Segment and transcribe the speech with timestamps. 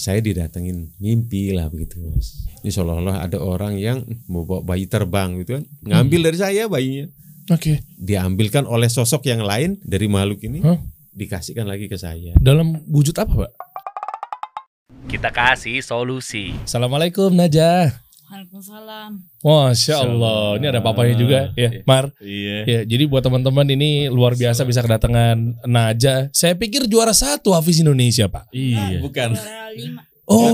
[0.00, 2.48] saya didatengin mimpi lah begitu mas.
[2.64, 7.12] Ini seolah-olah ada orang yang mau bawa bayi terbang gitu kan, ngambil dari saya bayinya,
[7.52, 7.84] Oke.
[8.00, 10.80] diambilkan oleh sosok yang lain dari makhluk ini, Hah?
[11.12, 12.32] dikasihkan lagi ke saya.
[12.40, 13.52] Dalam wujud apa, Pak?
[15.10, 16.54] Kita kasih solusi.
[16.64, 18.09] Assalamualaikum Najah.
[18.30, 19.10] Waalaikumsalam.
[19.42, 20.54] Masya Allah.
[20.62, 22.14] Ini ada papanya juga ya, Mar.
[22.22, 22.58] Iya.
[22.62, 26.30] Ya, jadi buat teman-teman ini luar biasa bisa kedatangan Najah.
[26.30, 28.54] Saya pikir juara satu Hafiz Indonesia, Pak.
[28.54, 29.02] Iya.
[29.02, 29.34] Bukan.
[29.34, 30.02] Juara lima.
[30.30, 30.46] Oh,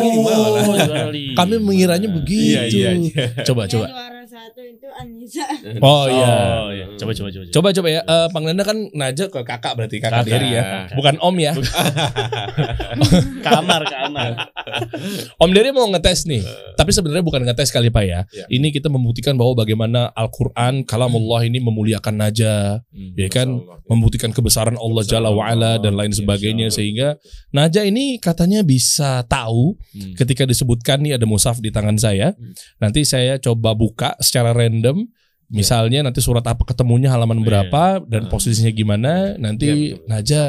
[0.72, 1.36] juara lima.
[1.36, 2.56] kami mengiranya begitu.
[2.56, 3.86] Iya, iya, Coba, Yang coba.
[3.92, 5.48] juara satu itu Anissa.
[5.86, 6.34] Oh iya.
[6.60, 6.86] Oh, iya.
[7.00, 7.44] Coba coba coba.
[7.48, 10.28] Coba coba ya, eh panggilnya kan Najah ke kakak berarti kakak, Kakak.
[10.28, 10.62] Dery ya,
[10.92, 11.52] bukan Om ya.
[13.46, 14.30] kamar kamar.
[15.42, 16.42] Om Dery mau ngetes nih,
[16.74, 18.20] tapi sebenarnya bukan ngetes kali Pak ya.
[18.32, 18.44] Ya.
[18.48, 22.82] Ini kita membuktikan bahwa bagaimana Al-Quran, kalamullah ini memuliakan Najah,
[23.16, 27.16] ya kan, membuktikan kebesaran Allah Jalla wa'ala dan lain sebagainya sehingga
[27.52, 30.12] Najah ini katanya bisa tahu Hmm.
[30.12, 32.36] ketika disebutkan nih ada musaf di tangan saya.
[32.76, 35.06] Nanti saya coba buka secara random.
[35.46, 37.46] Misalnya nanti surat apa ketemunya halaman Iya.
[37.46, 39.38] berapa dan posisinya gimana.
[39.38, 40.06] Nanti Iya, betul.
[40.10, 40.44] Najah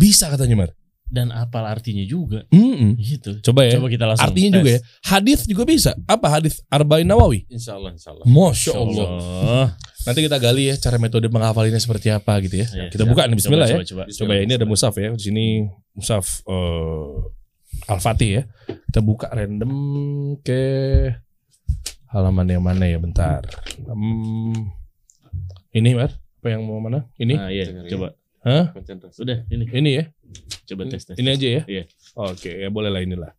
[0.00, 0.70] bisa katanya Mar.
[1.08, 2.44] Dan apal artinya juga.
[2.52, 2.96] Mm-mm.
[2.96, 3.40] Gitu.
[3.44, 3.76] Coba ya.
[3.76, 4.24] Coba kita langsung.
[4.28, 4.80] Artinya juga ya.
[5.04, 5.96] Hadis juga bisa.
[6.04, 7.44] Apa hadis Arba'in Nawawi?
[7.48, 8.24] Insya Allah, insya Allah.
[8.28, 9.08] Masya Allah.
[9.08, 9.66] Allah.
[10.04, 12.68] Nanti kita gali ya cara metode menghafalinya seperti apa gitu ya.
[12.68, 13.12] Iya, kita siap.
[13.12, 13.84] buka nih Bismillah Coba, ya.
[13.88, 14.16] Coba, coba.
[14.16, 15.08] Coba ya ini ada musaf ya.
[15.12, 15.46] Di sini
[15.92, 17.12] musaf eh,
[17.88, 18.42] Al-Fatih ya.
[18.88, 19.72] Kita buka random
[20.40, 20.60] ke
[22.08, 23.44] halaman yang mana ya bentar.
[23.84, 24.72] Hmm,
[25.72, 27.08] ini Mar, apa yang mau mana?
[27.20, 27.34] Ini?
[27.36, 28.16] Nah, iya, coba.
[28.44, 28.72] Hah?
[28.72, 29.18] Konsentrasi.
[29.20, 29.64] Udah, ini.
[29.68, 30.04] Ini ya?
[30.68, 31.16] Coba tes tes.
[31.20, 31.62] Ini aja ya?
[31.68, 31.84] Iya.
[32.16, 33.32] Oke, ya boleh lah inilah.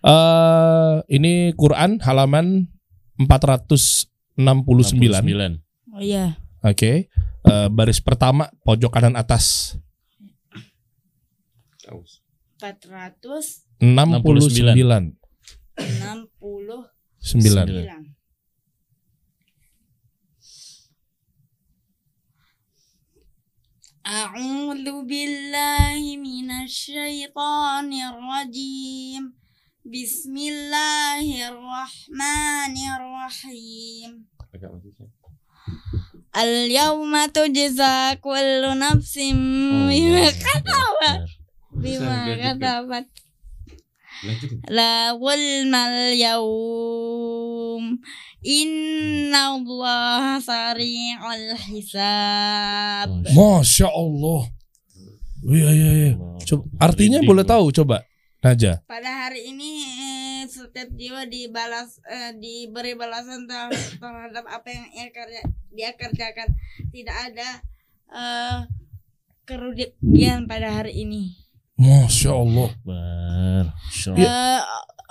[0.00, 2.72] Eh ini Quran halaman
[3.20, 4.40] 469.
[4.40, 5.60] 69.
[5.92, 6.40] Oh iya.
[6.64, 7.12] Oke.
[7.40, 9.76] Eh, baris pertama pojok kanan atas
[11.90, 12.22] Aus.
[12.60, 13.64] 469.
[13.80, 15.16] 69.
[15.76, 16.99] 69.
[17.21, 17.65] 9.
[24.05, 29.23] أعوذ بالله من الشيطان الرجيم
[29.85, 34.11] بسم الله الرحمن الرحيم
[34.55, 35.09] Agak maju, Cak.
[36.37, 41.25] اليوم تجزى كل نفس بما كسبت
[41.71, 42.17] بما
[42.53, 43.09] كسبت
[44.68, 45.64] La wal
[46.16, 47.96] yaum
[48.40, 53.08] Inna Allah sari'ul hisab.
[53.36, 54.42] Masya Allah.
[55.40, 56.12] Oh, iya iya iya.
[56.44, 58.04] Coba, Artinya boleh tahu coba
[58.44, 65.08] Naja Pada hari ini eh, setiap jiwa dibalas eh, diberi balasan terhadap apa yang ia
[65.12, 65.40] kerja,
[65.72, 66.48] dia kerjakan.
[66.92, 67.48] Tidak ada
[68.12, 68.58] eh,
[69.48, 71.36] kerugian pada hari ini.
[71.80, 72.68] Masya Allah.
[72.84, 74.28] Masya Iya.
[74.28, 74.52] Allah.
[74.52, 74.60] Eh,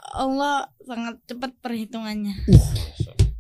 [0.09, 2.34] Allah sangat cepat perhitungannya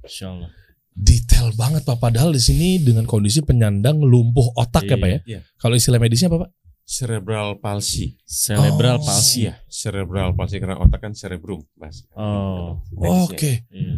[0.01, 0.49] Masya Allah.
[0.91, 1.97] Detail banget Pak.
[1.97, 5.19] Padahal di sini dengan kondisi penyandang lumpuh otak ya Pak ya.
[5.23, 5.39] Iya.
[5.55, 6.49] Kalau istilah medisnya apa Pak?
[6.89, 8.17] Cerebral palsy.
[8.25, 9.05] Cerebral Oh.
[9.05, 9.61] palsy ya.
[9.69, 12.09] Cerebral palsy karena otak kan cerebrum, Mas.
[12.11, 12.81] Oh.
[12.91, 13.29] Medisnya.
[13.29, 13.51] Oke.
[13.69, 13.93] Iya.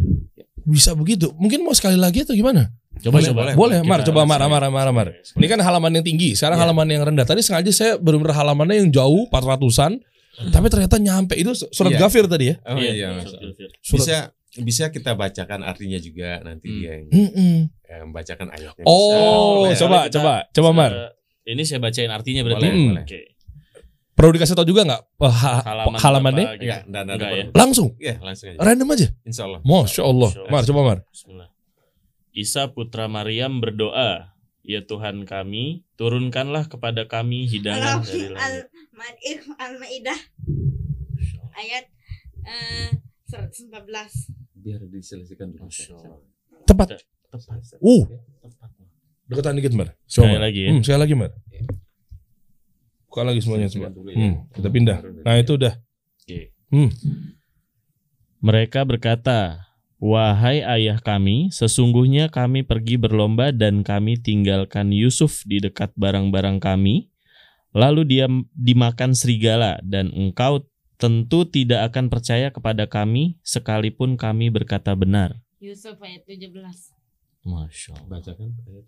[0.61, 1.31] Bisa begitu.
[1.33, 2.67] Mungkin mau sekali lagi atau gimana?
[2.99, 3.39] Coba Boleh, coba.
[3.41, 3.53] boleh.
[3.55, 3.99] Boleh, Mar.
[4.03, 4.67] Coba Mar, Mar.
[4.67, 5.07] Mar, Mar.
[5.15, 6.67] Ini kan halaman yang tinggi, sekarang Iya.
[6.67, 7.23] halaman yang rendah.
[7.23, 9.95] Tadi sengaja saya benar halamannya yang jauh, 400-an.
[10.51, 11.33] Tapi ternyata nyampe.
[11.33, 11.99] Itu surat Iya.
[12.03, 12.55] Gafir tadi ya?
[12.61, 13.07] Oh Iya, iya, iya.
[13.15, 13.31] Mas.
[13.79, 14.03] Surat.
[14.03, 14.15] Bisa
[14.51, 16.75] bisa kita bacakan artinya juga nanti Hmm.
[16.77, 17.55] dia yang Mm-mm.
[17.87, 18.83] eh, membacakan ayatnya.
[18.83, 19.87] Oh, Bisa.
[19.87, 20.91] coba, Kita- coba, coba Mar.
[21.51, 22.63] Ini saya bacain artinya berarti.
[22.63, 22.89] Boleh, Hmm.
[22.93, 23.03] boleh.
[23.03, 23.19] Oke.
[24.11, 26.45] Perlu dikasih tahu juga nggak eh, ha- Halaman halamannya?
[26.53, 26.61] gitu.
[26.61, 27.45] Enggak, enggak, enggak, Enggak ya.
[27.53, 28.57] Langsung, Iya, langsung aja.
[28.59, 29.07] random aja.
[29.23, 29.59] Insya Allah.
[29.61, 30.29] Masya Allah.
[30.29, 30.51] Masya Allah.
[30.51, 30.99] Mar, coba Mar.
[31.07, 31.49] Bismillah.
[32.31, 34.31] Isa putra Maryam berdoa,
[34.61, 38.69] Ya Tuhan kami, turunkanlah kepada kami hidangan dari langit.
[38.69, 40.19] Al-Maidah Al-Maidah
[41.55, 41.85] ayat
[42.43, 42.89] eh,
[43.25, 45.65] 114 Biar diselesaikan dulu.
[45.65, 46.21] Masya Allah.
[46.63, 46.87] Tepat.
[47.27, 47.57] Tepat.
[47.79, 48.05] Uh,
[48.39, 48.69] Tepat.
[49.31, 49.95] Deketan dikit Mar.
[49.95, 50.11] Coba.
[50.11, 50.41] Sekali Mar.
[50.43, 50.69] lagi ya.
[50.75, 51.31] Hmm, sekali lagi Mar.
[53.07, 53.87] Buka lagi semuanya coba.
[54.11, 54.97] Hmm, kita pindah.
[55.23, 55.73] Nah itu udah.
[56.19, 56.39] Oke.
[56.71, 56.91] Hmm.
[58.43, 65.93] Mereka berkata, Wahai ayah kami, sesungguhnya kami pergi berlomba dan kami tinggalkan Yusuf di dekat
[65.93, 67.13] barang-barang kami.
[67.69, 68.25] Lalu dia
[68.57, 70.65] dimakan serigala dan engkau
[70.97, 75.37] tentu tidak akan percaya kepada kami sekalipun kami berkata benar.
[75.61, 77.00] Yusuf ayat 17
[77.45, 78.07] ما شاء الله.
[78.07, 78.85] بعتكم أيوة.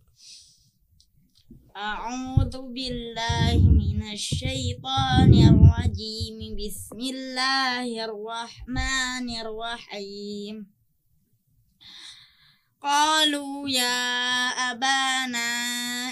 [1.76, 6.38] أعوذ بالله من الشيطان الرجيم.
[6.54, 10.56] بسم الله الرحمن الرحيم.
[12.82, 14.00] قالوا يا
[14.72, 15.50] أبانا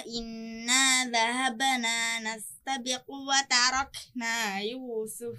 [0.08, 5.38] إنا ذهبنا نستبق وتركنا يوسف.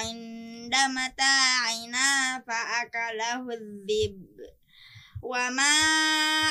[0.00, 2.10] عند متاعنا
[2.46, 4.16] فأكله الذئب
[5.20, 5.76] وما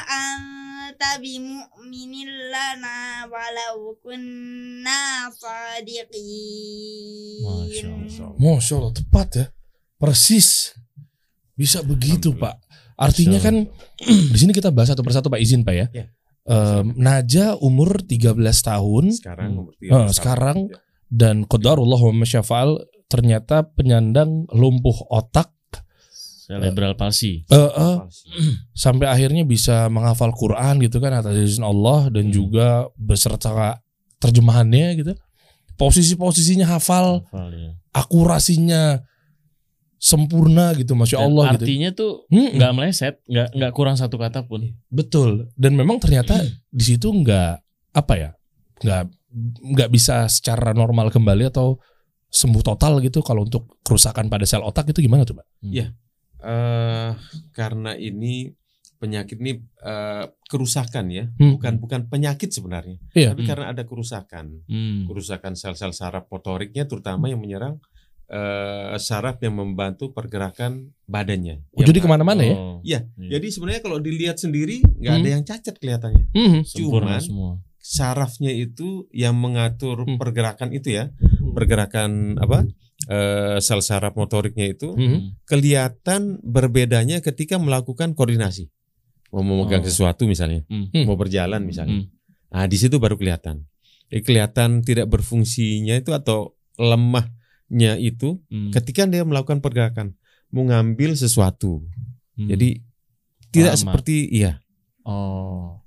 [0.06, 2.14] أنت بمؤمن
[2.54, 5.02] لنا ولو كنا
[5.34, 6.10] صادقين
[8.40, 9.46] Masya Allah tepat ya,
[9.98, 10.76] persis
[11.56, 12.56] bisa begitu Pak.
[12.96, 13.68] Artinya kan
[14.04, 15.88] di sini kita bahas satu persatu Pak izin Pak ya.
[15.92, 16.06] Ya.
[16.50, 18.32] Em, Naja umur 13
[18.64, 19.60] tahun Sekarang Hmm.
[19.68, 20.16] umur Eh, 13 tahun.
[20.16, 20.58] sekarang
[21.15, 22.75] dan qadarullah wa masyafa'al
[23.07, 25.55] ternyata penyandang lumpuh otak
[26.45, 27.41] Cerebral palsy.
[27.49, 27.97] eh, eh,
[28.77, 32.35] sampai akhirnya bisa menghafal Quran gitu kan atas izin Allah dan Hmm.
[32.35, 32.67] juga
[33.01, 33.81] beserta
[34.21, 35.13] terjemahannya gitu.
[35.75, 37.71] Posisi-posisinya hafal, Hafal, ya.
[37.91, 39.03] akurasinya
[39.97, 41.65] sempurna gitu, masya Dan Allah gitu.
[41.65, 42.55] artinya tuh Mm-mm.
[42.55, 44.69] nggak meleset, nggak nggak kurang satu kata pun.
[44.87, 45.49] Betul.
[45.57, 46.53] Dan memang ternyata Hmm.
[46.77, 47.53] di situ nggak
[47.95, 48.31] apa ya,
[48.85, 49.03] nggak
[49.61, 51.77] nggak bisa secara normal kembali atau
[52.27, 55.47] sembuh total gitu kalau untuk kerusakan pada sel otak itu gimana tuh, Pak?
[56.45, 57.11] Eh,
[57.51, 58.53] karena ini
[58.95, 61.57] penyakit ini eh, kerusakan ya, Hmm.
[61.57, 63.33] bukan bukan penyakit sebenarnya, Iya.
[63.33, 63.51] tapi Hmm.
[63.53, 65.05] karena ada kerusakan, Hmm.
[65.05, 67.81] kerusakan sel-sel saraf motoriknya terutama yang menyerang
[68.25, 71.61] eh, saraf yang membantu pergerakan badannya.
[71.77, 72.57] Oh, jadi ke mana-mana ya?
[72.57, 73.37] Oh, Iya, iya.
[73.37, 75.35] Jadi sebenarnya kalau dilihat sendiri nggak ada Hmm.
[75.37, 76.25] yang cacat kelihatannya.
[76.65, 77.53] Sempurna cuman- semua.
[77.85, 80.17] Sarafnya itu yang mengatur Hmm.
[80.17, 81.13] pergerakan itu ya,
[81.53, 82.65] pergerakan apa?
[83.05, 84.97] eh, sel saraf motoriknya itu.
[84.97, 85.37] Hmm.
[85.45, 88.73] kelihatan berbedanya ketika melakukan koordinasi.
[89.29, 89.89] Mau memegang Oh.
[89.93, 90.89] sesuatu misalnya, Hmm.
[91.05, 92.01] mau berjalan misalnya.
[92.01, 92.09] Hmm.
[92.49, 93.69] Nah, di situ baru kelihatan.
[94.09, 98.73] Eh, kelihatan tidak berfungsinya itu atau lemahnya itu Hmm.
[98.73, 100.17] ketika dia melakukan pergerakan,
[100.49, 101.85] mau ngambil sesuatu.
[102.41, 102.49] Hmm.
[102.49, 102.81] Jadi
[103.53, 103.81] tidak Lama.
[103.85, 104.65] seperti iya.
[105.05, 105.84] oh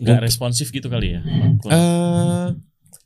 [0.00, 1.20] nggak responsif gitu kali ya?
[1.66, 2.46] eh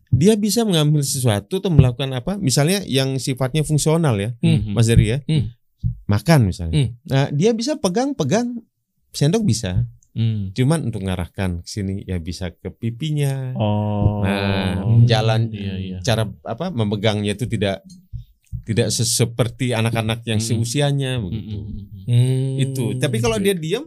[0.08, 2.38] dia bisa mengambil sesuatu atau melakukan apa?
[2.38, 4.70] Misalnya yang sifatnya fungsional ya, Hmm.
[4.70, 5.18] Mas Dery ya.
[5.26, 5.50] Hmm.
[6.06, 6.72] Makan misalnya.
[6.72, 6.88] Hmm.
[7.04, 8.62] Nah, dia bisa pegang-pegang
[9.10, 9.90] sendok bisa.
[10.14, 10.54] Hmm.
[10.54, 13.58] Cuman untuk ngarahkan ke sini ya bisa ke pipinya.
[13.58, 14.22] Oh.
[14.22, 15.98] Nah, jalan Iya, iya.
[16.00, 17.82] cara apa memegangnya itu tidak
[18.62, 20.46] tidak se- seperti anak-anak yang Hmm.
[20.54, 21.56] seusianya Hmm, begitu.
[21.58, 22.04] hmm, hmm.
[22.06, 22.54] Hmm.
[22.62, 22.84] Itu.
[22.96, 23.82] Tapi kalau dia diam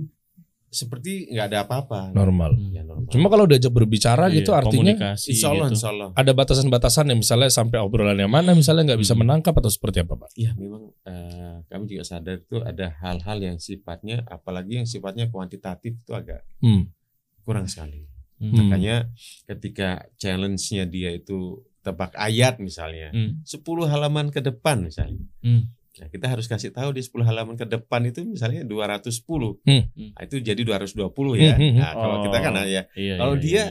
[0.78, 2.14] seperti nggak ada apa-apa.
[2.14, 2.54] normal.
[2.54, 2.70] Hmm.
[2.70, 3.10] Ya, normal.
[3.10, 5.74] Cuma kalau diajak berbicara Iya, gitu artinya komunikasi Insya Allah, gitu.
[5.74, 6.10] insya Allah.
[6.14, 9.26] ada batasan-batasan yang misalnya sampai obrolan yang mana misalnya nggak bisa Hmm.
[9.26, 10.30] menangkap atau seperti apa, Pak?
[10.34, 15.98] Ya memang eh, kami juga sadar itu ada hal-hal yang sifatnya apalagi yang sifatnya kuantitatif
[15.98, 16.94] itu agak Hmm.
[17.42, 18.06] kurang sekali.
[18.38, 18.54] Hmm.
[18.54, 19.10] Makanya
[19.46, 23.40] ketika challenge-nya dia itu tebak ayat misalnya, Hmm.
[23.42, 25.24] 10 halaman ke depan misalnya.
[25.40, 25.72] Hmm.
[25.98, 29.58] Nah, kita harus kasih tahu di 10 halaman ke depan itu misalnya 210.
[29.62, 29.84] Hmm.
[30.14, 30.94] Nah, itu jadi 220
[31.36, 31.54] ya.
[31.54, 31.80] Hmm, hmm, hmm.
[31.80, 32.64] Nah, kalau kita kan Oh.
[32.64, 33.66] ya Iya, kalau iya, dia iya.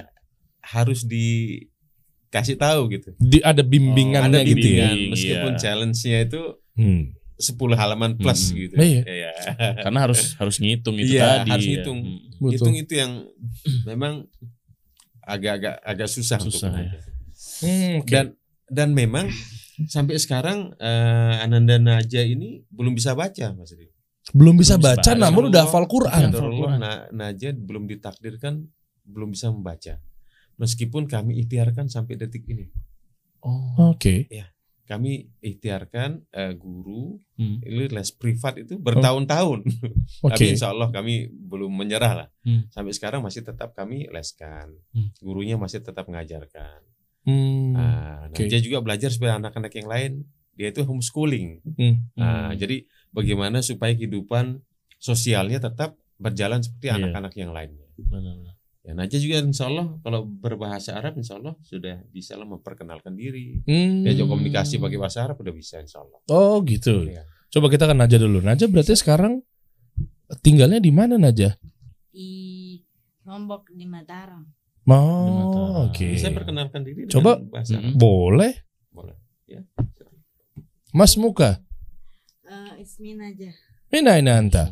[0.62, 3.08] harus dikasih tahu gitu.
[3.16, 4.90] Di, ada bimbingannya Ada gitu ya.
[4.90, 5.60] bimbingan meskipun iya.
[5.60, 6.42] challenge-nya itu
[6.74, 7.02] Hmm.
[7.36, 8.56] 10 halaman plus Hmm.
[8.58, 8.74] gitu.
[8.76, 9.02] Iya.
[9.04, 9.30] Iya.
[9.80, 11.50] karena harus harus ngitung itu Iya, tadi.
[11.50, 11.70] harus ya.
[11.72, 11.98] ngitung.
[12.00, 12.18] Hmm.
[12.36, 12.50] Betul.
[12.52, 13.12] Hitung itu yang
[13.84, 14.24] memang
[15.22, 17.00] agak-agak agak susah, Susah, untuk ya.
[17.58, 18.08] Hmm, oke.
[18.08, 18.26] dan
[18.68, 19.26] dan memang
[19.84, 23.92] sampai sekarang eh, Ananda Naja ini belum bisa baca Mas Ri.
[24.32, 25.12] belum bisa belum baca baca.
[25.14, 26.32] namun udah hafal Quran.
[26.76, 28.64] Na- Naja belum ditakdirkan
[29.04, 30.00] belum bisa membaca.
[30.56, 32.66] Meskipun kami ikhtiarkan sampai detik ini.
[33.38, 33.92] Oh.
[33.92, 34.26] Oke.
[34.82, 37.60] Kami ikhtiarkan eh, guru Hmm.
[37.60, 39.60] ini les privat itu bertahun-tahun.
[40.26, 40.32] Oke.
[40.32, 42.28] Tapi insya Allah kami belum menyerah lah.
[42.42, 42.64] Hmm.
[42.66, 44.72] Sampai sekarang masih tetap kami leskan.
[44.90, 45.12] Hmm.
[45.18, 46.80] Gurunya masih tetap mengajarkan.
[47.26, 47.74] Hmm.
[47.74, 48.46] Nah, Oke.
[48.46, 50.12] dia juga belajar seperti anak-anak yang lain.
[50.56, 51.60] Dia itu homeschooling.
[51.76, 51.94] Hmm.
[52.16, 54.62] Nah, jadi bagaimana supaya kehidupan
[54.96, 56.96] sosialnya tetap berjalan seperti Iya.
[57.02, 57.84] anak-anak yang lainnya.
[58.86, 63.58] Ya, Naja juga insya Allah kalau berbahasa Arab insya Allah sudah bisa lah memperkenalkan diri.
[63.66, 64.06] Hmm.
[64.06, 66.22] Diajak komunikasi pakai bahasa Arab udah bisa insya Allah.
[66.30, 67.10] Oh gitu.
[67.10, 67.26] Iya.
[67.50, 68.38] Coba kita kan Naja dulu.
[68.38, 69.42] Naja berarti sekarang
[70.40, 71.58] tinggalnya di mana Naja?
[72.08, 72.80] di
[73.26, 74.46] Lombok di Mataram.
[74.86, 76.06] Oh, oke.
[76.14, 77.42] Bisa perkenalkan diri Coba.
[77.42, 77.90] bahasa Arab.
[77.90, 77.98] Mm-mm.
[77.98, 78.54] Boleh.
[78.94, 79.18] Boleh.
[79.50, 79.66] Ya.
[80.94, 81.58] Mas Muka.
[82.46, 83.50] Eh, Ismin aja.
[83.90, 84.70] Mina ini anta.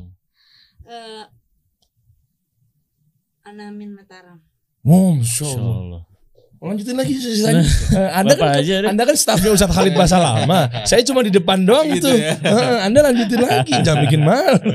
[0.86, 1.26] Eh,
[3.44, 4.38] Anamin Mataram.
[4.86, 6.02] Oh, Insya Masya Allah.
[6.58, 7.60] Lanjutin lagi sisanya.
[7.92, 8.74] Eh, anda Bapak kan aja.
[8.86, 10.66] Anda kan stafnya Ustadz Khalid Bahasa Lama.
[10.82, 12.16] Saya cuma di depan doang Gitu tuh.
[12.16, 12.34] ya.
[12.34, 14.72] Heeh, Anda lanjutin lagi, jangan bikin malu.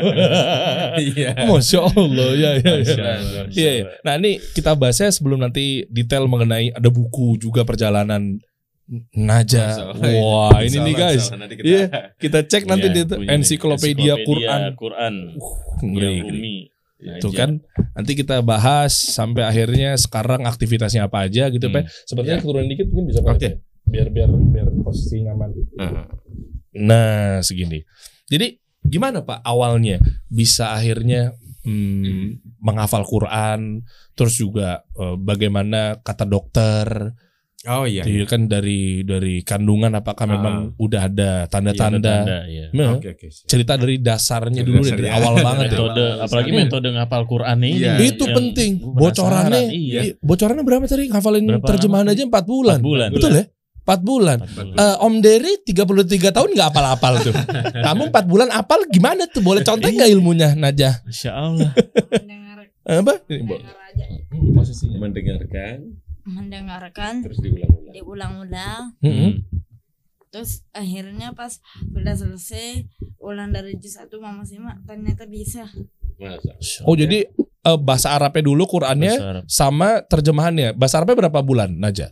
[0.96, 1.30] Iya.
[1.44, 2.96] Masya Allah, ya, ya, ya.
[3.48, 3.84] Iya, iya.
[4.02, 8.38] Nah ini kita bahasnya sebelum nanti detail mengenai ada buku juga perjalanan
[9.12, 9.94] Naja.
[10.02, 10.18] Iya.
[10.18, 11.24] Wah ini Insya nih guys.
[11.28, 11.84] Allah nanti kita- Iya,
[12.18, 14.62] kita cek nanti Iya, di ensiklopedia Quran.
[14.74, 15.14] Quran.
[15.80, 16.58] Ngeri, Yang ngeri.
[17.00, 17.20] Umi.
[17.24, 17.64] Tuh kan
[17.96, 21.80] nanti kita bahas sampai akhirnya sekarang aktivitasnya apa aja gitu Hmm.
[21.80, 21.84] Pak.
[22.06, 22.42] Sebenarnya Ya.
[22.44, 23.36] keturunan dikit mungkin bisa Pak.
[23.36, 23.50] Oke.
[23.86, 25.50] biar biar biar posisi nyaman.
[25.82, 26.06] Ah,
[26.76, 27.82] Nah, segini.
[28.30, 29.98] Jadi gimana Pak awalnya
[30.30, 33.82] bisa akhirnya hmm, menghafal Quran,
[34.14, 36.86] terus juga eh, bagaimana kata dokter,
[37.66, 38.02] oh iya.
[38.02, 40.32] Jadi kan dari dari kandungan apakah Ah.
[40.32, 42.00] memang udah ada Iya, tanda-tanda?
[42.24, 42.72] tanda, iya.
[42.72, 43.28] Nah, Oke oke.
[43.28, 43.48] siap.
[43.48, 44.96] Cerita dari dasarnya dulu dasarnya.
[44.98, 45.72] dari awal banget ya.
[45.74, 46.60] metode apalagi Hmm.
[46.62, 47.92] metode ngapal Quran ini Iya.
[48.00, 48.72] Itu yang penting.
[48.80, 50.02] Bocorannya, iya.
[50.18, 51.04] bocorannya berapa tadi?
[51.08, 52.14] Ngafalin Berapa terjemahan lama?
[52.14, 52.78] aja 4 bulan.
[52.78, 53.10] Empat bulan.
[53.12, 53.46] Betul ya?
[53.80, 54.38] 4 bulan.
[54.40, 54.78] Empat bulan.
[54.78, 55.90] Eh, Om Dery 33
[56.30, 57.34] tahun nggak apal-apal tuh.
[57.86, 59.42] Kamu 4 bulan apal gimana tuh?
[59.42, 61.04] Boleh contek nggak ilmunya Najah?
[61.04, 63.14] Masya Allah mendengar Apa?
[63.28, 63.54] Ini, Bo.
[63.54, 64.98] mendengar aja Hmm, Posisinya.
[64.98, 65.78] Mendengarkan
[66.24, 67.92] mendengarkan terus diulang-ulang.
[67.92, 69.32] diulang-ulang Mm-mm.
[70.28, 72.86] terus akhirnya pas sudah selesai
[73.18, 75.66] ulang dari juz satu mama simak ternyata bisa
[76.16, 76.84] Masa.
[76.84, 79.44] Oh jadi eh, bahasa Arabnya dulu Qurannya Arab.
[79.48, 80.76] sama terjemahannya.
[80.76, 82.12] Bahasa Arabnya berapa bulan Najah?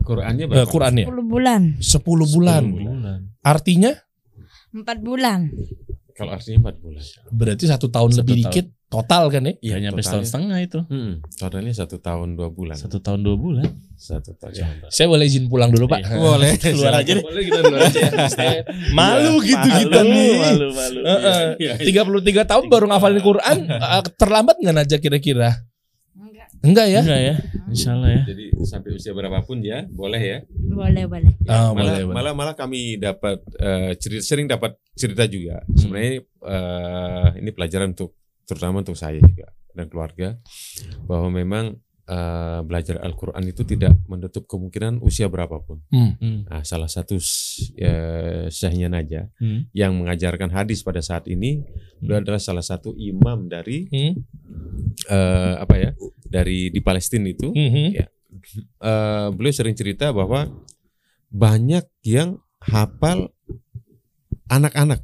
[0.00, 0.66] Qurannya Eh, berapa?
[0.66, 2.62] Qurannya 10 bulan 10 bulan.
[2.66, 3.20] bulan.
[3.40, 3.94] Artinya
[4.72, 5.54] empat bulan
[6.12, 7.02] Kalau artinya 4 bulan.
[7.30, 8.50] berarti satu tahun Satu lebih tahun.
[8.50, 9.52] dikit total kan ya?
[9.58, 10.78] Iya nyampe setahun setengah itu.
[10.86, 12.76] Hmm, totalnya satu tahun dua bulan.
[12.78, 13.66] Satu tahun dua bulan.
[13.98, 14.86] Satu tahun.
[14.88, 16.00] Saya boleh izin pulang dulu Pak?
[16.06, 16.16] Iya.
[16.16, 16.50] Boleh.
[16.62, 17.24] Keluar aja deh.
[17.24, 18.00] Boleh kita dulu aja.
[18.98, 20.32] Malu gitu Malu, kita nih.
[20.38, 21.00] Malu, malu.
[21.02, 21.76] Heeh.
[21.90, 25.50] 33 tahun baru ngafalin Quran eh, terlambat nggak Najah kira-kira?
[26.14, 27.00] enggak Enggak ya?
[27.04, 27.34] Enggak ya?
[27.68, 28.22] Insya Allah ya.
[28.24, 30.38] Jadi sampai usia berapapun ya, boleh ya.
[30.48, 32.14] boleh boleh Ah, malah, boleh, boleh.
[32.16, 35.60] malah malah kami dapat eh, cerita sering dapat cerita juga.
[35.60, 35.76] Hmm.
[35.76, 40.38] Sebenarnya eh, ini pelajaran untuk terutama untuk saya juga dan keluarga
[41.08, 41.64] bahwa memang
[42.04, 45.80] eh, belajar Al-Qur'an itu tidak menutup kemungkinan usia berapapun.
[45.88, 46.12] Hmm.
[46.20, 46.44] Hmm.
[46.44, 47.16] Nah, salah satu
[47.80, 49.72] eh, syekhnya Naja Hmm.
[49.72, 51.64] yang mengajarkan hadis pada saat ini
[52.04, 54.20] beliau adalah salah satu imam dari Hmm.
[55.08, 55.90] eh, apa ya?
[56.28, 57.48] dari di Palestina itu.
[57.54, 57.86] Mhm.
[57.96, 60.50] Eh, beliau sering cerita bahwa
[61.32, 63.32] banyak yang hafal
[64.50, 65.00] anak-anak.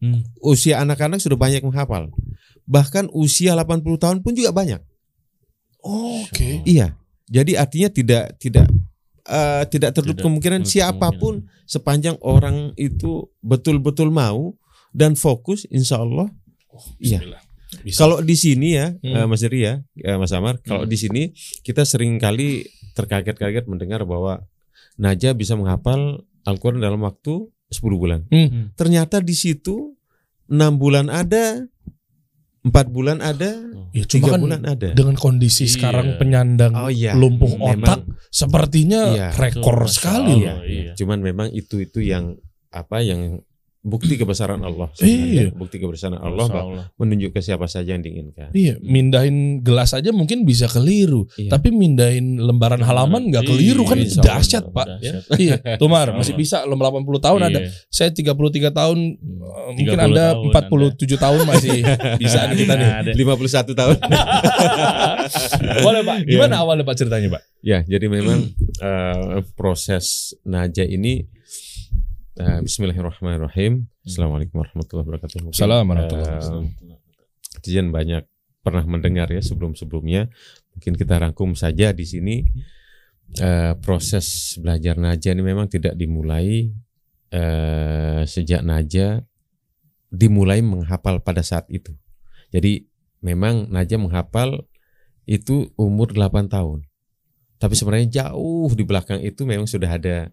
[0.00, 0.24] Hmm.
[0.40, 2.08] Usia anak-anak sudah banyak menghafal.
[2.70, 4.78] Bahkan usia 80 tahun pun juga banyak.
[5.82, 6.62] Oke.
[6.62, 6.94] Iya.
[7.26, 8.66] Jadi artinya tidak tidak
[9.26, 14.54] eh, tidak tertutup Tidak kemungkinan siapa pun sepanjang orang itu betul-betul mau
[14.90, 16.30] dan fokus insya Allah.
[16.98, 17.22] Iya.
[17.22, 17.42] Bismillah.
[17.86, 17.98] Bisa.
[18.02, 19.14] Kalau di sini ya, Hmm.
[19.14, 20.90] eh, Mas Eri ya, eh, Mas Amar, kalau Hmm.
[20.90, 21.22] di sini
[21.62, 24.42] kita sering kali terkaget-kaget mendengar bahwa
[25.00, 28.20] Naja bisa menghafal Al-Quran dalam waktu 10 bulan.
[28.28, 28.68] Hmm.
[28.76, 29.96] Ternyata di situ
[30.44, 31.64] 6 bulan ada,
[32.60, 33.56] 4 bulan ada,
[33.90, 34.88] Ya cuma 3 kan bulan ada.
[34.92, 35.72] dengan kondisi Iya.
[35.80, 37.16] sekarang penyandang Oh iya.
[37.16, 39.28] lumpuh Memang- otak sepertinya Iya.
[39.32, 40.36] rekor Betul, sekali.
[40.44, 40.60] Allah.
[40.64, 40.92] iya.
[40.92, 42.36] Cuman memang itu itu yang
[42.68, 43.40] apa yang
[43.80, 44.92] bukti kebesaran Allah.
[45.00, 45.56] Iya.
[45.56, 46.84] Bukti kebesaran Allah Allah.
[47.00, 48.52] menunjuk ke siapa saja yang diinginkan.
[48.52, 51.48] Iya, mindahin gelas aja mungkin bisa keliru, Iya.
[51.48, 54.20] tapi mindahin lembaran halaman nggak Iya, keliru kan Allah.
[54.20, 54.86] dahsyat pak.
[55.00, 55.22] Dahsyat.
[55.44, 57.60] iya, Tumar masih bisa lo 80 tahun ada.
[57.64, 57.72] Iya.
[57.88, 61.76] Saya 33 tahun, eh, mungkin 30 anda tahun 47 tahun masih
[62.22, 62.88] bisa nih kita nih.
[63.00, 63.10] Ada.
[63.16, 63.96] 51 tahun.
[65.84, 67.42] Boleh pak, gimana awalnya pak ceritanya pak?
[67.60, 68.44] Ya, jadi memang
[68.80, 71.24] eh, proses naja ini
[72.40, 73.84] eh, Bismillahirrahmanirrahim.
[74.00, 75.52] Assalamualaikum warahmatullahi wabarakatuh.
[75.52, 78.24] Assalamualaikum warahmatullahi eh, Jian banyak
[78.64, 80.32] pernah mendengar ya sebelum-sebelumnya.
[80.76, 82.36] Mungkin kita rangkum saja di sini.
[83.36, 86.66] Eh, proses belajar naja ini memang tidak dimulai
[87.30, 89.22] eh, sejak naja
[90.10, 91.94] dimulai menghafal pada saat itu.
[92.50, 92.88] Jadi
[93.22, 94.66] memang naja menghafal
[95.28, 96.88] itu umur 8 tahun.
[97.60, 100.32] Tapi sebenarnya jauh di belakang itu memang sudah ada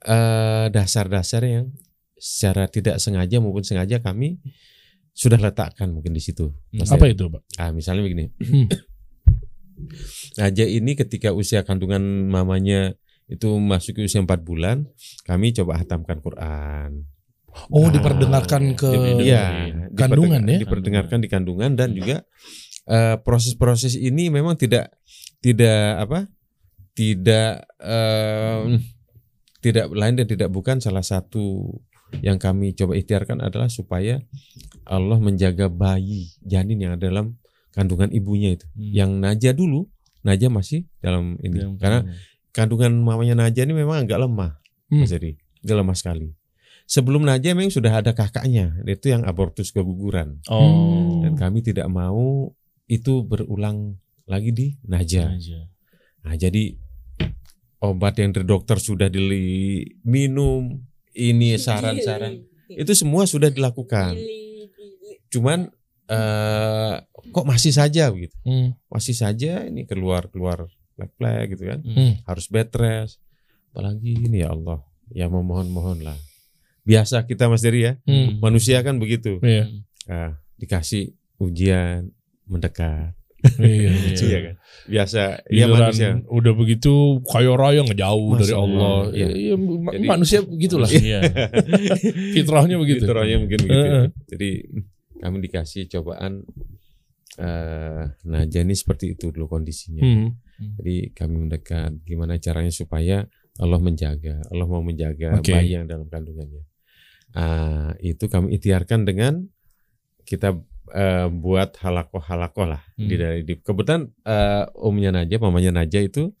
[0.00, 1.66] eh, dasar-dasar yang
[2.14, 4.42] secara tidak sengaja maupun sengaja kami
[5.12, 6.50] sudah letakkan mungkin di situ.
[6.70, 7.42] Mas Apa itu pak?
[7.58, 8.30] Ah, misalnya begini.
[8.38, 8.66] Hmm.
[10.38, 12.98] Naja ini ketika usia kandungan mamanya
[13.30, 14.88] itu masuk ke usia 4 bulan,
[15.22, 17.06] kami coba hatamkan Quran.
[17.70, 18.90] Oh Ah, diperdengarkan ke
[19.22, 20.58] Iya, kandungan diperdengar- ya?
[20.62, 22.26] Diperdengarkan di kandungan dan juga
[22.88, 24.90] eh, proses-proses ini memang tidak
[25.38, 26.26] tidak apa?
[26.90, 28.80] Tidak em,
[29.58, 31.74] tidak lain dan tidak bukan salah satu
[32.24, 34.22] yang kami coba ikhtiarkan adalah supaya
[34.88, 37.36] Allah menjaga bayi janin yang ada dalam
[37.76, 38.64] kandungan ibunya itu.
[38.72, 38.90] Hmm.
[38.90, 39.80] Yang Naja dulu,
[40.24, 41.62] Naja masih dalam ini.
[41.62, 42.00] Yang- Karena
[42.50, 44.58] kandungan mamanya Naja ini memang agak lemah.
[44.88, 45.04] Hmm.
[45.04, 46.32] Jadi dia lemah sekali.
[46.88, 50.40] Sebelum Naja memang sudah ada kakaknya, itu yang abortus keguguran.
[50.48, 51.20] Oh.
[51.20, 52.56] Dan kami tidak mau
[52.88, 55.28] itu berulang lagi di Naja.
[55.28, 55.68] Aja.
[56.24, 56.72] Nah, jadi
[57.78, 60.82] obat yang dari dokter sudah diminum,
[61.14, 64.14] ini saran-saran itu semua sudah dilakukan.
[65.28, 65.68] Cuman
[66.08, 68.34] eh, kok masih saja begitu?
[68.44, 68.76] Hmm.
[68.88, 71.80] Masih saja ini keluar keluar plek-plek gitu kan.
[71.84, 72.12] Hmm.
[72.24, 73.20] Harus bed rest,
[73.70, 74.82] apalagi ini ya Allah
[75.12, 76.16] ya memohon-mohon lah
[76.84, 78.40] biasa kita Mas Dery ya Hmm.
[78.40, 79.68] manusia kan begitu Iya.
[80.08, 82.12] Ah, dikasih ujian
[82.48, 83.90] mendekat Iya.
[84.18, 84.54] iya kan
[84.88, 86.92] biasa ya Giliran manusia udah begitu
[87.22, 88.96] kaya raya ngejauh dari Allah.
[89.14, 89.26] Iya.
[89.30, 90.90] Iya, ma- Jadi- manusia begitulah.
[90.90, 91.20] Iya.
[92.34, 93.06] Fitrahnya begitu.
[93.06, 94.06] Fitrahnya mungkin begitu Heeh.
[94.26, 94.50] jadi
[95.18, 96.42] kami dikasih cobaan
[97.38, 100.28] eh nah jadi seperti itu dulu kondisinya Hmm.
[100.58, 103.22] Jadi kami mendekat gimana caranya supaya
[103.62, 105.54] Allah menjaga, Allah mau menjaga Oke.
[105.54, 106.66] bayi yang dalam kandungannya.
[107.30, 109.46] Ah, itu kami ikhtiarkan dengan
[110.22, 110.58] kita
[110.90, 113.06] eh, buat halakoh-halakoh lah Hmm.
[113.06, 116.34] di dari di kebetulan eh, omnya Naja, mamanya Naja itu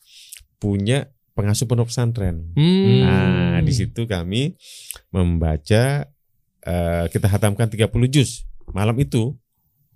[0.56, 2.50] punya pengasuh pondok pesantren.
[2.52, 3.06] Hmm.
[3.06, 4.58] Nah, di situ kami
[5.12, 6.06] membaca
[6.60, 9.32] eh, kita hatamkan 30 juz malam itu,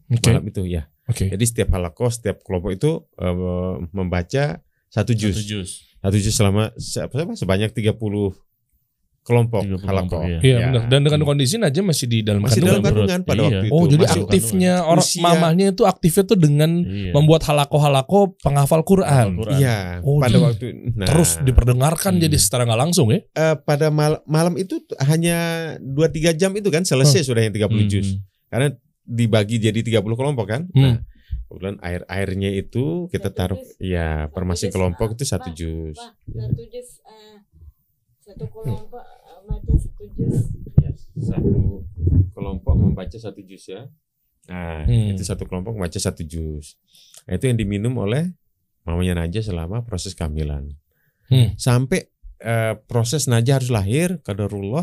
[0.08, 0.30] Oke.
[0.30, 0.88] malam itu ya.
[1.04, 1.28] Oke.
[1.28, 3.34] Jadi setiap halakoh, setiap kelompok itu eh,
[3.90, 5.36] membaca satu juz.
[5.98, 8.32] Satu juz selama se- apa, apa, sebanyak 30
[9.22, 9.86] kelompok 30 halakoh.
[9.86, 10.38] kelompok, iya.
[10.38, 10.66] Iya Ya.
[10.66, 10.82] benar.
[10.86, 12.74] Dan dengan kondisi aja masih di dalam Masih kandungan.
[12.74, 13.46] dalam kandungan pada Iya.
[13.48, 13.72] waktu itu.
[13.72, 17.12] Oh, jadi Masih- aktifnya orang Usia- mamahnya itu aktifnya tuh dengan Iya.
[17.12, 19.26] membuat halako-halako penghafal Quran.
[19.32, 19.56] Al-Quran.
[19.56, 22.20] Iya, Oh, pada jadi waktu nah, Terus diperdengarkan Hmm.
[22.20, 23.20] jadi secara nggak langsung ya.
[23.22, 25.38] eh, pada mal- malam itu hanya
[25.78, 27.92] 2 3 jam itu kan selesai sudah yang 30 Hmm.
[27.92, 28.18] juz.
[28.48, 30.66] Karena dibagi jadi 30 kelompok kan.
[30.68, 30.82] Hmm.
[30.82, 30.96] Nah,
[31.44, 33.76] kemudian air-airnya itu kita Satu taruh juz.
[33.78, 35.94] ya per masing kelompok itu satu juz.
[35.94, 37.41] Satu juz eh,
[38.22, 40.36] satu kelompok eh, baca satu juz
[40.78, 41.82] Ya, satu
[42.32, 43.86] kelompok membaca satu juz ya.
[44.46, 45.14] Nah, Hmm.
[45.14, 46.74] itu satu kelompok membaca satu juz.
[47.26, 48.34] Nah, itu yang diminum oleh
[48.82, 50.74] mamanya Naja selama proses kehamilan.
[51.28, 51.54] Hmm.
[51.54, 54.82] Sampai eh, proses Naja harus lahir, kadarullah.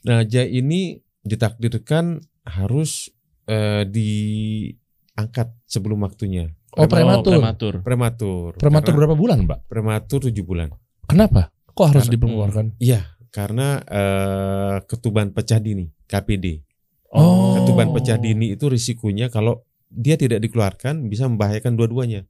[0.00, 2.16] Naja ini ditakdirkan
[2.48, 3.12] harus
[3.44, 6.48] eh, diangkat sebelum waktunya.
[6.72, 7.32] Oh, prematur.
[7.36, 7.74] prematur.
[7.84, 8.50] Prematur.
[8.56, 9.58] Prematur Karena berapa bulan, Mbak?
[9.68, 10.68] prematur tujuh bulan.
[11.04, 11.52] Kenapa?
[11.78, 12.66] Kok harus Karena- diperkeluarkan?
[12.82, 16.66] Iya, karena eh, ketuban pecah dini, KPD.
[17.14, 17.54] Oh.
[17.54, 22.26] Ketuban pecah dini itu risikonya kalau dia tidak dikeluarkan bisa membahayakan dua-duanya.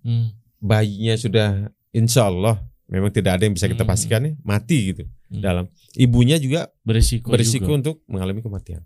[0.00, 0.32] Hmm.
[0.58, 1.48] Bayinya sudah
[1.92, 3.92] insya Allah memang tidak ada yang bisa kita Hmm.
[3.92, 5.42] pastikan ya mati gitu Hmm.
[5.44, 5.64] dalam.
[5.94, 7.78] Ibunya juga Berisiko, berisiko juga.
[7.78, 8.82] untuk mengalami kematian.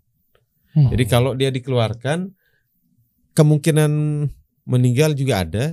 [0.75, 0.91] Hmm.
[0.93, 2.35] Jadi kalau dia dikeluarkan
[3.33, 3.91] kemungkinan
[4.67, 5.65] meninggal juga ada,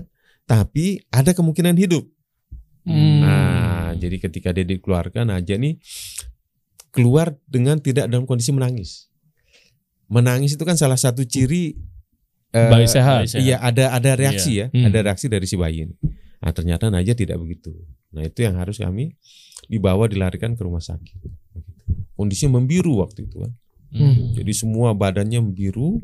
[0.47, 2.07] tapi ada kemungkinan hidup.
[2.87, 3.19] Hmm.
[3.19, 3.66] Nah,
[3.97, 5.81] jadi ketika dia dikeluarkan aja nih
[6.93, 9.11] keluar dengan tidak dalam kondisi menangis.
[10.07, 11.75] Menangis itu kan salah satu ciri
[12.55, 13.27] eh, Bayi sehat.
[13.35, 14.87] Iya, ada ada reaksi ya, Hmm.
[14.87, 15.95] ada reaksi dari si bayi ini.
[16.41, 17.75] Nah, ternyata Naja tidak begitu.
[18.15, 19.19] Nah, itu yang harus kami
[19.67, 21.19] dibawa dilarikan ke rumah sakit.
[22.15, 23.51] Kondisinya membiru waktu itu kan.
[23.93, 24.31] Hmm.
[24.33, 25.99] Jadi semua badannya membiru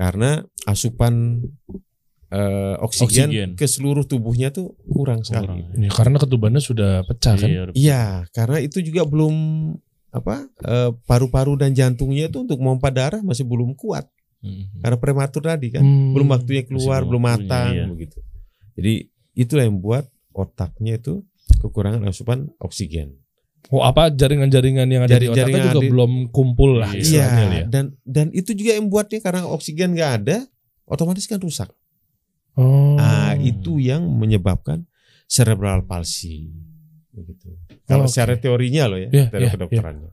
[0.00, 1.44] karena asupan
[2.32, 3.48] eh, oksigen, Oksigen.
[3.54, 5.44] ke seluruh tubuhnya tuh kurang sekali.
[5.44, 5.76] Kurang.
[5.76, 7.44] Ya, karena ketubannya sudah pecah kan?
[7.44, 9.34] Iya, Iya, karena itu juga belum
[10.10, 14.08] apa eh, paru-paru dan jantungnya itu untuk memompa darah masih belum kuat
[14.40, 14.66] Hmm.
[14.80, 16.12] karena prematur tadi kan, Hmm.
[16.12, 17.86] belum waktunya keluar, belum matang iya.
[17.86, 18.18] begitu.
[18.74, 21.22] Jadi itulah yang membuat otaknya itu
[21.58, 23.22] kekurangan asupan oksigen.
[23.70, 27.00] Oh, apa jaringan-jaringan yang ada di otaknya juga di- belum kumpul lah Iya.
[27.00, 27.64] istilahnya Iya, ya.
[27.70, 30.36] dan dan itu juga yang membuatnya karena oksigen nggak ada,
[30.84, 31.70] otomatis kan rusak.
[32.54, 33.00] Oh.
[33.00, 34.84] Ah, itu yang menyebabkan
[35.24, 36.52] cerebral palsy.
[37.12, 37.56] Begitu.
[37.88, 38.12] Kalau Oke.
[38.12, 40.10] secara teorinya loh ya, Iya, teori iya, kedokterannya.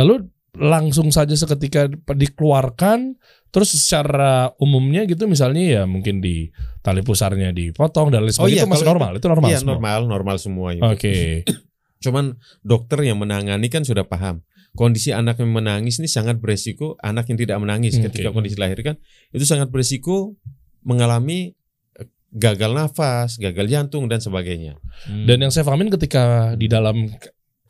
[0.00, 0.14] Lalu
[0.52, 3.16] langsung saja seketika dikeluarkan
[3.48, 6.52] terus secara umumnya gitu misalnya ya mungkin di
[6.84, 9.72] tali pusarnya dipotong dan lain Oh sebagainya iya, itu masih normal itu normal Iya, semua?
[9.76, 10.68] normal, normal semua.
[10.92, 11.44] Oke.
[12.04, 14.44] Cuman dokter yang menangani kan sudah paham.
[14.72, 18.08] Kondisi anak yang menangis ini sangat beresiko anak yang tidak menangis Oke.
[18.08, 18.96] ketika kondisi dilahirkan
[19.32, 20.36] itu sangat beresiko
[20.82, 21.54] mengalami
[21.98, 24.78] eh, gagal nafas, gagal jantung dan sebagainya.
[25.08, 25.26] Hmm.
[25.26, 27.08] Dan yang saya pahamin ketika di dalam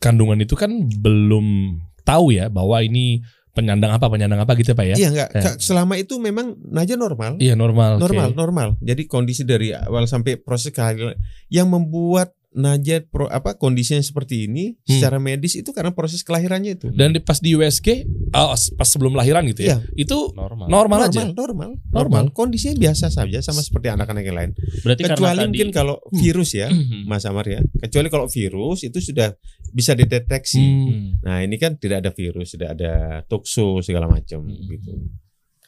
[0.03, 3.23] kandungan itu kan belum tahu ya bahwa ini
[3.53, 4.95] penyandang apa penyandang apa gitu Pak ya?
[4.97, 5.41] Iya enggak, Ya.
[5.45, 7.37] Kak, selama itu memang Naja normal.
[7.37, 8.01] Iya normal.
[8.01, 8.69] Normal, normal.
[8.81, 11.15] Jadi kondisi dari awal sampai proses kehamilan
[11.53, 14.85] yang membuat Naja pro, apa kondisinya seperti ini Hmm.
[14.85, 16.87] secara medis itu karena proses kelahirannya itu.
[16.93, 19.77] Dan di, pas di USG oh, pas sebelum lahiran gitu ya.
[19.77, 19.77] Iya.
[19.97, 20.69] Itu normal.
[20.69, 21.25] normal, aja.
[21.25, 22.21] normal, normal, Normal.
[22.21, 22.23] normal.
[22.31, 24.51] Kondisinya biasa saja sama seperti anak-anak yang lain.
[24.85, 27.05] Berarti Kecuali karena tadi mungkin kalau virus ya, Hmm.
[27.05, 27.59] Mas Amar ya.
[27.81, 29.33] Kecuali kalau virus itu sudah
[29.69, 30.61] bisa dideteksi.
[30.61, 30.85] Hmm.
[30.85, 31.09] Hmm.
[31.21, 32.93] Nah, ini kan tidak ada virus, tidak ada
[33.25, 34.69] tokso segala macam Hmm.
[34.69, 34.93] gitu.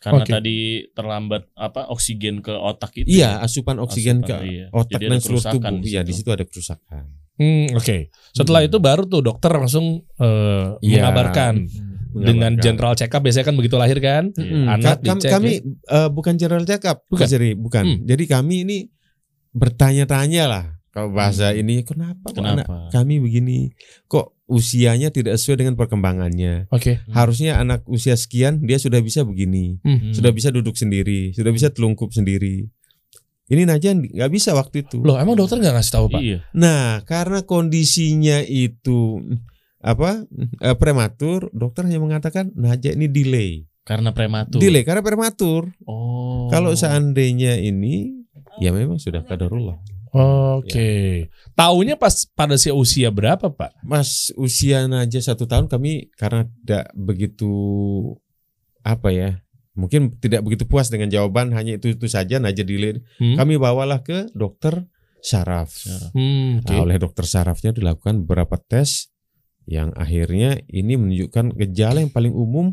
[0.06, 0.30] Karena Oke.
[0.32, 0.58] tadi
[0.94, 3.10] terlambat apa oksigen ke otak itu.
[3.10, 4.66] Iya, asupan oksigen Asupan, ke iya.
[4.70, 5.74] otak Jadi dan seluruh tubuh.
[5.82, 7.04] di Iya, di situ ada kerusakan.
[7.36, 8.14] Hmm, Oke.
[8.32, 8.70] Setelah Hmm.
[8.70, 11.02] itu baru tuh dokter langsung eh, Iya.
[11.02, 11.54] mengabarkan
[12.14, 12.62] dengan Mengabarkan.
[12.62, 14.30] general check up biasanya kan begitu lahir kan?
[14.32, 14.70] Mm-mm.
[14.70, 17.26] Anak Ka- kami, dicek kami eh, bukan general check up, Bukan?
[17.26, 17.84] Jerry, bukan.
[17.84, 18.00] Hmm.
[18.06, 18.78] Jadi kami ini
[19.52, 22.88] bertanya-tanya lah Kalau bahasa ini kenapa, kok anak Kenapa?
[22.90, 23.68] kami begini?
[24.06, 26.70] Kok usianya tidak sesuai dengan perkembangannya?
[26.70, 27.02] Oke.
[27.10, 30.14] Harusnya anak usia sekian dia sudah bisa begini, Hmm.
[30.14, 32.70] sudah bisa duduk sendiri, sudah bisa telungkup sendiri.
[33.46, 35.06] Ini Najah nggak bisa waktu itu.
[35.06, 36.22] Loh, emang dokter nggak ngasih tahu pak?
[36.22, 36.40] Iya.
[36.58, 39.22] Nah, karena kondisinya itu
[39.86, 40.26] apa
[40.66, 43.52] eh, prematur, dokter hanya mengatakan Najah ini delay.
[43.86, 44.58] Karena prematur.
[44.58, 45.70] Delay karena prematur.
[45.86, 46.50] Oh.
[46.50, 48.26] Kalau seandainya ini
[48.58, 49.78] ya memang sudah kadarullah.
[50.16, 51.28] Oke.
[51.60, 53.76] Taunya pas pada si usia berapa pak?
[53.84, 57.52] Mas usia Najah satu tahun kami karena tidak begitu
[58.86, 59.30] apa ya
[59.76, 63.04] mungkin tidak begitu puas dengan jawaban hanya itu itu saja Najah delay.
[63.20, 63.36] Hmm?
[63.36, 64.88] Kami bawalah ke dokter
[65.20, 65.84] saraf.
[66.16, 66.72] Hmm, oke.
[66.72, 69.12] Nah, oleh dokter sarafnya dilakukan beberapa tes
[69.68, 72.72] yang akhirnya ini menunjukkan gejala yang paling umum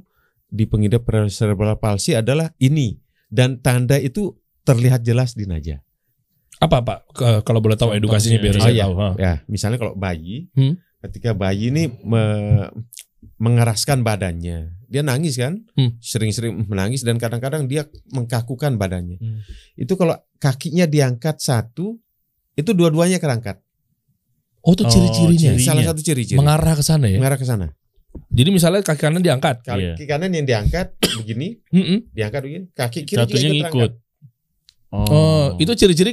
[0.52, 3.00] di pengidap cerebral palsy adalah ini
[3.32, 5.80] dan tanda itu terlihat jelas di Najah.
[6.58, 6.98] Apa pak?
[7.10, 8.02] Ke- kalau boleh tahu Contohnya.
[8.02, 8.84] edukasinya biar Oh, saya iya.
[8.84, 8.94] tahu.
[8.94, 9.08] ha.
[9.16, 10.76] Ya, misalnya kalau bayi, Hmm.
[11.00, 12.70] ketika bayi ini me-
[13.36, 15.98] mengeraskan badannya, dia nangis kan, Hmm.
[15.98, 19.18] sering-sering menangis dan kadang-kadang dia mengkakukan badannya.
[19.18, 19.42] Hmm.
[19.74, 21.98] Itu kalau kakinya diangkat satu,
[22.52, 23.58] itu dua-duanya kerangkat.
[24.60, 25.54] Oh, itu Oh, ciri-cirinya.
[25.54, 25.58] ciri.
[25.58, 25.86] Salah Cirinya.
[25.88, 26.38] satu ciri-ciri.
[26.38, 27.18] Mengarah ke sana ya.
[27.18, 27.66] mengarah ke sana.
[28.28, 29.64] Jadi misalnya kaki kanan diangkat.
[29.66, 29.96] Iya.
[29.96, 32.12] Kaki kanan yang diangkat begini, Mm-mm.
[32.12, 33.88] diangkat begini, kaki kiri Satunya juga
[34.92, 36.12] Oh, itu ciri-ciri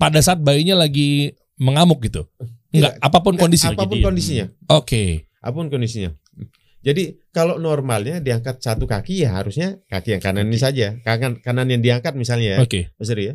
[0.00, 2.24] pada saat bayinya lagi mengamuk gitu.
[2.72, 3.04] Enggak, Tidak.
[3.04, 3.66] apa pun Nah, kondisi.
[3.68, 5.28] apa pun kondisinya, Oke.
[5.44, 6.12] apa pun kondisinya.
[6.78, 11.68] Jadi kalau normalnya diangkat satu kaki ya harusnya kaki yang kanan ini saja, kanan kanan
[11.68, 12.94] yang diangkat misalnya ya, Oke.
[12.96, 13.34] Eri ya,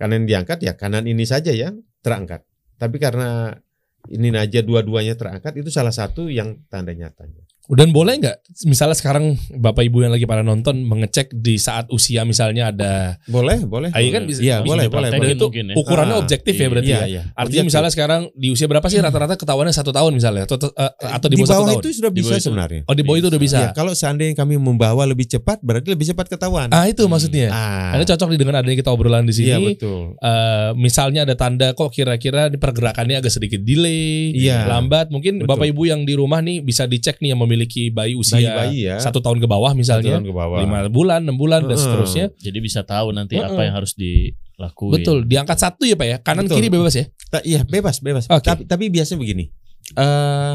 [0.00, 2.46] kanan yang diangkat ya kanan ini saja yang terangkat.
[2.78, 3.58] Tapi karena
[4.06, 7.42] ini aja dua-duanya terangkat itu salah satu yang tanda nyatanya.
[7.68, 12.22] Dan boleh nggak misalnya sekarang Bapak Ibu yang lagi pada nonton mengecek di saat usia
[12.22, 13.90] misalnya ada Boleh, boleh.
[13.90, 15.26] Ah, iya kan bisa- Iya, bisa boleh, boleh, boleh.
[15.26, 15.74] dan itu mungkin ya.
[15.74, 17.06] ukurannya Ah, objektif ya iya, berarti Iya, ya.
[17.06, 17.22] iya.
[17.28, 17.66] Artinya Objektif.
[17.66, 21.34] misalnya sekarang di usia berapa sih rata-rata ketahuannya satu tahun misalnya atau, eh, atau di
[21.34, 21.82] di bawah satu bawah tahun?
[21.82, 22.44] itu sudah Di bisa itu.
[22.44, 22.80] sebenarnya.
[22.84, 23.58] Oh di bawah itu udah bisa.
[23.58, 26.68] Ya, kalau seandainya kami membawa lebih cepat berarti lebih cepat ketahuan.
[26.70, 27.50] Ah itu maksudnya.
[27.50, 29.48] Ah, Karena cocok dengan adanya kita obrolan di sini.
[29.48, 30.14] Iya, betul.
[30.16, 34.68] Eh, misalnya ada tanda kok kira-kira di pergerakannya agak sedikit delay, Iya.
[34.68, 35.08] lambat.
[35.08, 35.48] Mungkin Betul.
[35.48, 39.00] Bapak Ibu yang di rumah nih bisa dicek nih yang memiliki bayi usia Bayi-bayi ya.
[39.00, 40.58] satu tahun ke bawah Satu misalnya, tahun ke bawah.
[40.60, 41.80] lima bulan, enam bulan dan Heeh.
[41.80, 42.26] seterusnya.
[42.36, 43.48] Jadi bisa tahu nanti Heeh.
[43.48, 44.92] apa yang harus dilakuin.
[45.00, 46.56] Betul, diangkat satu ya Pak ya, kanan Betul.
[46.60, 47.06] kiri bebas ya.
[47.26, 48.28] Ta- Iya bebas bebas.
[48.28, 48.44] Oke.
[48.44, 49.48] Tapi tapi biasanya begini.
[49.94, 50.54] eh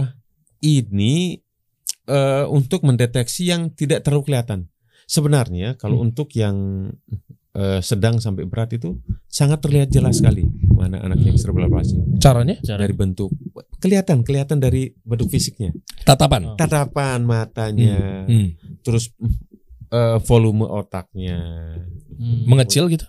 [0.62, 1.40] ini
[2.06, 4.68] eh untuk mendeteksi yang tidak terlalu kelihatan.
[5.08, 6.12] Sebenarnya kalau Hmm.
[6.12, 6.88] untuk yang
[7.52, 11.42] eh, sedang sampai berat itu sangat terlihat jelas sekali mana anak yang Hmm.
[11.42, 13.30] cerebral palsy Caranya Cara dari bentuk
[13.78, 16.54] kelihatan kelihatan dari bentuk fisiknya, tatapan.
[16.54, 16.56] Oh.
[16.56, 18.54] tatapan matanya, Hmm.
[18.82, 19.10] terus
[19.90, 21.40] eh, volume otaknya
[22.14, 22.46] Hmm.
[22.46, 23.04] Mengecil gitu.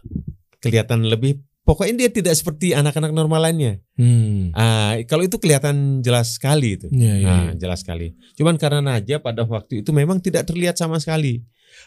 [0.58, 1.42] kelihatan lebih.
[1.62, 3.78] Pokoknya dia tidak seperti anak-anak normal lainnya.
[3.94, 4.50] Hmm.
[4.50, 6.90] Ah, kalau itu kelihatan jelas sekali itu.
[6.90, 7.26] Iya, iya.
[7.28, 8.18] Nah, jelas sekali.
[8.34, 11.46] Cuman karena Naja pada waktu itu memang tidak terlihat sama sekali.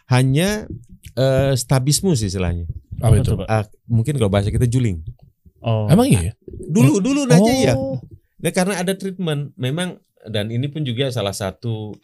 [0.09, 0.69] Hanya
[1.15, 2.65] eh, stabismus istilahnya.
[2.99, 3.33] Apa Apa itu?
[3.45, 5.03] Ah, mungkin kalau bahasa kita juling.
[5.65, 5.89] Oh.
[5.89, 6.31] Emang iya?
[6.31, 6.33] ya?
[6.47, 7.57] Dulu dulu Naja oh.
[7.57, 7.73] ya.
[8.41, 11.97] Nah, karena ada treatment memang dan ini pun juga salah satu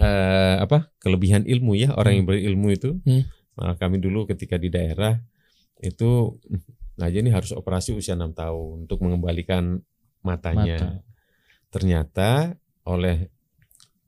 [0.00, 0.88] eh, apa?
[1.00, 2.96] kelebihan ilmu ya, orang yang berilmu itu.
[3.04, 3.24] Hmm.
[3.60, 5.20] Nah, kami dulu ketika di daerah
[5.80, 6.36] itu
[7.00, 9.80] Naja ini harus operasi usia 6 tahun untuk mengembalikan
[10.20, 10.76] matanya.
[10.76, 11.08] Mata.
[11.70, 13.30] ternyata oleh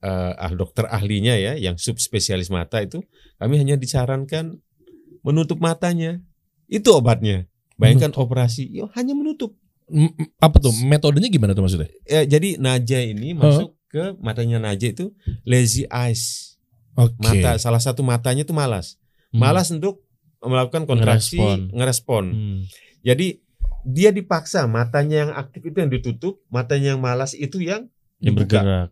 [0.03, 2.99] ah dokter ahlinya ya yang subspesialis mata itu
[3.37, 4.59] kami hanya disarankan
[5.21, 6.19] menutup matanya
[6.67, 9.55] itu obatnya bayangkan operasi yo hanya menutup
[9.87, 10.73] M- apa tuh?
[10.83, 11.91] Metodenya gimana tuh maksudnya?
[12.05, 15.13] ya, jadi Naja ini masuk ke matanya Naja itu
[15.43, 16.57] lazy eyes
[16.95, 17.13] Oke.
[17.19, 18.97] mata salah satu matanya itu malas
[19.29, 19.41] Hmm.
[19.41, 20.05] malas untuk
[20.41, 21.59] melakukan kontraksi Ngerespon.
[21.73, 22.61] ngerespon Hmm.
[23.01, 23.41] jadi
[23.83, 27.89] dia dipaksa matanya yang aktif itu yang ditutup matanya yang malas itu yang
[28.19, 28.89] Yang bergerak.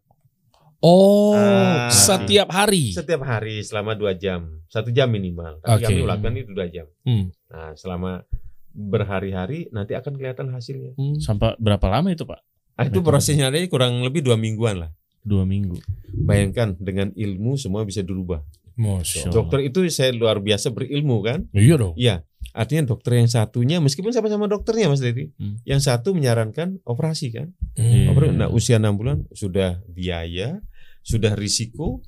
[0.80, 1.92] Oh, Ah.
[1.92, 2.96] setiap hari.
[2.96, 5.60] Setiap hari selama dua jam, satu jam minimal.
[5.60, 5.92] Tapi Oke.
[5.92, 6.86] kami lakukan itu dua jam.
[7.04, 7.28] Hmm.
[7.46, 8.24] Nah, selama
[8.72, 10.96] berhari-hari nanti akan kelihatan hasilnya.
[10.96, 11.20] Hmm.
[11.20, 12.40] Sampai berapa lama itu Pak?
[12.80, 14.90] Ah, itu prosesnya ada kurang lebih dua mingguan lah.
[15.20, 15.76] Dua minggu.
[16.16, 18.40] Bayangkan dengan ilmu semua bisa dirubah.
[18.80, 19.34] Masya Allah.
[19.36, 21.44] Dokter itu saya luar biasa berilmu kan?
[21.52, 21.92] Iya dong.
[22.00, 22.24] Iya.
[22.50, 25.60] Artinya dokter yang satunya meskipun sama-sama dokternya Mas Dedi, Hmm.
[25.62, 27.52] yang satu menyarankan operasi kan?
[27.76, 28.08] Hmm.
[28.10, 28.32] Operasi.
[28.32, 30.64] Nah, usia enam bulan sudah biaya,
[31.02, 32.00] sudah risiko,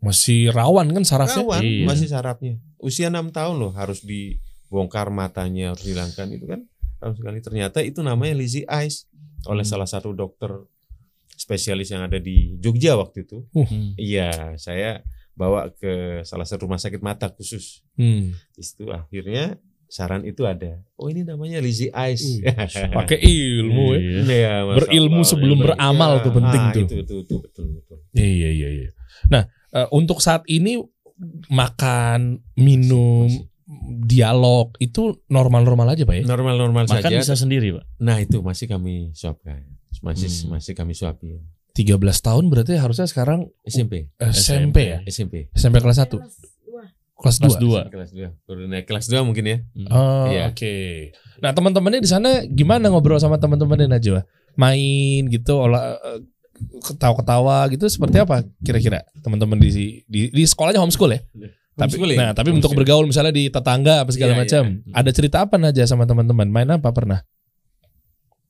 [0.00, 1.44] Masih rawan kan sarafnya?
[1.44, 1.84] rawan Iya.
[1.84, 2.56] masih sarafnya.
[2.78, 6.64] Usia enam tahun loh harus dibongkar matanya harus dihilangkan itu kan.
[6.98, 9.04] Rawan sekali ternyata itu namanya lazy eyes
[9.44, 9.72] oleh Hmm.
[9.76, 10.48] salah satu dokter
[11.30, 13.44] spesialis yang ada di Jogja waktu itu.
[13.52, 13.92] Hmm.
[13.94, 17.84] Iya, saya bawa ke salah satu rumah sakit mata khusus.
[17.96, 18.32] Hmm.
[18.52, 19.56] Di situ akhirnya
[19.90, 20.78] saran itu ada.
[20.94, 22.22] Oh ini namanya lazy eyes.
[22.96, 23.98] Pakai ilmu ya.
[23.98, 24.20] Iya.
[24.22, 25.28] Iya, Berilmu Allah.
[25.28, 25.64] sebelum Ilmu.
[25.66, 26.22] beramal Iya.
[26.22, 26.82] tuh penting Ah, tuh.
[26.86, 27.98] Itu, itu, itu, betul, betul.
[28.14, 28.88] Iya iya iya.
[29.26, 29.42] Nah
[29.74, 30.78] eh, untuk saat ini
[31.48, 33.28] makan, minum,
[34.00, 36.24] dialog itu normal-normal aja pak ya?
[36.24, 37.18] Normal-normal Makan saja.
[37.18, 37.84] bisa sendiri, Pak.
[37.98, 39.62] Nah itu masih kami suapkan.
[40.00, 40.56] Masih Hmm.
[40.56, 41.44] masih kami suapin.
[41.70, 44.10] 13 tahun berarti harusnya sekarang SMP.
[44.18, 44.98] SMP ya?
[45.04, 45.34] SMP.
[45.52, 46.18] SMP kelas 1,
[47.20, 47.52] Kelas dua.
[47.52, 47.92] kelas 2.
[47.92, 48.26] Kelas 2.
[48.26, 48.48] Kelas 2.
[48.48, 49.56] Baru naik kelas 2 mungkin ya.
[49.88, 50.50] Oh, Iya.
[50.50, 50.74] oke.
[51.38, 54.24] Nah, teman-temannya di sana gimana ngobrol sama teman-temannya Najwa?
[54.56, 56.20] Main gitu, olah eh,
[56.80, 59.70] ketawa-ketawa gitu seperti apa kira-kira teman-teman di,
[60.04, 61.20] di di sekolahnya homeschool ya?
[61.72, 62.18] Tapi Homeschooling.
[62.18, 64.92] nah, tapi untuk bergaul misalnya di tetangga apa segala Iya, macam, iya.
[64.92, 66.44] ada cerita apa aja sama teman-teman?
[66.46, 67.24] Main apa pernah?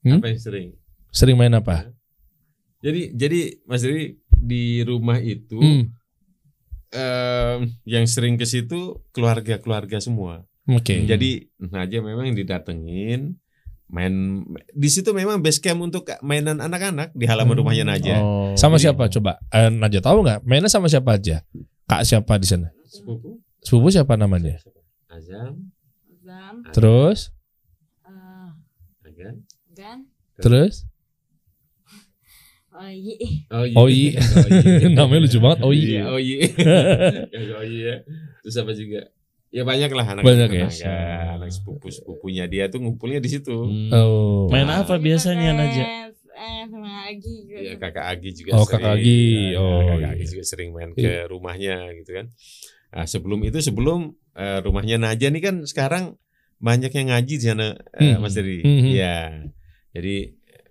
[0.02, 0.18] Hmm?
[0.18, 0.68] Apa yang sering?
[1.10, 1.90] Sering main apa?
[2.80, 5.92] Jadi jadi Mas Diri di rumah itu Hmm,
[7.84, 10.42] yang sering ke situ keluarga-keluarga semua.
[10.66, 11.02] Oke.
[11.02, 13.38] Jadi Naja memang didatengin
[13.90, 17.60] main di situ memang base camp untuk mainan anak-anak di halaman Hmm.
[17.62, 18.22] rumahnya Naja.
[18.22, 18.54] Oh.
[18.54, 19.42] Sama Jadi- siapa coba?
[19.50, 20.40] Eh, Najwa tahu nggak?
[20.46, 21.42] Mainnya sama siapa aja?
[21.86, 22.70] Kak siapa di sana?
[22.86, 24.62] Sepupu Sepupu siapa namanya?
[25.10, 25.74] Azam,
[26.22, 27.34] Zam, Terus,
[28.06, 28.50] eh,
[29.04, 29.34] Agan.
[29.74, 30.06] dan
[30.38, 30.86] terus,
[32.80, 33.16] oh iya.
[33.52, 33.76] Oh iya.
[33.76, 33.88] Oh
[34.48, 34.88] iya.
[34.88, 36.00] Namanya lucu banget, Oh iya.
[36.12, 36.38] Oh iya.
[37.28, 37.94] Ya, oh iya.
[38.40, 39.00] Terus apa juga?
[39.50, 40.66] Ya banyak lah anak Banyak ya?
[40.70, 40.94] tetangga,
[41.36, 43.50] anak sepupu sepupunya dia tuh ngumpulnya di situ.
[43.66, 43.90] Hmm.
[43.90, 44.46] oh.
[44.46, 45.82] Main apa biasanya Naja?
[46.40, 47.58] Eh, sama Agi juga.
[47.60, 48.72] Ya kakak Agi juga Oh, sering.
[48.78, 49.20] Kakak Agi.
[49.52, 50.08] Ya, Oh, kakak iya.
[50.14, 52.26] Agi juga sering main ke rumahnya gitu kan.
[52.90, 54.00] Nah, sebelum itu sebelum
[54.32, 56.14] eh, rumahnya Naja nih kan sekarang
[56.56, 58.22] banyak yang ngaji di sana eh, Hmm.
[58.22, 58.62] Mas Dedi.
[58.62, 58.86] Hmm.
[58.86, 59.16] Iya.
[59.90, 60.16] Jadi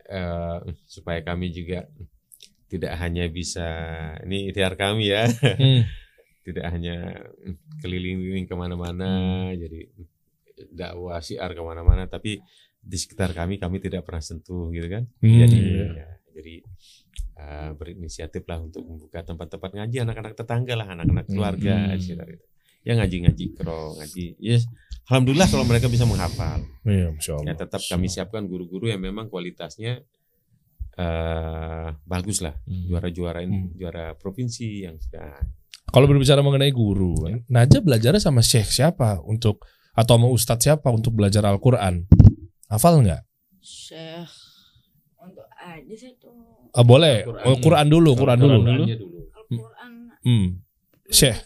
[0.10, 0.58] eh,
[0.90, 1.86] supaya kami juga
[2.70, 3.66] tidak hanya bisa
[4.26, 5.26] ini ikhtiar kami ya,
[5.58, 5.86] Hmm.
[6.46, 7.26] tidak hanya
[7.82, 9.10] keliling-keliling ke mana-mana,
[9.54, 9.90] jadi
[10.74, 12.42] dakwah siar ke mana-mana, tapi
[12.80, 15.04] di sekitar kami kami tidak pernah sentuh gitu kan.
[15.22, 15.40] Hmm.
[15.46, 15.60] Jadi
[15.94, 16.56] ya, jadi
[17.38, 22.00] uh, berinisiatif lah untuk membuka tempat-tempat ngaji anak-anak tetangga lah, anak-anak keluarga Hmm.
[22.02, 22.46] sekitar itu.
[22.90, 24.34] Ya ngaji-ngaji kro, ngaji.
[24.42, 24.66] Yes,
[25.06, 26.66] alhamdulillah kalau mereka bisa menghafal.
[26.82, 27.46] Iya, Masya Allah.
[27.46, 30.02] Ya tetap kami siapkan guru-guru yang memang kualitasnya
[30.98, 32.90] eh bagus lah, Hmm.
[32.90, 33.72] juara-juara Hmm.
[33.78, 35.38] juara provinsi yang sudah.
[35.86, 41.14] Kalau berbicara mengenai guru, Najwa belajarnya sama Syekh siapa untuk atau sama Ustadz siapa untuk
[41.14, 42.10] belajar Al-Quran?
[42.68, 43.22] Hafal nggak?
[43.62, 44.34] Syekh
[45.18, 46.34] untuk aja sih tuh
[46.70, 47.26] Ah, boleh.
[47.26, 47.46] Al-Quran.
[47.50, 48.58] Oh, Quran dulu, Quran dulu.
[48.62, 49.20] Qurannya dulu.
[49.30, 49.92] Al-Quran
[50.26, 50.48] Hmm.
[51.10, 51.38] Syekh.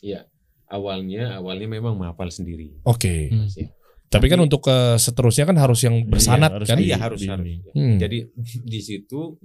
[0.00, 0.24] Iya.
[0.70, 2.70] Awalnya awalnya memang menghafal sendiri.
[2.86, 3.26] Oke.
[3.28, 3.44] Hmm.
[3.44, 3.68] Mas, ya.
[4.06, 6.78] Tapi kan untuk ke seterusnya kan harus yang bersanat harus kan?
[6.78, 7.46] Iya harus harus.
[7.74, 7.98] Hmm.
[7.98, 8.26] Jadi
[8.72, 9.38] di situ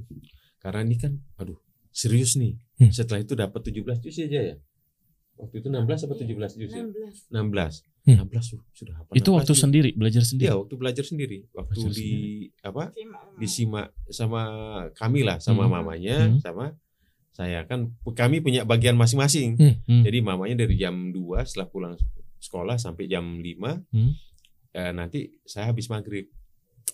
[0.57, 1.57] karena ini kan aduh
[1.89, 2.53] serius nih.
[2.77, 2.89] Hmm.
[2.89, 4.55] Setelah itu dapat 17 juz aja ya.
[5.35, 6.83] Waktu itu 16 apa 17 juz ya?
[6.85, 7.27] 16.
[7.27, 7.83] 16.
[8.05, 8.17] Hmm.
[8.25, 9.13] 16 tuh sudah hafal.
[9.13, 9.61] Itu 16 waktu juz.
[9.61, 10.45] sendiri, belajar sendiri.
[10.47, 11.38] Iya, waktu belajar sendiri.
[11.51, 12.09] Waktu Belajar di
[12.61, 12.83] apa?
[12.93, 13.38] Simak sama.
[13.41, 14.41] Disimak sama
[14.93, 15.71] kami lah, sama Hmm.
[15.73, 16.39] mamanya, Hmm.
[16.39, 16.65] sama
[17.35, 19.59] saya kan kami punya bagian masing-masing.
[19.59, 19.75] Hmm.
[19.83, 20.03] Hmm.
[20.07, 21.93] Jadi mamanya dari jam 2 setelah pulang
[22.39, 24.15] sekolah sampai jam 5 Hmm.
[24.71, 26.31] eh, nanti saya habis maghrib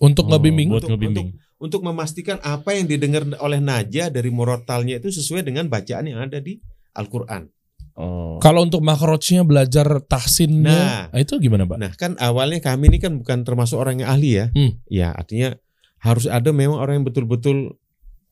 [0.02, 0.74] Untuk Oh, ngebimbing.
[0.74, 1.38] Untuk- ngebimbing.
[1.62, 6.42] untuk memastikan apa yang didengar oleh Naja dari murotalnya itu sesuai dengan bacaan yang ada
[6.42, 6.58] di
[6.98, 7.46] Al-Quran.
[7.94, 8.42] Oh.
[8.42, 11.20] Kalau untuk makrojnya belajar tahsinnya, Nah.
[11.22, 11.78] itu gimana, Pak?
[11.78, 14.46] Nah kan awalnya kami ini kan bukan termasuk orang yang ahli ya.
[14.50, 14.80] Hmm.
[14.90, 15.54] Ya artinya
[16.02, 17.78] harus ada memang orang yang betul-betul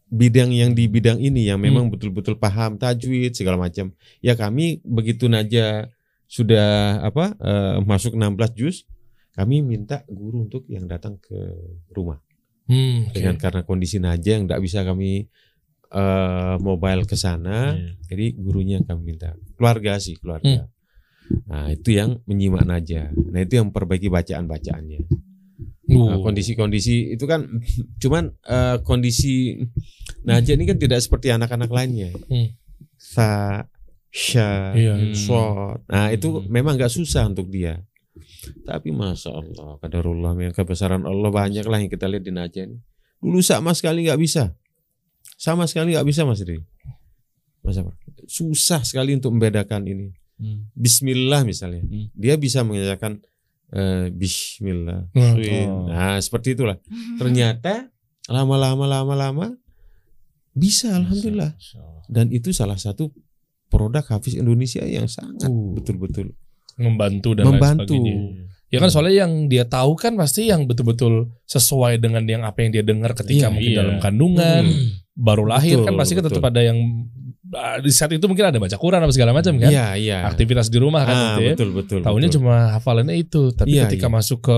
[0.10, 3.94] bidang yang di bidang ini yang memang betul-betul paham tajwid segala macam.
[4.20, 5.88] Ya kami begitu Naja
[6.26, 8.86] sudah apa eh, masuk 16 juz,
[9.34, 11.38] kami minta guru untuk yang datang ke
[11.94, 12.22] rumah.
[12.70, 13.14] Hmm, oke.
[13.18, 15.26] Dengan karena kondisi Naja yang tidak bisa kami
[15.90, 17.94] eh, mobile ke sana, Iya.
[18.10, 19.34] jadi gurunya yang kami minta.
[19.58, 20.70] Keluarga sih, keluarga.
[21.50, 23.10] Nah, itu yang menyimak Naja.
[23.14, 25.02] Nah, itu yang memperbaiki bacaan-bacaannya.
[25.06, 25.18] Nah,
[25.90, 26.22] Uh.
[26.22, 27.50] kondisi-kondisi itu kan
[27.98, 29.58] cuman eh, kondisi
[30.24, 32.12] Naja ini kan tidak seperti anak-anak lainnya.
[32.28, 32.54] Hmm.
[33.00, 33.64] Sa,
[34.10, 34.94] sya, Iya.
[35.00, 35.80] Hmm.
[35.88, 36.46] Nah, itu Hmm.
[36.52, 37.80] memang nggak susah untuk dia.
[38.68, 42.78] Tapi masya Allah, kadarullah, yang kebesaran Allah banyak lah yang kita lihat di Naja ini.
[43.20, 44.56] Dulu sama sekali nggak bisa,
[45.36, 46.60] sama sekali nggak bisa Mas Ri.
[47.64, 47.92] Mas apa?
[48.28, 50.08] Susah sekali untuk membedakan ini.
[50.40, 50.72] Hmm.
[50.72, 52.08] Bismillah misalnya, Hmm.
[52.16, 53.20] dia bisa mengerjakan
[53.70, 55.14] eh, Bismillah.
[55.14, 55.86] Oh.
[55.86, 56.82] Nah seperti itulah.
[57.22, 57.94] Ternyata
[58.26, 59.54] lama-lama lama-lama
[60.52, 61.54] bisa, alhamdulillah.
[62.06, 63.14] Dan itu salah satu
[63.68, 65.78] produk Hafiz Indonesia yang sangat Uh.
[65.78, 66.34] betul-betul
[66.76, 67.94] membantu dan membantu.
[67.96, 68.50] lain.
[68.70, 72.70] Ya kan soalnya yang dia tahu kan pasti yang betul-betul sesuai dengan yang apa yang
[72.70, 73.80] dia dengar ketika Iya, mungkin iya.
[73.82, 74.90] dalam kandungan, Hmm.
[75.18, 76.78] baru lahir Betul, kan pasti kan tetap ada yang
[77.82, 79.74] di saat itu mungkin ada baca Quran apa segala macam kan.
[79.74, 80.18] Iya, iya.
[80.22, 81.52] Aktivitas di rumah kan Ah, gitu ya.
[81.58, 82.00] betul, betul.
[82.06, 82.38] Tahunya betul.
[82.46, 84.14] cuma hafalannya itu, tapi Iya, ketika iya.
[84.14, 84.58] masuk ke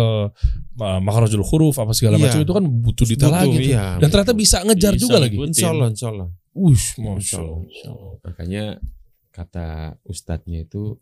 [0.78, 2.24] uh, makhrajul huruf apa segala Iya.
[2.28, 4.44] macam itu kan butuh detail Betul, lagi iya, Dan ternyata betul.
[4.44, 5.36] bisa ngejar Bisa juga lagi.
[5.40, 5.52] ngikutin.
[5.56, 6.28] Insya Allah, insya Allah.
[6.52, 8.12] Wush, Insya masya Allah.
[8.22, 8.64] Makanya
[9.32, 9.68] kata
[10.04, 11.00] ustadznya itu,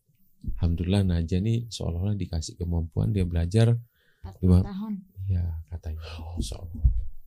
[0.55, 3.75] Alhamdulillah Naja nih seolah-olah dikasih kemampuan dia belajar
[4.21, 4.93] 40 Lima- tahun.
[5.25, 5.99] ya katanya
[6.37, 6.85] Insya Allah.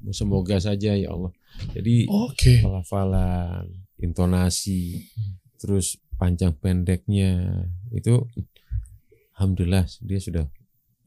[0.09, 1.31] Semoga saja ya Allah.
[1.73, 2.59] Jadi Oke.
[2.59, 3.71] pelafalan,
[4.03, 5.07] intonasi,
[5.57, 8.27] terus panjang pendeknya itu
[9.35, 10.45] alhamdulillah dia sudah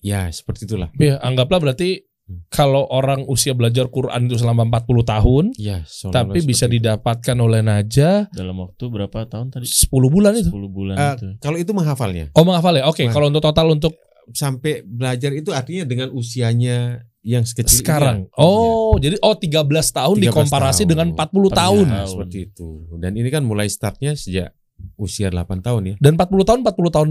[0.02, 0.90] ya seperti itulah.
[0.98, 2.42] Ya, anggaplah berarti Hmm.
[2.50, 6.82] kalau orang usia belajar Quran itu selama 40 tahun, Ya, tapi bisa itu.
[6.82, 9.70] didapatkan oleh Naja Dalam waktu berapa tahun tadi?
[9.70, 10.50] 10 bulan itu.
[10.50, 11.28] 10 bulan Eh, itu.
[11.38, 12.90] kalau itu menghafalnya Oh, menghafal ya?
[12.90, 13.14] Oke, Nah.
[13.14, 13.94] kalau untuk total untuk
[14.34, 18.18] sampai belajar itu artinya dengan usianya yang sekecil ini sekarang.
[18.24, 18.38] ya.
[18.38, 20.90] Oh, jadi oh 13 tahun 13 dikomparasi tahun.
[20.90, 21.86] dengan 40 Iya, tahun.
[21.90, 22.08] Tahun.
[22.08, 22.68] seperti itu.
[22.96, 24.54] Dan ini kan mulai startnya sejak
[24.96, 25.96] usia 8 tahun ya.
[25.98, 27.10] Dan 40 tahun 40 tahun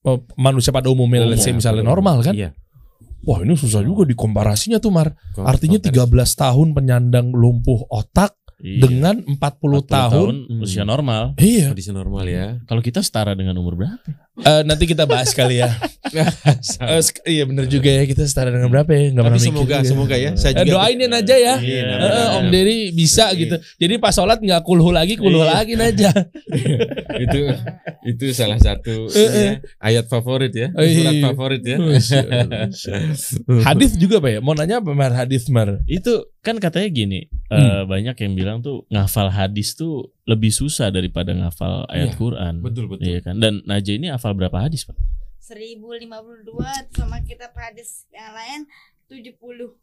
[0.00, 1.60] eh, manusia pada umumnya let's say Umum.
[1.60, 2.32] misalnya normal kan?
[2.32, 2.56] Iya.
[3.20, 5.12] Wah, ini susah juga dikomparasinya tuh Mar.
[5.36, 6.32] Artinya komparasi.
[6.32, 8.80] 13 tahun penyandang lumpuh otak Iya.
[8.82, 9.40] dengan 40,
[9.80, 10.34] 40 tahun.
[10.46, 10.60] Hmm.
[10.60, 11.32] usia normal.
[11.36, 11.72] Iya.
[11.72, 12.46] kondisi normal ya.
[12.64, 14.04] Kalau kita setara dengan umur berapa?
[14.40, 15.68] Eh, nanti kita bahas kali ya.
[17.04, 19.12] Sek- iya bener juga ya kita setara dengan berapa ya?
[19.12, 19.76] Nggak Tapi semoga juga.
[19.84, 20.30] semoga ya.
[20.34, 21.54] Saya Eh, juga doainin aja ya.
[21.56, 22.50] Iya, benar, Om benar.
[22.50, 23.38] Dery bisa Iya.
[23.38, 23.56] gitu.
[23.78, 25.50] Jadi pas sholat nggak kulhu lagi, kulhu Iya.
[25.50, 26.10] lagi aja.
[27.24, 27.40] itu
[28.06, 30.68] itu salah satu ya, ayat favorit ya.
[30.72, 31.22] Surat iya.
[31.22, 31.76] favorit ya.
[31.76, 32.68] Allah.
[33.62, 34.40] Hadis juga pak ya?
[34.40, 35.12] Mau nanya apa Mar?
[35.12, 35.80] Hadis Mar?
[35.84, 37.20] Itu kan katanya gini,
[37.50, 42.54] eh, banyak yang bilang tuh ngafal hadis tuh lebih susah daripada ngafal ayat Iya, Quran.
[42.58, 43.06] Betul betul.
[43.06, 43.38] Iya kan?
[43.38, 44.98] Dan Najah ini hafal berapa hadis, Pak?
[45.38, 46.58] 1052
[46.90, 48.60] sama kitab hadis yang lain
[49.06, 49.78] 70.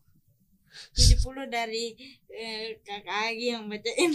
[0.94, 1.16] 70
[1.48, 1.96] dari
[2.28, 4.12] eh, kakak Agi yang bacain.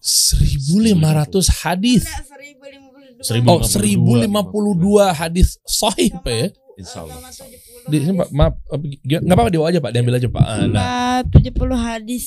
[0.00, 1.28] 1500
[1.60, 2.02] hadis.
[2.02, 3.20] Enggak 1052.
[3.20, 6.46] Seribu- Oh, 1052 hadis sahih pak ya?
[6.48, 7.18] tu- Insya Allah.
[7.18, 8.54] sama 70 Di sini Pak, maaf,
[9.02, 10.38] nggak apa-apa dibawa aja Pak, diambil aja Pak.
[10.40, 12.24] Ah, Nah, Sama 70 hadis.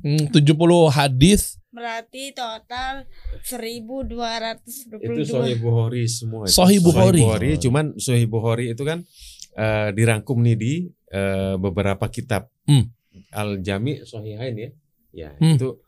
[0.00, 0.56] Hmm, 70
[0.88, 1.60] hadis.
[1.70, 3.06] Berarti total
[3.44, 5.14] 1222.
[5.14, 6.42] itu Sahih Bukhari semua.
[6.42, 6.52] itu.
[6.52, 7.22] Sahih Bukhari.
[7.58, 9.04] cuman Sahih Bukhari itu kan
[9.52, 10.72] eh, dirangkum nih di
[11.08, 12.50] eh, beberapa kitab.
[12.64, 12.90] Hmm.
[13.30, 14.70] Al Jami Sahihain ya.
[15.10, 15.54] Ya, Hmm.
[15.54, 15.78] itu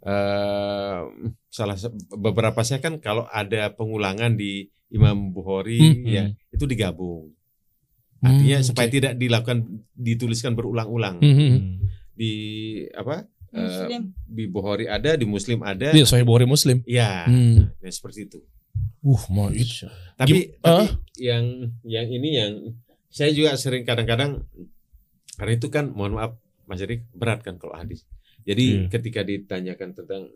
[0.00, 0.98] eh,
[1.48, 1.76] salah
[2.12, 6.54] beberapa saya kan kalau ada pengulangan di Imam Bukhari Hmm, ya hmm.
[6.54, 7.34] itu digabung.
[8.18, 8.94] Artinya Hmm, supaya oke.
[8.94, 9.58] tidak dilakukan
[9.92, 11.58] dituliskan berulang-ulang Hmm, hmm.
[12.12, 12.32] di
[12.90, 13.26] apa?
[13.50, 14.02] Eh, Muslim.
[14.24, 15.88] di Bukhari ada, di Muslim ada.
[15.90, 16.80] Iya, Sahih Bukhari Muslim.
[16.84, 17.72] Ya, Hmm.
[17.74, 18.38] nah, seperti itu.
[19.00, 19.86] Uh, mau itu.
[20.14, 20.84] Tapi, Gim- tapi
[21.16, 21.44] yang
[21.82, 22.52] yang ini yang
[23.08, 24.42] saya juga sering kadang-kadang
[25.34, 26.34] karena itu kan mohon maaf
[26.64, 28.04] Mas Erik berat kan kalau hadis.
[28.42, 28.90] Jadi Iya.
[28.90, 30.28] ketika ditanyakan tentang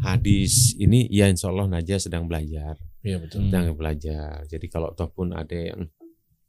[0.00, 3.42] hadis ini ya insya Allah Najah sedang belajar, Iya betul.
[3.42, 3.48] Hmm.
[3.48, 4.44] sedang belajar.
[4.46, 5.88] Jadi kalau ataupun ada yang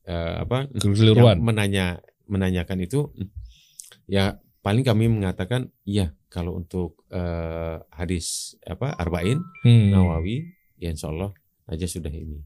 [0.04, 1.38] eh, apa Keliruan.
[1.38, 1.86] yang menanya
[2.26, 3.12] menanyakan itu
[4.06, 9.92] ya paling kami mengatakan iya kalau untuk eh, hadis apa arba'in Hmm.
[9.94, 10.48] Nawawi
[10.82, 11.36] ya insya Allah
[11.70, 12.42] aja sudah ini.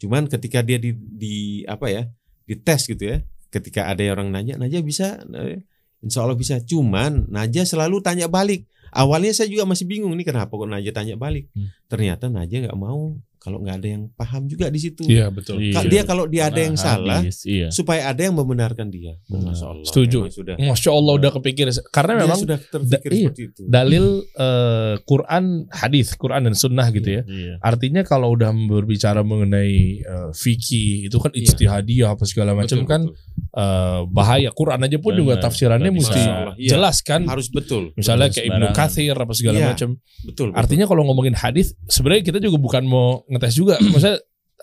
[0.00, 2.08] Cuman ketika dia di, di apa ya
[2.48, 3.18] dites gitu ya,
[3.52, 5.60] ketika ada orang nanya, Naja bisa, eh,
[6.00, 6.62] insya Allah bisa.
[6.64, 8.64] Cuman Naja selalu tanya balik.
[8.90, 11.52] Awalnya saya juga masih bingung nih kenapa kok Naja tanya balik.
[11.52, 11.70] Hmm.
[11.86, 15.00] Ternyata Naja nggak mau kalau nggak ada yang paham juga di situ.
[15.02, 15.56] Iya betul.
[15.58, 15.80] Iya.
[15.82, 17.72] Dia kalau dia ada yang salah, hadis, iya.
[17.72, 19.16] supaya ada yang membenarkan dia.
[19.24, 19.50] Benar.
[19.50, 19.86] Masya Allah.
[19.88, 20.18] Setuju.
[20.22, 20.54] memang Sudah.
[20.60, 23.26] Masya Allah udah kepikir karena Dia memang sudah terpikir da- iya.
[23.26, 23.62] seperti itu.
[23.64, 24.04] dalil
[24.36, 27.54] eh, Quran hadis Quran dan sunnah gitu ya Iya.
[27.60, 31.40] artinya kalau udah berbicara mengenai eh, fikih itu kan Iya.
[31.48, 33.16] ijtihadiyah apa segala macam kan betul.
[33.56, 36.54] eh, bahaya Quran aja pun juga tafsirannya mesti Allah.
[36.54, 36.70] Iya.
[36.70, 37.96] jelas kan harus betul.
[37.96, 38.66] misalnya Betul, kayak Ibnu.
[38.76, 39.68] Katsir apa segala Iya.
[39.72, 40.52] macam Betul.
[40.52, 40.58] betul.
[40.60, 44.18] artinya kalau ngomongin hadis sebenarnya kita juga bukan mau ngetes juga maksudnya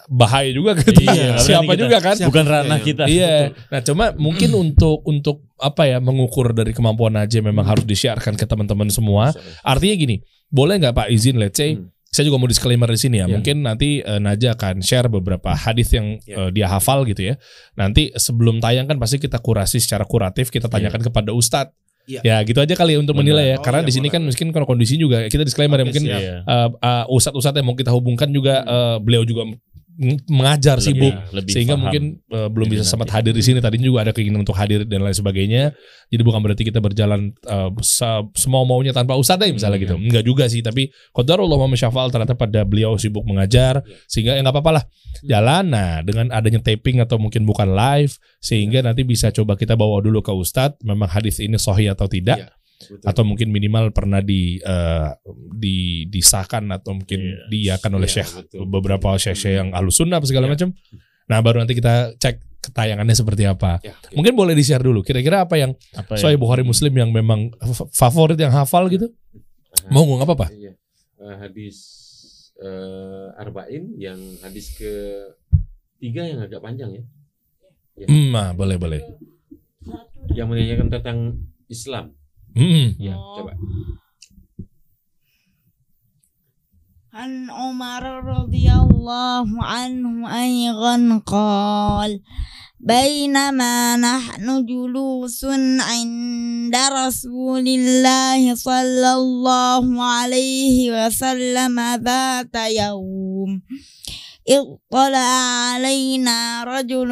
[0.08, 3.04] bahaya juga gitu Iya, siapa kita- juga kan Bukan ranah kita.
[3.10, 3.52] Iya.
[3.68, 8.46] Nah, cuma mungkin untuk untuk apa ya mengukur dari kemampuan aja memang harus disiarkan ke
[8.46, 9.34] teman-teman semua.
[9.66, 10.16] Artinya gini,
[10.48, 11.90] boleh nggak Pak izin let's say Hmm.
[12.08, 13.26] saya juga mau disclaimer di sini ya.
[13.26, 13.36] Ya.
[13.36, 16.46] Mungkin nanti eh, Naja akan share beberapa hadis yang Ya.
[16.46, 17.36] eh, dia hafal gitu ya.
[17.74, 21.74] Nanti sebelum tayang kan pasti kita kurasi secara kuratif, kita tanyakan kepada ustadz.
[22.08, 22.24] Ya.
[22.24, 23.28] Ya gitu aja kali ya untuk Benar.
[23.28, 23.58] menilai ya.
[23.60, 26.04] Oh, Karena iya, di sini kan mungkin kalau kondisi juga kita disclaimer ya Oke, mungkin
[26.08, 26.22] siap.
[26.24, 26.36] Iya.
[26.48, 29.44] uh, uh, ustadz-ustadz yang mau kita hubungkan juga uh, beliau juga
[30.30, 31.82] mengajar Lebih- sibuk lebih sehingga paham.
[31.84, 33.58] mungkin uh, belum bisa sempat hadir di sini.
[33.58, 35.74] Tadinya juga ada keinginan untuk hadir dan lain sebagainya.
[36.08, 39.96] Jadi bukan berarti kita berjalan uh, se- semau maunya tanpa ustadz ya misalnya Hmm, gitu.
[39.98, 44.54] enggak juga sih tapi qadarullah wa syafal ternyata pada beliau sibuk mengajar sehingga ya nggak
[44.54, 44.84] apa-apa lah.
[45.26, 49.98] Jalan nah dengan adanya taping atau mungkin bukan live sehingga nanti bisa coba kita bawa
[50.00, 52.38] dulu ke ustadz memang hadis ini sahih atau tidak.
[52.38, 52.50] Iya.
[52.78, 53.02] Betul.
[53.04, 55.10] atau mungkin minimal pernah di eh,
[55.52, 57.50] di disahkan atau mungkin Iya.
[57.50, 58.70] diiakan oleh Iya, syekh betul.
[58.70, 60.54] beberapa syekh yang alus sunnah apa segala Iya.
[60.54, 60.70] macam.
[61.26, 63.80] Nah baru nanti kita cek ketayangannya seperti apa.
[63.82, 64.14] Ya, oke.
[64.14, 65.02] Mungkin boleh di share dulu.
[65.02, 67.50] Kira-kira apa yang Apa Soal yang- Bukhari Muslim yang memang
[67.90, 69.08] favorit yang hafal gitu?
[69.08, 69.90] Aha.
[69.90, 70.48] Mau nggak apa-apa?
[70.52, 70.74] Iya.
[71.18, 71.78] Eh, hadis
[72.58, 74.90] eh, arba'in yang hadis ke
[75.98, 77.04] tiga yang agak panjang ya.
[78.04, 79.02] Hmm, nah, boleh boleh.
[80.32, 81.18] Yang menanyakan tentang
[81.68, 82.17] Islam.
[82.57, 82.93] Hmm.
[83.01, 83.17] Ya.
[83.17, 83.55] Coba.
[87.13, 92.21] عن عمر رضي الله عنه أيضا قال
[92.81, 95.45] بينما نحن جلوس
[95.81, 103.63] عند رسول الله صلى الله عليه وسلم ذات يوم
[104.49, 105.31] اطلع
[105.69, 107.11] علينا رجل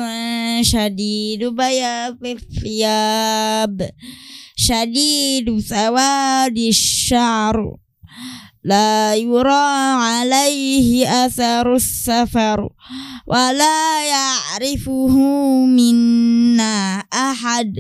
[0.65, 3.91] شديد بياض الثياب
[4.56, 7.76] شديد سواد الشعر.
[8.64, 12.70] لا يرى عليه أثر السفر
[13.28, 15.16] ولا يعرفه
[15.66, 17.74] منا أحد.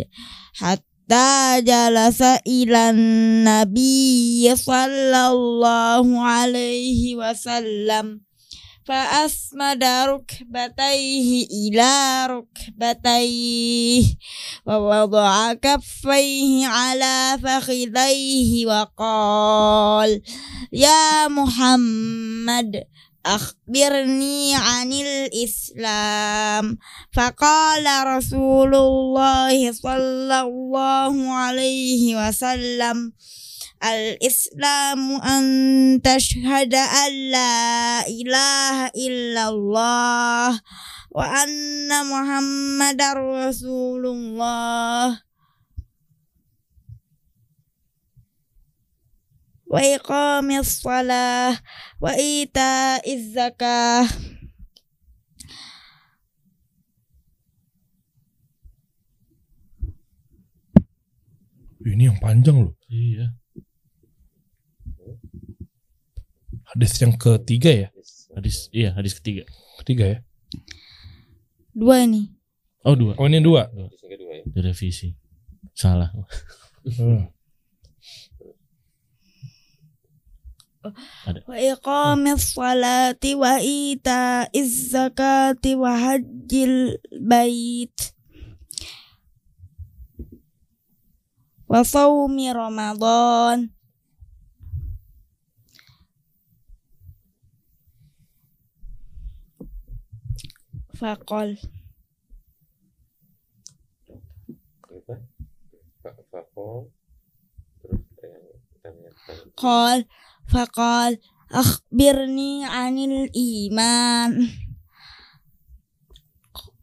[0.54, 8.25] حتى جلس إلى النبي صلى الله عليه وسلم.
[8.86, 14.06] فأسمد ركبتيه إلى ركبتيه
[14.68, 20.22] ووضع كفيه على فخذيه وقال
[20.74, 22.84] يا محمد
[23.26, 26.78] أخبرني عن الإسلام.
[27.14, 33.14] فقال رسول الله صلى الله عليه وسلم
[33.86, 35.46] Al-Islamu an
[36.02, 37.54] tashhada an la
[38.10, 40.58] ilaha illallah
[41.14, 45.22] wa anna Muhammadar Rasulullah
[49.70, 51.62] wa iqamis shalah
[52.02, 54.10] wa ita'iz zakah
[61.86, 62.74] Ini yang panjang loh.
[62.90, 63.45] Iya.
[66.76, 67.88] hadis yang ketiga ya?
[68.36, 69.48] Hadis iya hadis ketiga.
[69.80, 70.20] Ketiga ya?
[71.72, 72.36] Dua ini.
[72.84, 73.16] Oh dua.
[73.16, 73.88] Oh ini dua, dua.
[74.52, 74.62] Ya.
[74.62, 75.16] revisi
[75.72, 76.12] salah.
[76.84, 77.32] Hmm.
[81.50, 88.14] Wa iqamis salati wa ita zakati wa hajjil bait
[91.66, 93.75] wa saumi ramadan.
[100.95, 101.59] فقال
[104.91, 105.15] Apa?
[106.03, 106.91] Fa- Fakol.
[107.81, 108.43] Terus yang
[108.83, 109.37] tanyakan.
[109.57, 109.99] قال
[110.51, 111.13] فقال
[111.53, 114.33] أخبرني عن الإيمان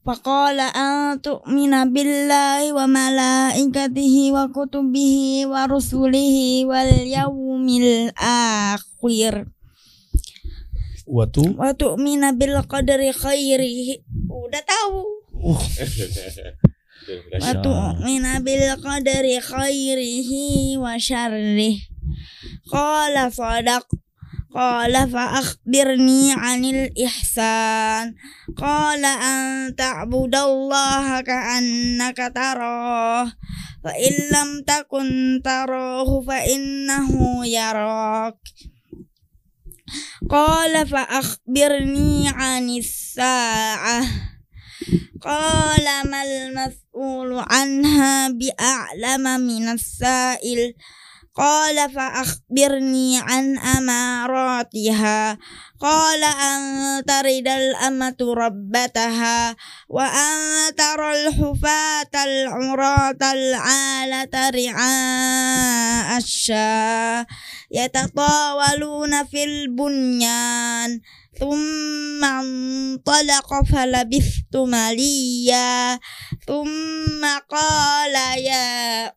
[0.08, 5.16] فقال أن تؤمن بالله وملائكته وكتبه
[5.52, 9.34] ورسله واليوم الآخر
[11.13, 11.45] watu?
[11.61, 14.01] Watu mina bil qadari khairi.
[14.33, 15.01] Udah tahu.
[15.37, 15.61] Uh.
[17.45, 21.85] watu mina bil qadari khairihi wa syarri.
[22.73, 23.85] Qala sadaq.
[24.53, 28.17] Qala fa akhbirni anil ihsan.
[28.57, 33.33] Qala an ta'budallaha ka'annaka tarah
[33.83, 38.39] Fa in lam takun tarahu fa innahu yarak
[40.31, 44.05] قال فأخبرني عن الساعة.
[45.23, 50.75] قال ما المسؤول عنها بأعلم من السائل؟
[51.37, 55.39] قال فأخبرني عن أماراتها.
[55.81, 56.61] قال أن
[57.05, 59.57] ترد الأمة ربتها
[59.89, 60.37] وأن
[60.77, 67.27] ترى الحفاة العراة العالة رعاء الشاة
[67.71, 71.01] يتطاولون في البنيان.
[71.41, 75.99] ثم انطلق فلبثت مليا.
[76.47, 79.13] ثم قال يا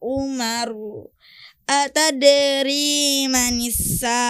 [1.68, 4.22] atadri manisa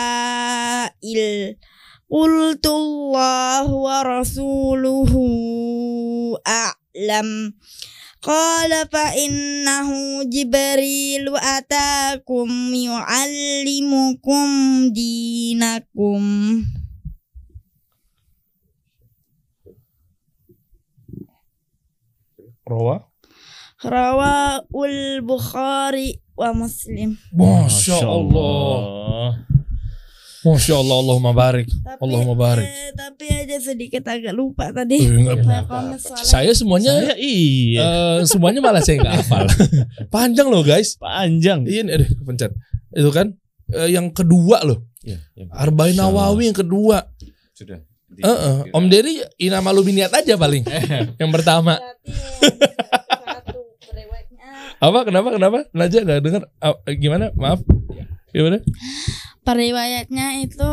[1.04, 1.56] il
[2.06, 5.26] Qultullahu wa rasuluhu
[6.46, 7.52] a'lam
[8.22, 14.50] Qala fa innahu Jibrilu atakum yu'allimukum
[14.94, 16.24] dinakum
[22.66, 23.06] Rawa
[23.82, 27.16] Rawa ul Bukhari wa muslim.
[27.32, 28.76] Masya Allah.
[30.46, 31.66] Masya Allah, Allahumma barik.
[31.74, 32.70] Tapi, Allahumma barik.
[32.70, 35.02] eh, tapi aja sedikit agak lupa tadi.
[35.02, 35.42] Eh, nggak
[36.22, 37.82] Saya semuanya Saya iya.
[37.82, 39.50] eh, semuanya malah saya nggak hafal.
[40.14, 41.02] Panjang loh guys.
[41.02, 41.66] Panjang.
[41.66, 42.54] Iya, aduh, kepencet.
[42.94, 43.34] Itu kan
[43.74, 44.86] eh, yang kedua loh.
[45.02, 47.10] Ya, yang Arba'in Nawawi yang kedua.
[47.52, 47.82] sudah.
[48.06, 50.62] Di- Eh, eh, Om Dery ina malu biniat aja paling.
[51.18, 51.76] yang pertama.
[51.76, 55.00] Berarti yang satu periwayatnya Apa?
[55.02, 55.34] Kenapa?
[55.34, 55.58] Kenapa?
[55.74, 56.44] Naja nggak dengar?
[56.62, 57.34] Ah, eh, gimana?
[57.34, 57.66] Maaf.
[58.30, 58.60] Gimana?
[59.46, 60.72] periwayatnya itu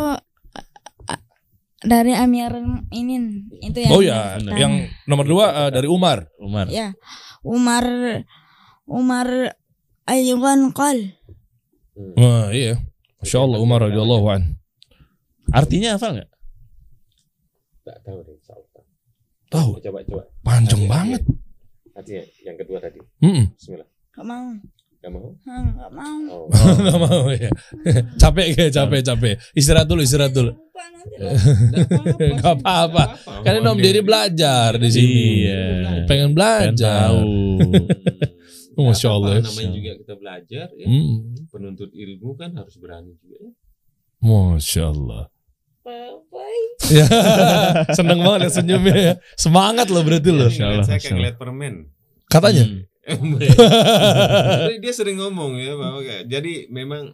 [1.82, 2.50] dari Amir
[2.88, 4.56] Minin itu yang Oh ya, pertama.
[4.56, 4.72] yang
[5.04, 6.26] nomor dua eh, dari Umar.
[6.38, 6.66] Umar.
[6.72, 6.96] ya
[7.44, 7.84] Umar
[8.88, 9.28] Umar
[10.06, 11.12] Ayuban Qal
[12.16, 12.80] Wah iya.
[13.20, 14.42] Masya Allah Umar radhiyallahu an.
[15.52, 16.30] Artinya apa enggak?
[17.84, 18.36] Tak tahu deh.
[19.52, 20.22] Tahu, Coba coba.
[20.40, 21.20] panjang banget.
[21.92, 22.98] Artinya yang kedua tadi.
[23.20, 23.88] Mm Bismillah.
[24.12, 24.52] Gak mau
[25.02, 25.34] Gak mau?
[25.42, 26.46] Hmm, gak mau Oh.
[26.86, 27.50] Gak mau ya.
[28.22, 29.34] capek kayak capek capek.
[29.50, 30.54] Istirahat dulu istirahat dulu.
[32.38, 33.18] Gak apa-apa.
[33.42, 35.10] Kan ini Om Dery belajar di sini.
[35.42, 36.06] Iya.
[36.06, 37.10] Pengen belajar.
[37.10, 37.18] tahu.
[38.72, 39.44] Oh, Masya Allah.
[39.44, 40.86] Namanya juga kita belajar ya.
[40.88, 41.44] Mm.
[41.52, 43.50] Penuntut ilmu kan harus berani juga ya.
[44.24, 45.28] Masya Allah.
[45.84, 46.64] Bye-bye.
[46.88, 47.04] Ya,
[47.92, 49.14] seneng banget ya senyumnya ya.
[49.36, 50.48] Semangat loh berarti loh.
[50.48, 51.92] Saya kayak ngeliat permen.
[52.32, 52.64] Katanya.
[52.64, 52.88] Hmm.
[53.02, 57.10] Jadi dia sering ngomong ya bahwa kayak- jadi memang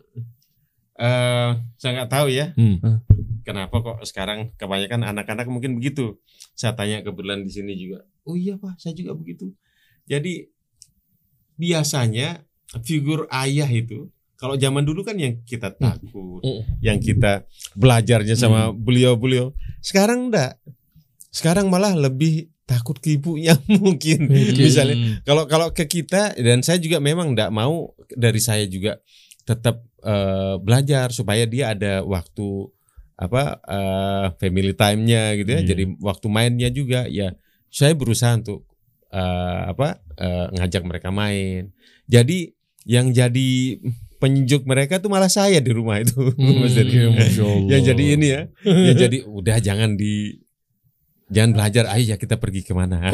[0.98, 3.00] eh saya nggak tahu ya Hmm.
[3.40, 6.18] kenapa kok sekarang kebanyakan anak-anak mungkin begitu.
[6.52, 8.02] Saya tanya kebetulan di sini juga.
[8.22, 9.54] Oh iya pak, saya juga begitu.
[10.04, 10.44] Jadi
[11.54, 12.44] biasanya
[12.82, 16.62] figur ayah itu kalau zaman dulu kan yang kita takut, Mm.
[16.78, 17.42] yang kita
[17.74, 19.50] belajarnya sama beliau-beliau.
[19.80, 20.60] Sekarang enggak.
[21.28, 24.28] Sekarang malah lebih takut ke ibunya mungkin.
[24.28, 25.14] Misalnya Hmm.
[25.24, 29.00] kalau kalau ke kita dan saya juga memang enggak mau dari saya juga
[29.42, 32.68] tetap eh, belajar supaya dia ada waktu
[33.16, 35.60] apa eh, family time-nya gitu ya.
[35.64, 35.68] Iya.
[35.72, 37.32] Jadi waktu mainnya juga ya
[37.72, 38.68] saya berusaha untuk
[39.08, 41.72] eh, apa eh, ngajak mereka main.
[42.04, 42.52] Jadi
[42.84, 43.80] yang jadi
[44.18, 46.12] penyejuk mereka tuh malah saya di rumah itu.
[46.38, 48.42] Hmm, Mas yang jadi ini ya.
[48.66, 50.36] yang jadi udah jangan di
[51.28, 53.12] jangan belajar ayo ya kita pergi ke mana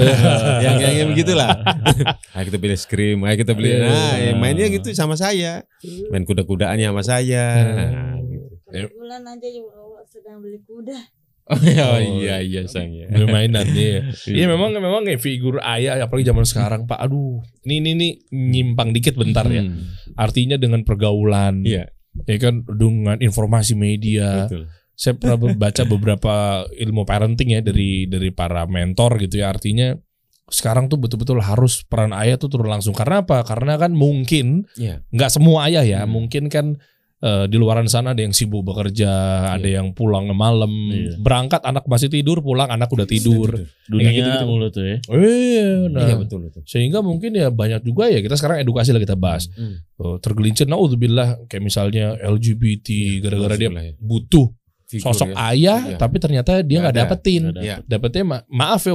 [0.61, 1.51] yang yang, yang begitulah
[2.35, 3.83] ayo kita beli es krim ayo kita beli Iya.
[3.85, 5.67] nah ya mainnya gitu sama saya
[6.09, 7.77] main kuda-kudaannya sama saya Hmm.
[7.77, 8.47] Nah, gitu.
[8.91, 10.99] Kebetulan aja juga Allah sedang beli kuda.
[11.45, 14.11] oh, iya iya iya sang ya Beli mainan iya.
[14.25, 16.99] Iya memang memang kayak figur ayah apalagi zaman sekarang Pak.
[16.99, 19.61] Aduh, ini ini nih nyimpang dikit bentar ya.
[19.61, 21.87] Hmm, Artinya dengan pergaulan, iya
[22.25, 24.47] ya kan dengan informasi media.
[24.47, 26.35] betul Saya pernah baca beberapa
[26.71, 29.51] ilmu parenting ya dari dari para mentor gitu ya.
[29.51, 29.99] Artinya
[30.45, 32.95] sekarang tuh betul-betul harus peran ayah tuh turun langsung.
[32.95, 33.43] Karena apa?
[33.43, 35.03] Karena kan mungkin Iya.
[35.11, 36.01] nggak semua ayah ya.
[36.05, 36.15] Hmm.
[36.15, 36.79] Mungkin kan
[37.25, 39.09] eh, di luaran sana ada yang sibuk bekerja,
[39.49, 41.17] ada yang pulang malam, Iya.
[41.17, 43.65] berangkat anak masih tidur, pulang anak udah tidur.
[43.89, 44.45] Dunia Kayak gitu-gitu.
[44.45, 44.97] mulu tuh ya.
[45.09, 46.05] Iya, nah.
[46.05, 49.49] iya betul betul Sehingga mungkin ya banyak juga ya kita sekarang edukasi lah kita bahas.
[49.57, 49.81] Hmm.
[49.97, 52.89] Oh, tergelincir naudzubillah kayak misalnya LGBT
[53.25, 53.95] gara-gara dia Alhamdulillah ya.
[53.97, 54.47] butuh
[54.95, 55.37] Figur sosok ya.
[55.49, 55.97] ayah Iya.
[55.97, 57.43] tapi ternyata dia Nggak dapetin.
[57.43, 57.61] Nggak ada.
[57.61, 57.77] Iya.
[57.83, 58.95] Dapetnya ma- maaf ya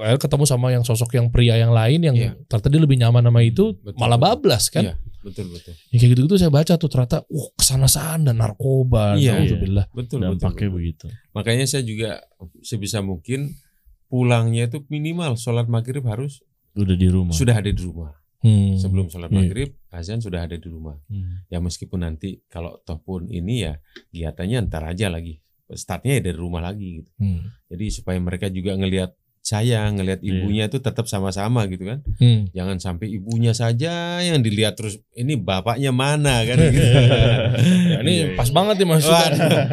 [0.00, 2.32] akhirnya ketemu sama yang sosok yang pria yang lain yang Iya.
[2.44, 4.28] ternyata dia lebih nyaman sama itu Betul, malah betul.
[4.34, 4.82] bablas kan.
[4.82, 9.14] Iya, betul betul Ya kayak gitu-gitu saya baca tuh ternyata uh ke sana sana narkoba
[9.14, 9.38] Iya.
[9.38, 9.86] naudzubillah.
[9.90, 10.76] betul betul, Dampaknya betul.
[10.76, 11.06] begitu.
[11.30, 12.10] makanya saya juga
[12.60, 13.52] sebisa mungkin
[14.04, 16.40] pulangnya itu minimal sholat maghrib harus
[16.72, 17.30] Udah di rumah.
[17.30, 18.14] sudah ada di rumah
[18.44, 18.76] Hmm.
[18.76, 19.36] sebelum sholat Iya.
[19.40, 21.48] maghrib azan sudah ada di rumah Hmm.
[21.48, 23.80] ya meskipun nanti kalau toh pun ini ya
[24.10, 27.48] kegiatannya ntar aja lagi startnya ya dari rumah lagi gitu Hmm.
[27.66, 30.30] jadi supaya mereka juga ngelihat saya ngelihat Iya.
[30.34, 32.48] ibunya itu tetap sama-sama gitu kan Hmm.
[32.50, 36.80] jangan sampai ibunya saja yang dilihat terus ini bapaknya mana kan gitu.
[37.84, 38.54] Ya, ini Iya, pas iya.
[38.54, 39.30] banget nih masukan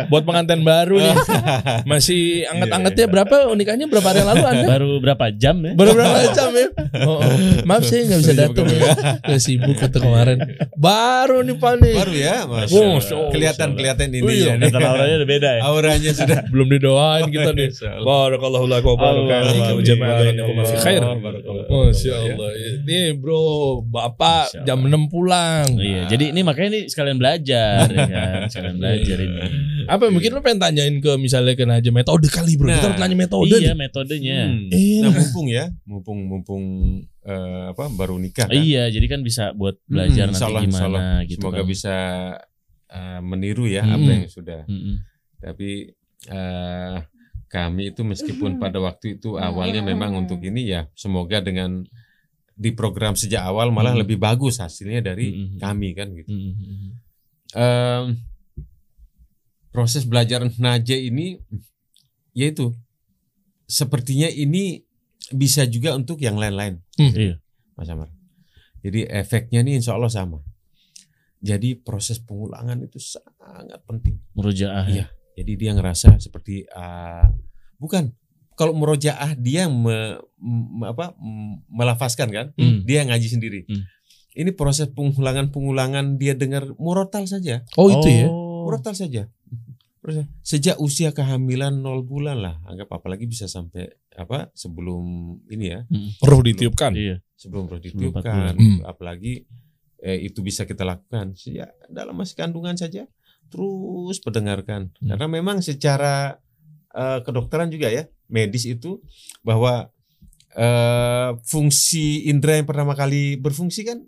[0.08, 1.16] buat pengantin baru nih.
[1.90, 4.66] Masih anget-angetnya Iya, berapa nikahnya berapa hari yang lalu Anda?
[4.68, 5.72] Baru berapa jam ya?
[5.74, 6.68] Baru berapa jam ya?
[7.02, 7.22] Oh, oh.
[7.64, 8.82] Maaf saya nggak bisa datang ya.
[9.24, 10.38] Udah sibuk kata kemarin.
[10.76, 11.96] Baru nih Pak nih.
[11.96, 12.94] baru ya Masya Oh, Allah.
[12.94, 13.32] Masya Allah.
[13.32, 14.54] kelihatan kelihatan Oh, ini iya.
[14.54, 15.62] ya auranya udah beda ya.
[15.64, 17.70] auranya sudah Belum didoain kita nih.
[18.04, 19.00] Barakallahu lakum.
[19.64, 19.84] Allah.
[19.84, 21.02] Jamaah bainakum fi khair.
[21.68, 22.50] Masya Allah.
[22.82, 23.44] Ini bro,
[23.84, 25.68] Bapak jam 6 pulang.
[25.74, 29.40] Iya, jadi ini makanya ini sekalian belajar ya kan, sekalian belajar ini.
[29.86, 32.68] Apa mungkin lu pengen tanyain ke misalnya ke Najib metode kali bro.
[32.68, 33.78] Kita Nah, harus nanya metode iya, nih.
[33.78, 34.38] metodenya.
[34.46, 34.68] Hmm.
[34.70, 35.02] Iya.
[35.02, 36.64] Nah mumpung ya, mumpung mumpung
[37.22, 38.54] eh, apa baru nikah kan.
[38.54, 41.20] Iya, jadi kan bisa buat belajar Hmm, nanti insya Allah, insya gimana Allah.
[41.26, 41.68] gitu Semoga kan.
[41.68, 41.96] bisa
[42.88, 43.96] eh, meniru ya Hmm.
[43.96, 44.62] apa yang sudah.
[44.66, 44.96] Mm-mm.
[45.38, 45.70] Tapi
[46.24, 46.96] eh,
[47.52, 51.84] kami itu meskipun pada waktu itu awalnya memang untuk ini ya semoga dengan
[52.52, 54.02] di program sejak awal malah Hmm.
[54.02, 55.60] lebih bagus hasilnya dari Hmm.
[55.60, 56.32] kami kan gitu.
[57.52, 58.16] Em,
[59.70, 61.36] proses belajar naja ini
[62.32, 62.72] yaitu
[63.68, 64.84] sepertinya ini
[65.32, 67.40] bisa juga untuk yang lain-lain Iya.
[67.76, 68.12] Mas Amar.
[68.80, 70.40] Jadi efeknya nih insya Allah sama.
[71.42, 74.22] Jadi proses pengulangan itu sangat penting.
[74.34, 74.86] Murojaah.
[74.88, 75.06] ya.
[75.42, 75.44] Iya.
[75.44, 77.26] Jadi dia ngerasa seperti ah,
[77.76, 78.14] bukan
[78.54, 82.86] kalau murojaah dia yang me- me- apa m- melafazkan kan, Hmm.
[82.86, 83.60] dia yang ngaji sendiri.
[83.66, 83.82] Hmm.
[84.34, 88.28] Ini proses pengulangan-pengulangan dia dengar murotal saja, Oh, itu ya.
[88.30, 89.26] murotal saja.
[89.98, 95.02] Proses- Sejak usia kehamilan 0 bulan lah, anggap apalagi bisa sampai apa sebelum
[95.48, 95.80] ini ya,
[96.22, 96.94] Roh ditiupkan.
[96.94, 97.18] Iya.
[97.34, 98.54] sebelum roh Sebelum empat ditiupkan.
[98.54, 98.80] Hmm.
[98.84, 99.46] apalagi
[99.98, 103.06] eh, itu bisa kita lakukan sejak dalam masih kandungan saja
[103.52, 105.14] terus pendengarkan Hmm.
[105.14, 106.40] karena memang secara
[106.92, 109.00] eh, kedokteran juga ya medis itu
[109.42, 109.92] bahwa
[110.52, 114.00] eh, fungsi indera yang pertama kali berfungsi kan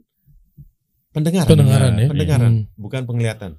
[1.12, 2.08] pendengaran Pendengaran ya.
[2.10, 2.66] pendengaran Hmm.
[2.76, 3.52] bukan penglihatan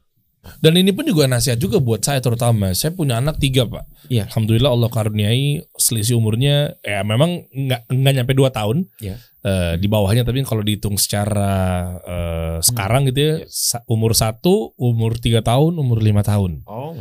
[0.60, 2.72] Dan ini pun juga nasihat juga buat saya terutama.
[2.72, 3.84] Saya punya anak tiga pak.
[4.08, 4.28] Iya.
[4.28, 8.84] Alhamdulillah Allah karuniai selisih umurnya ya memang nggak nggak nyampe dua tahun.
[9.00, 9.16] Iya.
[9.44, 11.52] Eh, di bawahnya tapi kalau dihitung secara
[12.00, 16.64] eh, sekarang gitu ya sa- umur satu, umur tiga tahun, umur lima tahun.
[16.64, 16.96] oh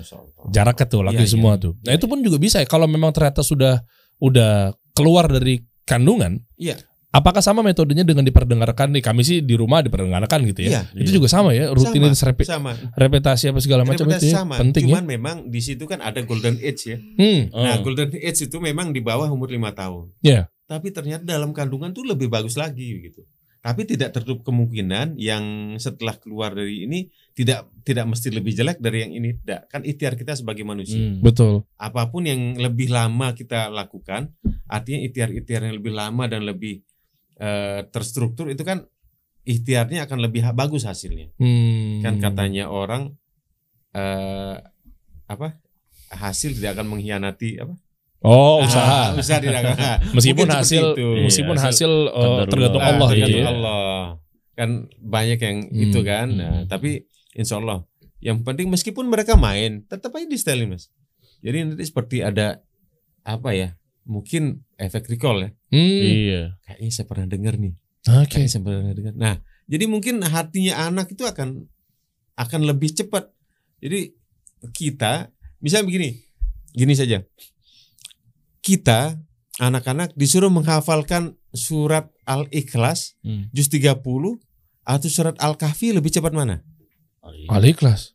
[0.51, 1.63] Jaraknya tuh laki Iya, semua iya.
[1.63, 1.73] tuh.
[1.79, 3.83] Nah Iya, itu pun juga bisa ya kalau memang ternyata sudah
[4.19, 6.43] udah keluar dari kandungan.
[6.55, 6.79] Iya.
[7.13, 9.05] Apakah sama metodenya dengan diperdengarkan nih?
[9.05, 10.81] Kami sih di rumah diperdengarkan gitu ya.
[10.81, 11.15] Iya, Itu iya.
[11.15, 14.41] juga sama ya, rutinitas repi- sama repetasi apa segala macam itu ya.
[14.41, 14.97] sama penting ya.
[14.97, 17.53] cuman memang di situ kan ada golden age ya Hmm.
[17.53, 17.85] Nah, Oh.
[17.85, 20.09] golden age itu memang di bawah umur lima tahun.
[20.19, 20.49] Iya.
[20.65, 23.21] Tapi ternyata dalam kandungan tuh lebih bagus lagi gitu.
[23.61, 25.43] Tapi tidak tertutup kemungkinan yang
[25.77, 29.37] setelah keluar dari ini tidak tidak mesti lebih jelek dari yang ini.
[29.37, 29.69] Tidak.
[29.69, 30.97] Kan ikhtiar kita sebagai manusia.
[30.97, 31.21] Hmm.
[31.21, 31.63] Betul.
[31.77, 34.33] Apa pun yang lebih lama kita lakukan,
[34.65, 36.81] artinya ikhtiar-ikhtiar yang lebih lama dan lebih
[37.35, 38.85] eh, terstruktur itu kan
[39.43, 41.31] ikhtiarnya akan lebih bagus hasilnya.
[41.35, 41.99] Hmm.
[41.99, 43.15] Kan katanya orang
[43.91, 44.55] eh
[45.25, 45.59] apa?
[46.09, 47.73] Hasil tidak akan mengkhianati apa?
[48.23, 48.99] Oh, Ah, usaha.
[49.19, 49.75] usaha tidak akan.
[50.15, 51.07] Meskipun Mungkin hasil itu.
[51.27, 52.47] meskipun Iya, hasil Qadarullah.
[52.47, 53.49] tergantung Ah, Allah gitu tergantung ya.
[53.51, 53.97] Allah.
[54.53, 54.69] Kan
[55.01, 56.27] banyak yang Hmm, itu kan.
[56.31, 56.69] Nah, hmm.
[56.69, 56.89] tapi
[57.33, 57.83] insya Allah
[58.23, 60.87] yang penting meskipun mereka main tetap aja di setelin mas.
[61.43, 62.63] Jadi nanti seperti ada
[63.21, 63.75] apa ya?
[64.05, 65.49] Mungkin efek recall ya.
[65.71, 66.03] Hmm.
[66.03, 66.41] Iya.
[66.63, 67.73] Kayaknya saya pernah dengar nih.
[68.03, 68.27] Oke.
[68.35, 69.13] Kayaknya saya pernah dengar.
[69.15, 71.63] Nah, jadi mungkin hatinya anak itu akan
[72.35, 73.31] akan lebih cepat.
[73.79, 74.11] Jadi
[74.75, 76.09] kita misalnya begini,
[76.71, 77.23] gini saja.
[78.63, 79.19] Kita
[79.59, 83.51] anak-anak disuruh menghafalkan surat Al-Ikhlas Hmm.
[83.53, 84.39] juz 30
[84.83, 86.63] atau surat Al-Kahfi lebih cepat mana?
[87.23, 87.47] Oh, iya.
[87.51, 88.12] Al-Ikhlas.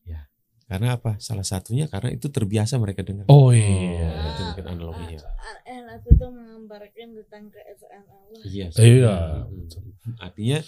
[0.69, 1.17] Karena apa?
[1.17, 3.25] Salah satunya karena itu terbiasa mereka dengar.
[3.33, 4.13] Oh iya.
[4.13, 5.19] Nah, itu mungkin analoginya.
[5.25, 5.57] Al
[5.99, 8.41] itu menggambarkan tentang keesaan Allah.
[8.45, 8.67] Iya.
[8.77, 9.17] Iya.
[9.49, 10.15] Hmm.
[10.21, 10.59] Artinya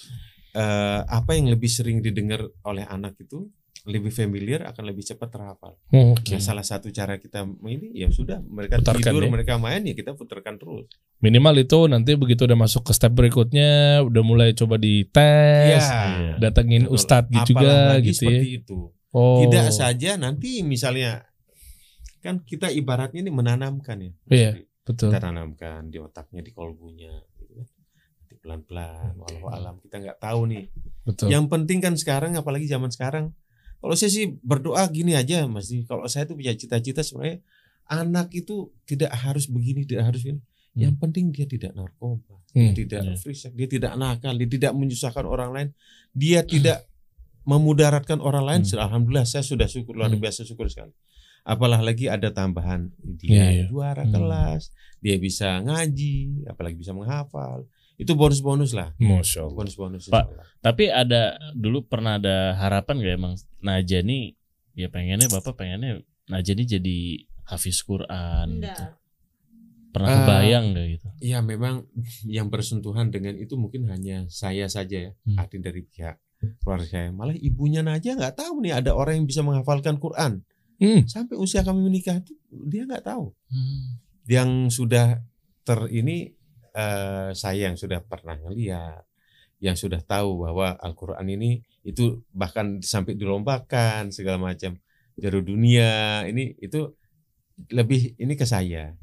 [0.56, 3.44] eh, apa yang lebih sering didengar oleh anak itu
[3.88, 5.72] lebih familiar akan lebih cepat terhafal.
[5.96, 6.36] Oh, Oke.
[6.36, 9.30] Nah, salah satu cara kita ini ya sudah mereka Putarkan tidur, ya.
[9.32, 10.84] mereka main ya kita putarkan terus.
[11.24, 16.36] Minimal itu nanti begitu udah masuk ke step berikutnya udah mulai coba dites, Iya.
[16.36, 16.96] datengin Betul.
[16.96, 18.28] ustadz gitu Apalagi juga gitu ya.
[18.36, 18.80] seperti itu.
[19.10, 19.42] Oh.
[19.42, 21.26] Tidak saja nanti misalnya
[22.20, 24.12] kan kita ibaratnya ini menanamkan ya.
[24.30, 24.50] Iya.
[24.86, 25.12] Betul.
[25.12, 27.66] Kita tanamkan di otaknya, di kolbunya gitu kan.
[28.20, 30.64] Nanti pelan-pelan, walau alam kita nggak tahu nih.
[31.06, 31.26] Betul.
[31.30, 33.34] Yang penting kan sekarang apalagi zaman sekarang
[33.80, 35.72] kalau saya sih berdoa gini aja Mas.
[35.88, 37.40] Kalau saya tuh punya cita-cita sebenarnya
[37.88, 40.40] anak itu tidak harus begini, tidak harus ini.
[40.78, 43.14] Yang penting dia tidak narkoba, dia Hmm, tidak iya.
[43.18, 45.68] free sex, dia tidak nakal, dia tidak menyusahkan orang lain,
[46.14, 46.86] dia tidak
[47.44, 48.62] memudaratkan orang lain.
[48.62, 48.80] Hmm.
[48.80, 50.18] Alhamdulillah saya sudah syukur luar Hmm.
[50.18, 50.92] biasa syukur sekali.
[51.40, 53.64] Apalah lagi ada tambahan Iya, dia iya.
[53.66, 54.12] juara Hmm.
[54.12, 54.68] kelas,
[54.98, 57.64] dia bisa ngaji, apalagi bisa menghafal.
[57.96, 59.56] Itu bonus-bonus lah, Masya Allah.
[59.56, 60.08] bonus-bonus.
[60.08, 60.24] Pak.
[60.58, 64.36] Tapi ada dulu pernah ada harapan gak emang Najani
[64.72, 66.98] ya pengennya Bapak pengennya Najani jadi
[67.44, 68.84] hafiz Quran gitu.
[69.90, 70.16] Pernah Ah.
[70.22, 71.08] kebayang gak gitu?
[71.20, 71.84] Ya memang
[72.30, 75.36] yang bersentuhan dengan itu mungkin hanya saya saja ya, Hmm.
[75.36, 76.16] arti dari pihak
[76.62, 77.08] keluarga saya.
[77.12, 80.42] Malah ibunya Naja nggak tahu nih ada orang yang bisa menghafalkan Quran.
[80.80, 81.04] Hmm.
[81.04, 82.34] Sampai usia kami menikah itu
[82.68, 83.32] dia nggak tahu.
[83.52, 84.00] Hmm.
[84.24, 85.20] Yang sudah
[85.64, 86.32] ter ini
[86.72, 89.04] eh, saya yang sudah pernah ngeliat,
[89.60, 94.76] yang sudah tahu bahwa Al-Quran ini itu bahkan sampai dilombakan segala macam
[95.20, 96.92] jaru dunia ini itu
[97.68, 98.96] lebih ini ke saya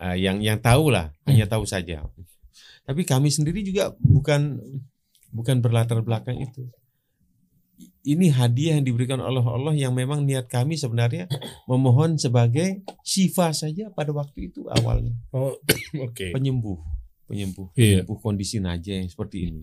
[0.00, 2.00] Eh, yang yang tahu lah hanya tahu saja
[2.88, 4.56] tapi kami sendiri juga bukan
[5.30, 6.66] bukan berlatar belakang itu
[8.02, 11.28] ini hadiah yang diberikan oleh Allah yang memang niat kami sebenarnya
[11.70, 15.56] memohon sebagai syifa saja pada waktu itu awalnya Oh,
[16.06, 16.32] oke.
[16.32, 16.76] penyembuh
[17.24, 18.02] penyembuh Iya.
[18.02, 19.62] penyembuh kondisi naja yang seperti ini.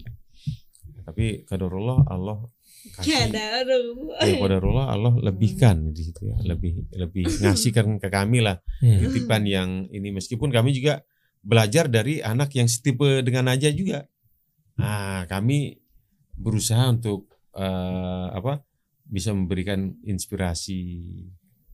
[1.04, 2.48] Tapi kadarullah Allah
[2.96, 4.16] kasih Kada aduh.
[4.18, 9.70] ya qadarullah Allah lebihkan di situ ya, lebih lebih ngasihkan ke kami lah titipan yang
[9.88, 11.04] ini meskipun kami juga
[11.40, 14.08] belajar dari anak yang setipe dengan Naja juga.
[14.78, 15.78] Nah, kami
[16.34, 18.62] berusaha untuk eh, apa
[19.04, 21.02] bisa memberikan inspirasi,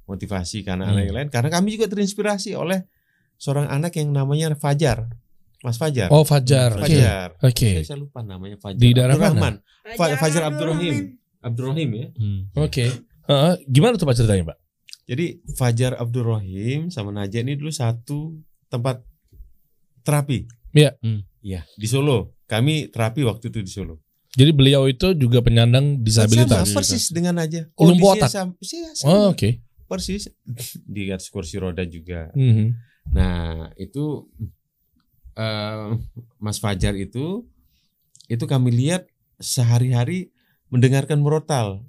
[0.05, 1.07] motivasi ke anak-anak Hmm.
[1.11, 2.87] yang lain karena kami juga terinspirasi oleh
[3.35, 5.11] seorang anak yang namanya Fajar,
[5.59, 6.07] Mas Fajar.
[6.07, 6.79] Oh Fajar.
[6.79, 6.87] Oke.
[6.87, 7.29] Fajar.
[7.41, 7.71] Oke.
[7.83, 8.79] Saya lupa namanya Fajar.
[8.79, 9.27] Di daerah mana?
[9.27, 9.55] Abdurrahman.
[9.97, 10.95] Fajar Abdul Abdurrahim.
[11.43, 12.07] Abdurrahim ya.
[12.15, 12.41] Hmm.
[12.55, 12.85] Oke.
[13.23, 14.57] Heeh, gimana tuh Pak ceritanya, Pak?
[15.03, 15.25] Jadi
[15.55, 18.39] Fajar Abdurrahim sama Naja ini dulu satu
[18.71, 19.03] tempat
[20.03, 20.47] terapi.
[20.71, 20.95] Iya.
[21.03, 21.27] Hmm.
[21.43, 22.39] Iya, di Solo.
[22.53, 23.97] Kami terapi waktu itu di Solo.
[24.33, 26.69] Jadi beliau itu juga penyandang disabilitas.
[26.69, 27.65] Sama, persis dengan Naja.
[27.73, 28.29] Lumpuh otak?
[28.61, 29.33] iya, Oh, sama.
[29.33, 29.49] oke.
[29.89, 30.29] Persis
[30.93, 32.29] di atas kursi roda juga.
[32.37, 32.65] Mhm.
[33.13, 34.29] Nah, itu
[35.33, 35.89] eh,
[36.37, 37.45] Mas Fajar itu
[38.29, 39.09] itu kami lihat
[39.41, 40.29] sehari-hari
[40.69, 41.85] mendengarkan merotal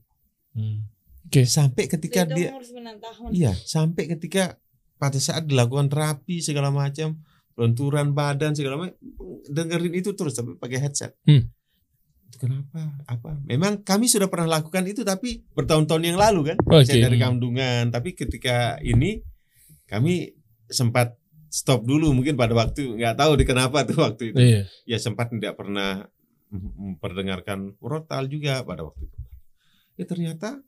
[0.55, 0.87] Hmm.
[1.35, 3.29] sampai ketika Dia dia umur 9 tahun.
[3.35, 4.55] Iya, sampai ketika
[4.97, 7.19] pada saat dilakukan terapi segala macam,
[7.55, 8.99] lenturan badan segala macam,
[9.47, 11.15] dengerin itu terus tapi pakai headset.
[11.27, 11.47] Hmm.
[12.27, 12.99] Itu kenapa?
[13.07, 13.39] Apa?
[13.47, 16.57] Memang kami sudah pernah lakukan itu tapi bertahun-tahun yang lalu kan.
[16.67, 16.83] Oke.
[16.87, 19.23] Saya dari kandungan, tapi ketika ini
[19.87, 20.35] kami
[20.67, 21.15] sempat
[21.47, 24.39] stop dulu mungkin pada waktu nggak tahu di kenapa tuh waktu itu.
[24.43, 24.63] Iya.
[24.91, 26.11] Ya sempat tidak pernah
[26.51, 29.19] memperdengarkan rotal juga pada waktu itu.
[29.95, 30.59] Ya ternyata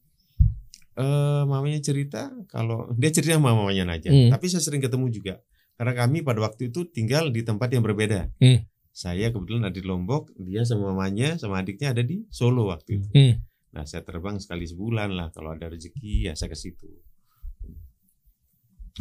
[0.97, 4.31] eh mamanya cerita kalau dia cerita sama mamanya aja, Hmm.
[4.33, 5.35] tapi saya sering ketemu juga.
[5.77, 8.33] Karena kami pada waktu itu tinggal di tempat yang berbeda.
[8.41, 8.65] Hmm.
[8.97, 13.09] Saya kebetulan ada di Lombok, dia sama mamanya sama adiknya ada di Solo waktu itu.
[13.13, 13.45] Hmm.
[13.77, 16.89] Nah, saya terbang sekali sebulan lah kalau ada rezeki ya saya ke situ.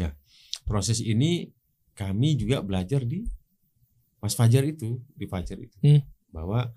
[0.03, 0.11] Nah,
[0.67, 1.47] proses ini
[1.95, 3.23] kami juga belajar di
[4.19, 5.79] Mas Fajar itu, di Fajar itu.
[5.79, 6.03] Hmm.
[6.27, 6.67] Bahwa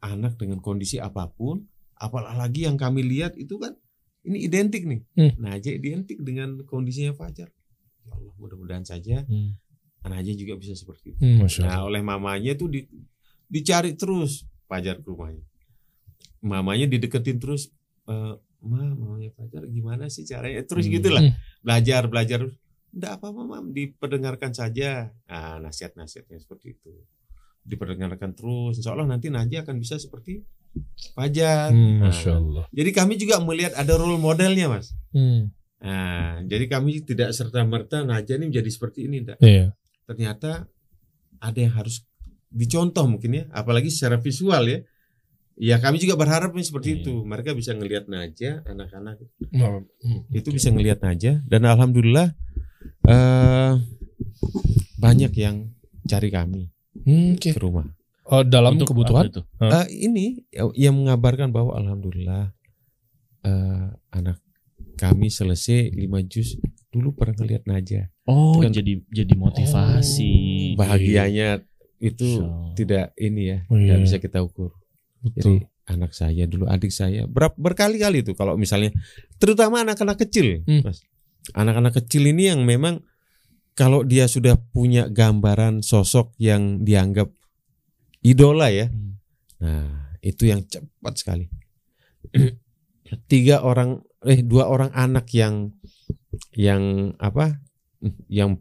[0.00, 1.68] anak dengan kondisi apa pun,
[2.00, 3.76] apalagi yang kami lihat itu kan
[4.24, 5.04] ini identik nih.
[5.12, 5.32] Hmm.
[5.36, 7.52] Nah, aja identik dengan kondisinya Fajar.
[8.10, 9.54] Ya Allah, mudah-mudahan saja Hmm.
[10.02, 11.20] anak aja juga bisa seperti itu.
[11.20, 12.82] Hmm, Nah, oleh mamanya tuh di,
[13.46, 15.42] dicari terus Fajar ke rumahnya.
[16.40, 17.68] Mamanya dideketin terus,
[18.06, 20.62] eh ma, mamanya Fajar gimana sih caranya?
[20.62, 20.92] Terus Hmm.
[20.92, 21.22] gitulah.
[21.22, 21.34] Hmm.
[21.60, 22.40] Belajar, belajar.
[22.90, 25.10] Enggak apa-apa, Mam, diperdengarkan saja.
[25.24, 26.90] Nah, nasihat-nasihatnya seperti itu.
[27.60, 28.78] Diperdengarkan terus.
[28.78, 30.42] Insya Allah nanti Najwa akan bisa seperti
[31.12, 31.70] Fajar.
[31.70, 32.64] Hmm, Nah, Masya Allah.
[32.70, 34.94] jadi kami juga melihat ada role modelnya, Mas.
[35.10, 35.50] Hmm.
[35.80, 39.72] Nah, jadi kami tidak serta merta Najwa ini menjadi seperti ini, enggak Iya.
[40.04, 40.68] ternyata
[41.40, 42.04] ada yang harus
[42.48, 44.80] dicontoh mungkin ya, apalagi secara visual ya.
[45.56, 46.98] Ya kami juga berharap nih seperti Iya.
[47.00, 47.14] itu.
[47.22, 49.20] Mereka bisa ngelihat Naja, anak-anak
[49.52, 50.24] Hmm.
[50.30, 52.32] itu bisa ngelihat Naja dan alhamdulillah
[53.06, 53.72] eh
[54.96, 55.72] banyak yang
[56.04, 56.68] cari kami
[57.00, 57.54] Hmm, Oke.
[57.54, 57.86] ke rumah.
[58.26, 59.26] Oh, dalam Untuk kebutuhan?
[59.26, 59.40] itu?
[59.58, 62.52] Eh, ini yang mengabarkan bahwa alhamdulillah
[63.42, 64.36] eh anak
[65.00, 68.12] kami selesai 5 juz dulu pernah ngelihat Naja.
[68.24, 70.32] Oh, Dan- jadi jadi motivasi.
[70.76, 71.64] Bahagianya
[71.98, 72.72] itu So.
[72.74, 74.04] tidak ini ya, Oh, tidak iya.
[74.04, 74.76] bisa kita ukur.
[75.20, 75.36] Betul.
[75.36, 75.54] Jadi
[75.86, 78.92] anak saya dulu, adik saya berapa berkali-kali itu kalau misalnya,
[79.36, 80.84] terutama anak-anak kecil, Hmm.
[80.84, 81.00] mas.
[81.50, 83.00] Anak-anak kecil ini yang memang
[83.72, 87.32] kalau dia sudah punya gambaran sosok yang dianggap
[88.20, 89.16] idola ya, Hmm.
[89.58, 89.88] nah
[90.20, 91.48] itu yang cepat sekali.
[93.26, 95.72] Tiga orang, eh dua orang anak yang
[96.52, 97.56] yang apa,
[98.28, 98.60] yang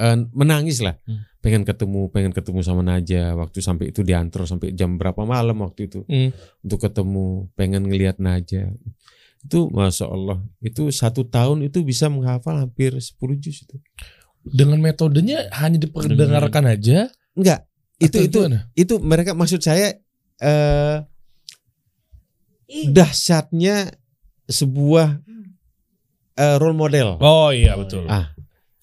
[0.00, 1.28] eh, menangis lah, Hmm.
[1.44, 3.36] pengen ketemu, pengen ketemu sama Naja.
[3.36, 6.32] Waktu sampai itu diantar sampai jam berapa malam waktu itu Hmm.
[6.64, 8.72] untuk ketemu, pengen ngelihat Naja.
[9.40, 13.76] Itu masya Allah, itu satu tahun itu bisa menghafal hampir 10 juz itu.
[14.40, 17.08] Dengan metodenya hanya diperdengarkan aja.
[17.36, 17.68] Enggak,
[18.00, 18.68] itu itu gimana?
[18.72, 19.96] itu mereka maksud saya
[20.40, 20.96] eh
[22.88, 23.99] dahsyatnya
[24.50, 25.22] sebuah
[26.34, 27.16] eh, role model.
[27.18, 28.04] Oh iya betul.
[28.06, 28.34] Ah,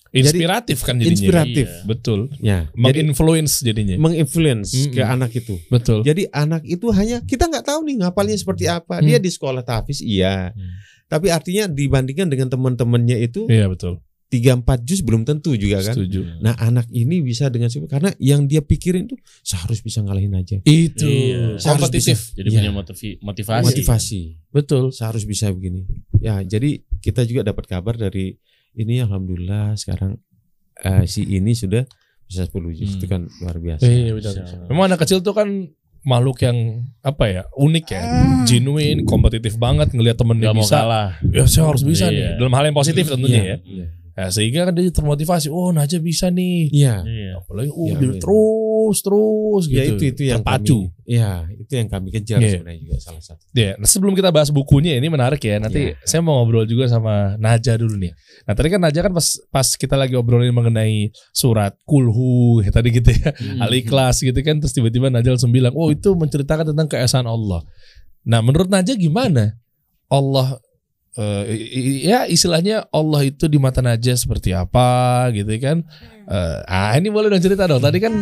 [0.07, 1.13] Inspiratif kan jadinya.
[1.13, 1.67] inspiratif.
[1.67, 1.83] Iya.
[1.85, 2.19] Betul.
[2.39, 3.95] Ya, jadi Menginfluence jadinya.
[3.99, 4.93] menginfluence Mm-mm.
[4.95, 5.59] ke anak itu.
[5.67, 6.01] Betul.
[6.01, 8.97] Jadi anak itu hanya kita nggak tahu nih ngapalnya seperti apa.
[8.99, 9.25] Dia Hmm.
[9.25, 10.49] di sekolah tahfiz iya.
[10.49, 10.73] Hmm.
[11.07, 13.99] Tapi artinya dibandingkan dengan teman-temannya itu Iya betul.
[14.27, 15.95] 3 4 juz belum tentu juga kan.
[15.95, 16.43] Setuju.
[16.43, 20.59] Nah, anak ini bisa dengan karena yang dia pikirin tuh saya harus bisa ngalahin aja.
[20.61, 21.55] Itu Iya.
[21.57, 22.35] kompetitif.
[22.35, 22.59] Jadi Iya.
[22.59, 23.63] punya motivi- motivasi.
[23.63, 24.21] Motivasi.
[24.49, 24.91] Betul.
[24.91, 25.87] Saya harus bisa begini.
[26.19, 28.35] Ya, jadi kita juga dapat kabar dari
[28.73, 30.19] ini alhamdulillah sekarang
[30.77, 31.87] eh, si ini sudah
[32.21, 32.85] bisa 10 juz.
[32.85, 32.97] Hmm.
[32.99, 33.81] Itu kan luar biasa.
[33.81, 34.33] Iya betul.
[34.37, 35.49] Insya Memang anak kecil tuh kan
[36.03, 36.57] makhluk yang
[37.01, 38.01] apa ya unik ya,
[38.43, 40.77] genuine, kompetitif banget ngelihat temennya Gak mau bisa.
[40.77, 41.09] kalah.
[41.25, 42.35] Ya saya harus bisa Iya.
[42.35, 43.57] nih dalam hal yang positif tentunya ya.
[43.63, 43.87] Iya.
[44.17, 46.73] Ya, sehingga kan dia termotivasi, oh Naja bisa nih.
[46.73, 47.05] Iya.
[47.05, 47.31] Iya.
[47.37, 49.77] Apalagi oh Ya, dia terus terus gitu.
[49.77, 50.89] Ya itu itu yang terpacu.
[50.89, 52.49] kami, ya itu yang kami kejar Iya.
[52.57, 53.45] sebenarnya juga salah satu.
[53.53, 55.61] Ya, nah sebelum kita bahas bukunya ini menarik ya.
[55.61, 56.01] Nanti Iya.
[56.01, 58.09] saya mau ngobrol juga sama Naja dulu nih.
[58.49, 62.89] Nah tadi kan Naja kan pas pas kita lagi obrolin mengenai surat kulhu ya, tadi
[62.89, 63.61] gitu ya, Hmm.
[63.61, 64.57] al-ikhlas gitu kan.
[64.57, 67.61] Terus tiba-tiba Naja langsung bilang, oh itu menceritakan tentang keesaan Allah.
[68.25, 69.53] Nah menurut Naja gimana?
[70.09, 70.57] Allah
[71.17, 74.87] eh, i- ya istilahnya Allah itu di mata Naja seperti apa
[75.31, 75.81] gitu kan?
[76.23, 77.79] Eh, ah ini boleh dong cerita dong.
[77.79, 78.13] Tadi kan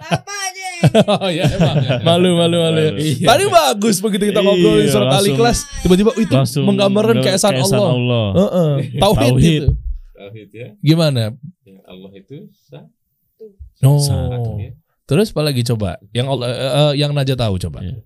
[0.00, 0.66] apa aja
[1.16, 2.80] oh ya emang malu malu malu.
[2.80, 2.92] ya.
[2.92, 3.24] Malu.
[3.24, 7.56] Tadi bagus begitu kita ngobrolin Iya, surat langsung- al-ikhlas tiba-tiba itu Langsung menggambarkan ke- keesaan
[7.58, 7.90] Allah.
[7.90, 8.26] Allah.
[8.34, 8.72] Heeh.
[8.96, 9.60] Tauhid, Tauhid.
[9.60, 9.68] itu.
[10.12, 10.68] Tauhid ya.
[10.78, 11.22] Gimana?
[11.84, 12.84] Allah itu sah.
[13.80, 13.96] Oh.
[13.96, 14.60] Satu.
[14.60, 14.72] ya.
[15.04, 15.96] Terus apa lagi coba?
[16.12, 17.80] Yang Allah eh, yang Naja tahu coba.
[17.80, 17.96] Iya.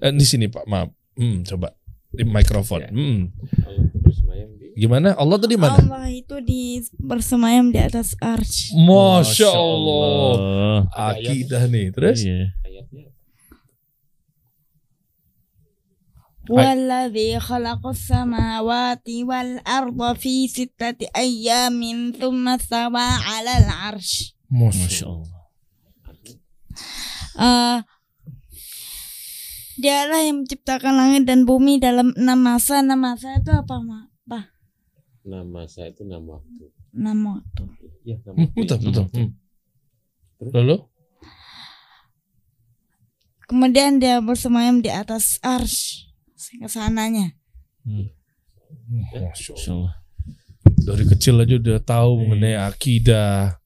[0.00, 0.90] Eh, di sini Pak, maaf.
[1.14, 1.70] Hmm, coba
[2.15, 2.79] di mikrofon.
[2.87, 2.89] Ya.
[2.91, 3.19] Hmm.
[3.67, 5.09] Allah itu bersemayam di Gimana?
[5.15, 5.75] Allah tuh di mana?
[5.79, 10.35] Allah itu di bersemayam di atas arch Masya Allah.
[10.87, 11.15] Allah.
[11.15, 11.91] Akidah nih.
[11.91, 12.23] Terus?
[12.23, 12.51] Iya.
[12.63, 13.05] ayatnya.
[16.45, 25.41] والذي خلق السماوات والأرض في ستة أيام ثم استوى على العرش Masya Masya Allah.
[27.35, 27.77] Eh,
[29.80, 32.84] Dialah yang menciptakan langit dan bumi dalam enam masa.
[32.84, 34.04] Enam masa itu apa, Ma?
[34.28, 34.52] Apa?
[35.24, 36.64] Nama saya itu nama waktu.
[36.92, 37.64] Enam waktu.
[38.04, 38.58] Ya, nama Hmm, waktu.
[38.60, 38.84] betul, ya.
[38.84, 39.04] betul.
[39.16, 39.30] Hmm.
[40.52, 40.76] Lalu?
[43.44, 46.06] Kemudian dia bersemayam di atas arsh.
[46.50, 47.36] Ke sananya.
[47.84, 49.74] Masya Masya Allah.
[49.76, 49.94] Allah.
[50.80, 53.59] Dari kecil aja udah tahu mengenai akidah.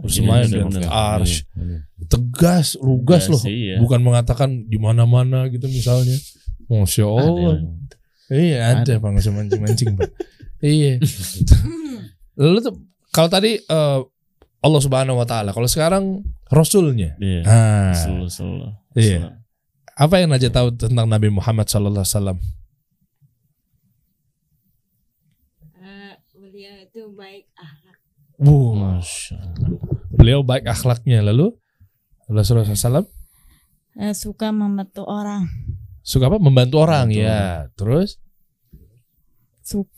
[0.00, 0.88] Di Iya, benar.
[1.20, 1.44] arsh.
[1.52, 1.78] Iya.
[2.08, 3.42] Tegas, lugas Tegas, loh.
[3.44, 3.76] iya.
[3.78, 6.16] Bukan mengatakan di mana-mana gitu misalnya.
[6.66, 7.54] Masya Allah.
[7.60, 7.96] Ada.
[8.30, 10.10] Iya ada bang usah mancing-mancing bang.
[10.62, 11.02] iya.
[12.40, 12.74] Lalu tuh
[13.10, 13.98] kalau tadi eh,
[14.60, 17.18] Allah Subhanahu Wa Taala, kalau sekarang Rasulnya.
[17.18, 17.42] Iya.
[17.44, 18.66] Ah, Selalu, selalu.
[18.94, 19.38] Iya.
[19.94, 22.38] apa yang Najwa tahu tentang Nabi Muhammad Sallallahu Alaihi Wasallam?
[25.76, 27.44] Eh, beliau itu baik
[28.40, 29.04] Allah.
[30.10, 31.20] beliau baik akhlaknya.
[31.22, 31.52] Lalu
[32.26, 33.04] Rasulullah SAW
[33.94, 35.44] Eh, suka membantu orang.
[36.00, 36.38] suka apa?
[36.38, 37.68] Membantu orang Membantu ya.
[37.74, 38.16] Terus,
[39.60, 39.90] Suka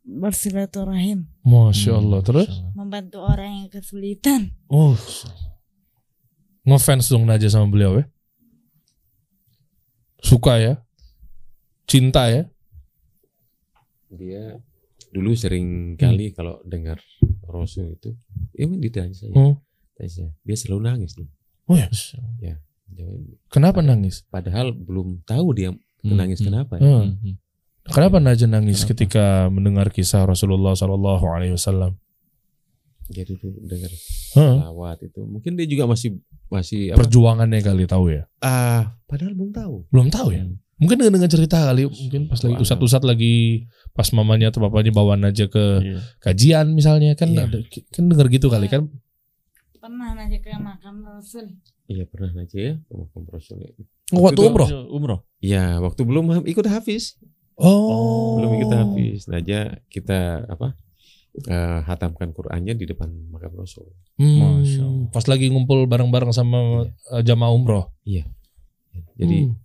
[0.00, 1.26] bersilaturahim.
[1.42, 2.20] masya Allah.
[2.20, 2.72] Hmm, Terus, Masya Allah.
[2.76, 4.40] Membantu orang yang kesulitan.
[4.68, 4.94] oh,
[6.62, 8.04] ngefans dong Najwa sama beliau ya.
[10.20, 10.80] Suka ya,
[11.84, 12.48] cinta ya.
[14.08, 14.56] Dia
[15.14, 16.98] dulu sering kali kalau dengar
[17.46, 18.10] Rasul itu,
[18.52, 19.54] ini ditanya saya, Hmm.
[19.94, 21.30] tanya saya, dia selalu nangis loh.
[21.70, 21.86] Oh ya,
[22.90, 24.26] Jangan- kenapa nangis?
[24.26, 26.46] Padahal belum tahu dia Hmm, nangis hmm.
[26.46, 26.76] kenapa.
[26.76, 26.82] ya.
[26.84, 27.14] Hmm.
[27.16, 27.34] Hmm.
[27.84, 28.90] Kenapa Najwa nangis Kenapa?
[28.96, 32.00] ketika mendengar kisah Rasulullah Sallallahu Alaihi Wasallam?
[33.04, 33.92] Jadi tuh dengar
[34.34, 34.56] Heeh.
[34.64, 36.16] lawat itu, mungkin dia juga masih
[36.48, 37.04] masih apa?
[37.04, 38.24] Perjuangannya kali tahu ya?
[38.40, 39.74] Ah, padahal belum tahu.
[39.92, 40.48] Belum tahu ya?
[40.48, 40.56] Hmm.
[40.74, 45.14] Mungkin dengan, dengan cerita kali, mungkin pas lagi usat-usat lagi pas mamanya atau bapaknya bawa
[45.14, 45.98] Najwa ke Iya.
[46.18, 47.46] kajian misalnya kan Iya.
[47.46, 47.58] ada
[47.88, 48.90] kan dengar gitu kali kan?
[49.76, 51.46] Pernah aja ke makam Rasul.
[51.86, 53.60] Iya pernah aja ya ke makam Rasul.
[53.60, 53.70] ya.
[54.10, 54.68] Waktu Itu- umroh.
[54.90, 55.20] Umroh.
[55.38, 57.16] Iya, waktu belum ikut Hafiz,
[57.54, 59.20] Oh, belum ikut Hafiz.
[59.26, 60.74] Nah, aja kita apa?
[61.44, 63.90] eh, hatamkan Qur'annya di depan makam Rasul.
[64.14, 65.06] Hmm, Masya Allah.
[65.10, 67.90] pas lagi ngumpul bareng-bareng sama eh, jamaah umroh.
[69.14, 69.58] Jadi Hmm.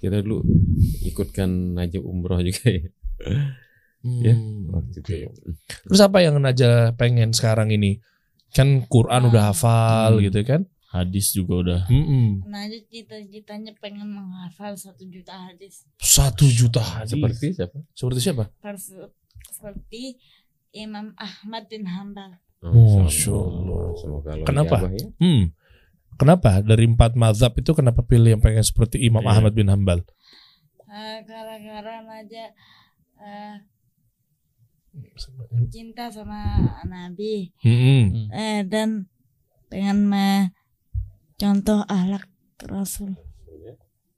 [0.00, 0.40] Kita dulu
[1.04, 2.82] ikutkan aja umroh juga ya.
[4.00, 4.32] Hmm, Ya,
[4.72, 5.12] waktu oke.
[5.12, 5.48] itu.
[5.84, 8.00] Terus apa yang Najwa pengen sekarang ini?
[8.50, 10.24] Kan Quran udah hafal Hmm.
[10.24, 10.64] gitu kan?
[10.90, 11.80] Hadis juga udah.
[11.86, 12.48] Mm-mm.
[12.50, 15.86] Nah, aja cita-citanya pengen menghafal satu juta hadis.
[16.02, 17.14] Satu juta hadis.
[17.14, 17.78] Seperti siapa?
[17.94, 18.44] Seperti siapa?
[19.46, 20.18] Seperti
[20.72, 22.42] Imam Ahmad bin Hambal.
[22.60, 23.82] Oh, Masya Allah.
[23.96, 24.76] Semoga Allah Kenapa?
[24.90, 25.06] ya.
[25.22, 25.44] Hmm.
[26.20, 29.40] Kenapa dari empat mazhab itu kenapa pilih yang pengen seperti Imam Iya.
[29.40, 30.04] Ahmad bin Hambal?
[30.84, 32.44] Eh, gara-gara aja
[33.16, 33.54] eh,
[35.70, 38.28] cinta sama Nabi Hmm.
[38.28, 39.06] eh, dan
[39.70, 40.10] pengen
[41.36, 42.26] contoh ahlak
[42.60, 43.16] Rasul.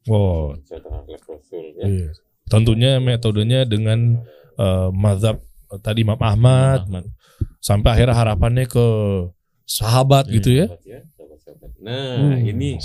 [0.09, 0.59] Wow.
[0.67, 1.85] Contoh akhlak Rasul ya.
[1.87, 2.09] Iya.
[2.49, 4.19] Tentunya metodenya dengan
[4.59, 5.39] eh, mazhab
[5.81, 7.05] tadi Imam Ahmad Ahmad.
[7.59, 8.87] sampai akhirnya harapannya ke
[9.65, 10.35] sahabat Iya.
[10.37, 10.67] gitu ya.
[10.67, 11.01] Sahabat ya.
[11.83, 12.47] Nah, Hmm.
[12.47, 12.79] ini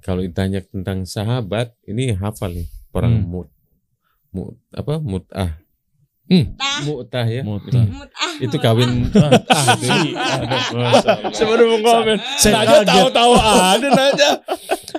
[0.00, 3.28] kalau ditanya tentang sahabat, ini hafal nih perang Hmm.
[3.28, 3.48] mut
[4.28, 5.56] mut apa mutah
[6.28, 7.80] Tah, mutah ya Muta.
[7.80, 8.32] mutah.
[8.36, 11.32] itu kawin Ah, Allah.
[11.32, 12.16] Saya baru mau komen.
[12.36, 14.28] Saya Naja tahu-tahu ada Naja.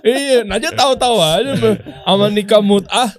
[0.01, 1.51] iya, Najah tahu-tahu aja
[2.01, 3.13] sama nikah mut'ah.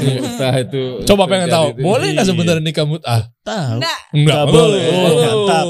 [0.00, 1.04] Entah itu.
[1.04, 2.32] Coba pengen tahu, boleh nggak Iya.
[2.32, 3.28] sebenarnya nikah mut'ah?
[3.42, 3.78] Tahu.
[3.78, 3.98] Enggak.
[4.10, 4.84] Enggak Nggak boleh.
[4.96, 5.66] Mantap.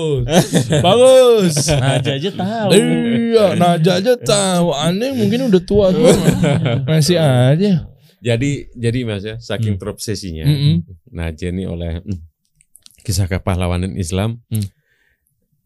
[0.81, 1.55] Bagus.
[1.69, 2.69] Najah aja tahu.
[2.71, 4.67] Iya, Najah aja tahu.
[4.71, 6.07] Aneh mungkin udah tua tuh.
[6.89, 7.91] Masih aja.
[8.27, 9.81] Jadi jadi Mas ya, saking Hmm.
[9.81, 10.45] terobsesinya.
[10.45, 10.77] Mm-mm.
[11.09, 12.19] Najah ini oleh mm,
[13.01, 14.43] kisah kepahlawanan Islam.
[14.51, 14.67] Hmm.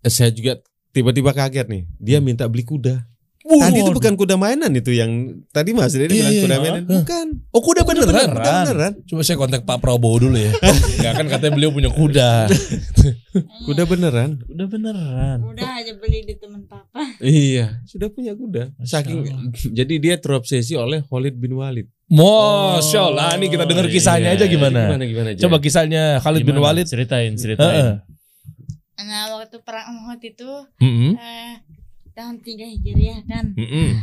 [0.00, 0.60] eh, Saya juga
[0.92, 1.82] tiba-tiba kaget nih.
[1.96, 2.28] Dia Hmm.
[2.28, 3.08] minta beli kuda.
[3.40, 6.60] Tadi itu bukan kuda mainan itu yang tadi Mas Dedi bilang Iya, kuda iya.
[6.60, 6.82] mainan.
[6.84, 7.26] Bukan.
[7.50, 8.28] Oh kuda beneran?
[8.36, 8.92] Kuda beneran.
[9.08, 10.52] Coba saya kontak Pak Prabowo dulu ya.
[11.00, 12.52] Enggak kan katanya beliau punya kuda.
[13.66, 14.44] Kuda beneran.
[14.44, 15.38] Udah beneran.
[15.40, 17.00] Udah aja beli di teman papa.
[17.18, 18.76] Iya, sudah punya kuda.
[18.82, 19.24] Saking
[19.72, 21.88] jadi dia terobsesi oleh Khalid bin Walid.
[22.10, 24.90] Masya Allah, nih kita dengar iya, kisahnya aja gimana.
[24.90, 25.40] Gimana gimana aja.
[25.46, 26.74] Coba kisahnya Khalid bin Gimana?
[26.74, 26.86] Walid.
[26.90, 27.38] Ceritain, Heeh.
[27.38, 28.02] ceritain.
[29.00, 30.50] Nah waktu perang Uhud itu
[30.82, 31.14] Mm-mm.
[31.14, 31.62] eh,
[32.12, 33.54] tahun 3 Hijriah kan.
[33.54, 34.02] Mm-mm.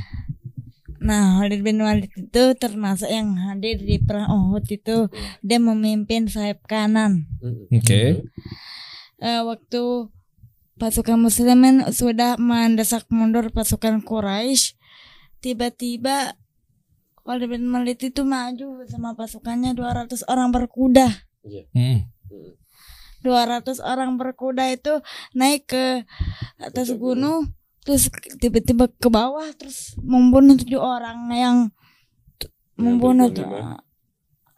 [1.04, 5.12] Nah Khalid bin Walid itu termasuk yang hadir di perang Uhud itu
[5.44, 7.28] dia memimpin sayap kanan.
[7.76, 8.24] Oke.
[9.20, 9.84] Eh, waktu
[10.80, 14.80] pasukan muslimin sudah mendesak mundur pasukan Quraisy,
[15.44, 16.40] tiba-tiba
[17.28, 21.12] Khalid bin Walid itu maju sama pasukannya 200 orang berkuda.
[21.76, 22.08] Mm.
[23.20, 25.04] 200 orang berkuda itu
[25.36, 26.08] naik ke
[26.64, 27.52] atas gunung
[27.84, 28.08] terus
[28.40, 31.58] tiba-tiba ke bawah terus membunuh tujuh orang yang
[32.80, 33.48] membunuh tuh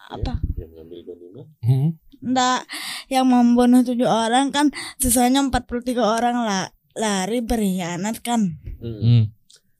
[0.10, 1.46] apa Yang ngambil ghanimah.
[1.62, 1.90] Mm.
[2.26, 2.62] enggak
[3.10, 9.02] yang membunuh tujuh orang kan sisanya 43 orang lah lari berkhianat kan Mm-mm.
[9.02, 9.24] Hmm.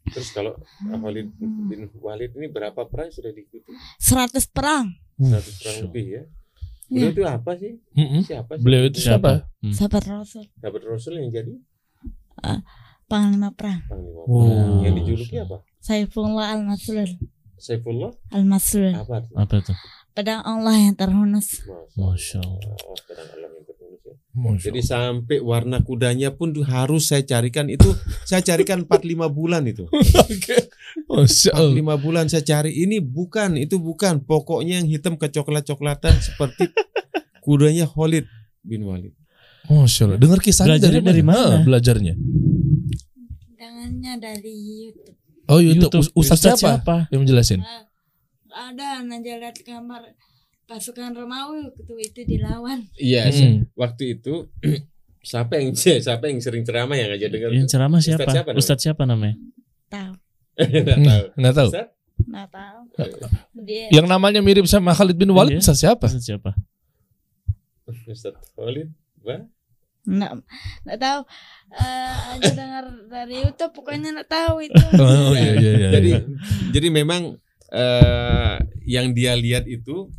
[0.10, 3.70] Terus kalau Khalid bin Walid ini berapa perang sudah diikuti?
[3.98, 6.24] 100 perang 100 perang lebih ya.
[6.90, 7.14] Beliau Iya.
[7.14, 7.74] itu apa sih?
[7.94, 8.22] Mm-mm.
[8.26, 8.60] Siapa sih?
[8.60, 8.66] Hmm?
[8.66, 9.32] Beliau itu siapa?
[9.62, 9.74] Hmm.
[9.74, 11.54] sahabat rasul Sahabat Rasul yang jadi
[13.06, 14.22] panglima perang panglima.
[14.26, 14.42] Oh.
[14.46, 14.82] perang.
[14.86, 15.58] Yang dijuluki apa?
[15.80, 17.10] Saifullah al-Maslul
[17.56, 19.14] Saifullah al-Maslul apa?
[19.22, 19.38] artinya?
[19.44, 19.78] Apa tuh?
[20.10, 21.64] pedang Allah yang terhunus
[21.96, 22.76] Masya Allah.
[22.84, 23.79] Oh, pedang alam yang terhunus
[24.10, 24.16] ya.
[24.34, 27.86] Masya Jadi sampai warna kudanya pun tuh harus saya carikan itu
[28.26, 29.86] saya carikan 4 5 bulan itu.
[30.26, 30.58] Oke.
[31.06, 31.98] Masya 4 Allah.
[32.02, 36.74] 5 bulan saya cari ini bukan itu bukan pokoknya yang hitam kecoklat-coklatan seperti
[37.46, 38.26] kudanya Khalid
[38.66, 39.14] bin Walid.
[39.70, 40.18] Masya Allah.
[40.18, 41.62] Dengar kisahnya Belajarnya dari mana?
[41.62, 42.14] Ah, belajarnya.
[43.56, 44.56] Tangannya dari
[44.90, 45.90] YouTube Oh YouTube.
[45.90, 46.14] YouTube.
[46.14, 46.78] Ustaz, Ustaz siapa?
[46.78, 46.96] siapa?
[47.10, 47.60] Yang menjelasin.
[47.66, 47.84] Eh,
[48.54, 50.14] ada Najwa lihat kamar
[50.70, 53.66] pasukan Romawi waktu itu dilawan Iya, Hmm.
[53.74, 54.46] waktu itu
[55.22, 55.74] siapa yang
[56.06, 58.24] siapa yang sering ceramah yang aja dengar Yang ceramah siapa?
[58.24, 58.60] siapa namanya?
[58.62, 59.36] Ustadz siapa namanya?
[59.90, 60.14] tahu
[60.60, 61.24] Nggak tahu.
[61.36, 61.70] Nggak tahu.
[61.70, 61.88] Ustaz?
[62.20, 62.80] nggak tahu
[63.58, 65.62] dia Yang namanya mirip sama Khalid bin Walid Iya.
[65.62, 66.06] Ustaz siapa?
[66.06, 66.52] Ustadz siapa?
[68.06, 69.42] Ustaz Khalid, Wah,
[70.06, 70.32] nggak
[70.86, 71.22] nggak tahu
[71.70, 75.90] Eh, aja dengar dari YouTube pokoknya nggak tahu itu Oh iya iya iya.
[75.92, 76.22] jadi iya.
[76.72, 77.38] jadi memang
[77.70, 80.10] eh, yang dia lihat itu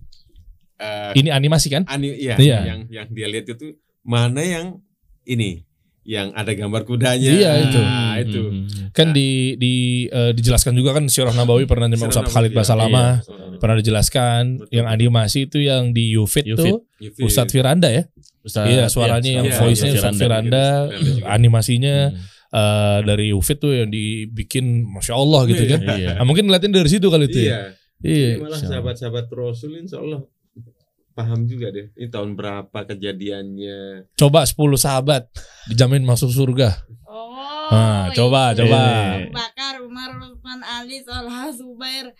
[0.80, 1.82] eh, ini animasi kan?
[1.86, 2.58] ani, iya, Iya.
[2.66, 4.66] yang yang dia lihat itu mana yang
[5.22, 5.62] ini
[6.00, 7.28] yang ada gambar kudanya.
[7.28, 7.78] Iya, itu.
[7.78, 8.42] Nah, itu.
[8.42, 8.64] Hmm.
[8.90, 9.72] Kan di di
[10.08, 13.60] eh, dijelaskan juga kan Sirah Nabawi pernah sama Ustaz Khalid Basalamah Iya.
[13.60, 14.72] pernah dijelaskan Betul.
[14.72, 16.56] yang animasi itu yang di Ufit Ufit.
[16.56, 16.88] tuh
[17.20, 18.08] Ustadz Firanda ya.
[18.40, 20.64] Ustadz, Iya suaranya yang iya, voice-nya iya, Ustadz Firanda.
[20.88, 21.28] Firanda, juga.
[21.28, 22.18] animasinya Hmm.
[22.50, 25.80] eh, dari Ufit tuh yang dibikin masya Allah gitu kan.
[25.84, 26.16] Iya.
[26.16, 27.52] Nah, mungkin ngeliatin dari situ kali itu Iya.
[27.52, 27.60] ya.
[28.00, 28.30] Iya.
[28.32, 30.24] Jadi malah sahabat-sahabat Rasul insya Allah
[31.12, 31.90] paham juga deh.
[31.92, 34.10] Ini tahun berapa kejadiannya.
[34.14, 35.26] Coba 10 sahabat
[35.66, 36.74] dijamin masuk surga.
[37.04, 37.28] oh
[37.70, 38.66] Nah, coba, itu.
[38.66, 38.80] coba.
[39.16, 42.10] Abu Bakar Umar Utsman Ali Talha Zubair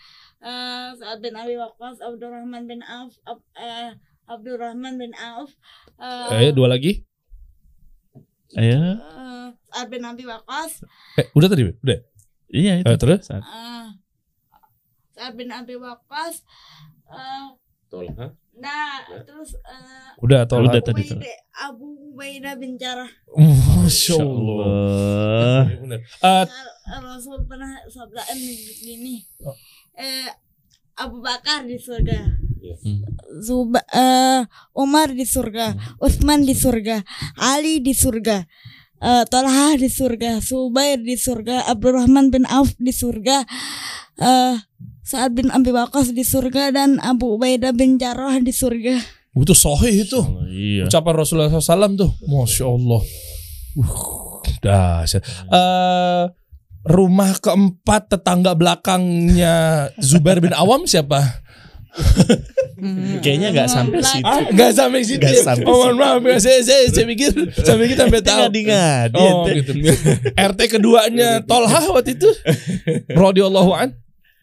[0.40, 3.92] eh Sa'ad bin Abi Waqqas Abdurrahman bin Auf Ab- eh,
[4.24, 5.50] Abdurrahman bin Auf
[5.96, 7.02] eh, Eh, dua lagi.
[8.52, 8.78] Ayo.
[8.94, 11.98] eh, Sa'ad bin Abi Waqqas Eh, udah tadi, udah.
[12.48, 12.86] Iya itu.
[12.86, 13.20] Eh, terus?
[13.24, 13.86] Saat- eh,
[15.12, 16.46] Sa'ad bin Abi Waqqas
[17.08, 17.46] eh
[17.86, 18.38] Tolha.
[18.60, 18.92] Nah
[19.24, 21.16] terus eh Udah atau Udah tadi tuh.
[21.58, 24.66] Abu Ubaidah bin Jarrah Masya Allah.
[24.68, 25.62] Allah.
[25.80, 26.00] Bener.
[26.00, 29.56] Eh, Al- Rasul pernah sabdaan begini Oh.
[29.94, 30.28] eh
[30.94, 32.76] Abu Bakar di surga Iya.
[32.76, 33.00] Hmm.
[33.40, 34.44] Zuba, eh,
[34.74, 37.00] Umar di surga Utsman di surga
[37.40, 38.44] Ali di surga
[39.00, 43.48] eh Talha di surga Subair di surga Abdurrahman bin Auf di surga
[44.20, 44.54] eh
[45.10, 50.02] Sa'ad bin Abi Waqqas di surga dan Abu Ubaidah bin Jarrah di surga itu sahih
[50.02, 50.20] itu.
[50.50, 50.90] Iya.
[50.90, 52.10] Ucapan Rasulullah SAW tuh.
[52.26, 53.02] Masya Allah.
[53.78, 55.22] Uh, dahsyat.
[55.22, 56.24] Eh,
[56.90, 61.22] rumah keempat tetangga belakangnya Zubair bin Awam siapa?
[63.22, 64.26] Kayaknya nggak sampai situ.
[64.26, 65.22] Ah, nggak sampai situ.
[65.22, 65.42] Ya?
[65.46, 66.38] sampai oh, mohon maaf ya.
[66.42, 68.38] Saya, saya, saya pikir, saya pikir sampai tahu.
[68.50, 69.18] ngadi-ngadi.
[69.18, 69.72] Oh gitu.
[70.50, 72.30] RT keduanya Tolha waktu itu.
[73.14, 73.94] Radhiyallahu an.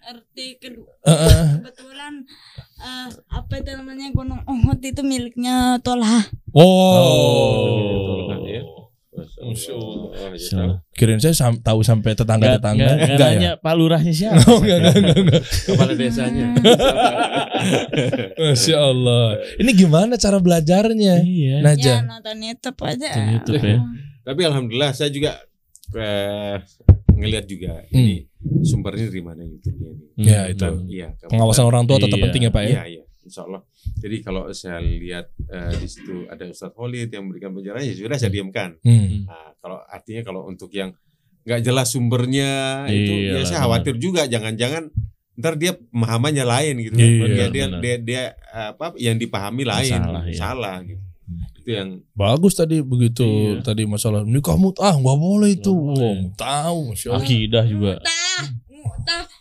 [0.08, 1.60] RT kedua Heeh.
[1.60, 2.24] kebetulan
[2.80, 6.24] eh, apa itu namanya Gunung Uhud itu miliknya Tolha.
[6.51, 8.32] Oh.
[8.47, 8.64] ya.
[8.64, 8.88] Oh,
[9.20, 10.62] ya, Masya tahu.
[10.62, 10.78] Allah.
[10.93, 12.78] Kirain saya sam- tahu sampai tetangga-tetangga.
[12.78, 13.36] nggak, nggak Enggak ya?
[13.36, 14.39] nanya Pak Lurahnya siapa.
[14.47, 15.41] Oh, enggak, enggak, enggak, enggak.
[15.66, 16.45] Kepala desanya.
[18.38, 19.26] Masya Allah.
[19.58, 21.16] Ini gimana cara belajarnya?
[21.20, 21.55] Iya.
[21.60, 21.99] Ya Najah.
[22.05, 23.10] nonton YouTube aja.
[23.10, 23.78] Nonton YouTube ya.
[24.24, 25.39] Tapi alhamdulillah saya juga
[25.93, 26.55] eh,
[27.18, 27.97] ngelihat juga Hmm.
[27.97, 28.15] ini
[28.61, 30.05] sumbernya dari mana YouTube-nya ini.
[30.22, 30.53] Ya, Hmm.
[30.53, 30.68] itu.
[30.88, 32.26] Iya, Pengawasan orang tua tetap Iya.
[32.30, 32.70] penting ya Pak ya?
[32.70, 33.03] Iya, iya.
[33.28, 33.61] Insya Allah.
[33.99, 38.15] Jadi kalau saya lihat eh, di situ ada Ustadz Holid yang memberikan penjelasan, ya sudah
[38.15, 38.80] saya diamkan.
[38.80, 39.28] Hmm.
[39.28, 40.95] Nah, kalau artinya kalau untuk yang
[41.43, 42.51] nggak jelas sumbernya
[42.88, 44.91] itu Iya ya lah, saya khawatir juga jangan-jangan
[45.38, 46.97] ntar dia pemahamannya lain gitu.
[46.97, 50.36] Iya, dia, dia, dia, dia, apa yang dipahami lain, Salah, iya.
[50.36, 50.99] salah gitu.
[51.68, 53.59] Itu yang Bagus tadi begitu Iya.
[53.59, 55.76] tadi masalah nikah mutah nggak boleh itu.
[55.76, 55.99] Nggak boleh.
[55.99, 57.28] Wah, tahu Masya Allah.
[57.28, 57.93] Akidah juga.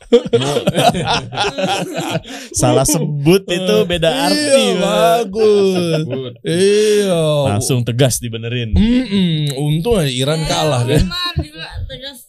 [2.50, 4.42] Salah sebut itu beda arti.
[4.42, 6.02] Iya, bagus.
[6.42, 7.22] Iya.
[7.54, 8.74] Langsung tegas dibenerin.
[8.74, 9.54] Mm-mm.
[9.62, 11.06] Untung aja Iran kalah kan.
[11.38, 12.26] Juga tegas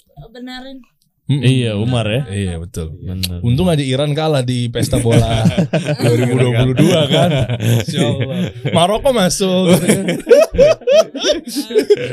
[1.28, 1.44] benarin.
[1.44, 1.44] Mm-mm.
[1.44, 2.22] Iya, Umar ya.
[2.32, 2.96] Iya betul.
[2.98, 3.44] Bener.
[3.44, 5.44] Untung aja Iran kalah di pesta bola
[6.04, 6.74] 2022
[7.12, 7.30] kan.
[7.60, 8.38] Insya Allah.
[8.72, 9.76] Maroko masuk.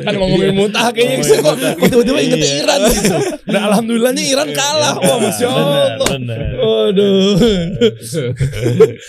[0.04, 2.54] kan ngomongin mutah kayaknya kok kok tiba-tiba inget Iya.
[2.66, 3.16] Iran gitu.
[3.50, 4.94] Nah alhamdulillahnya Iran kalah.
[4.98, 5.88] Wah masya Allah.
[6.58, 7.38] Waduh.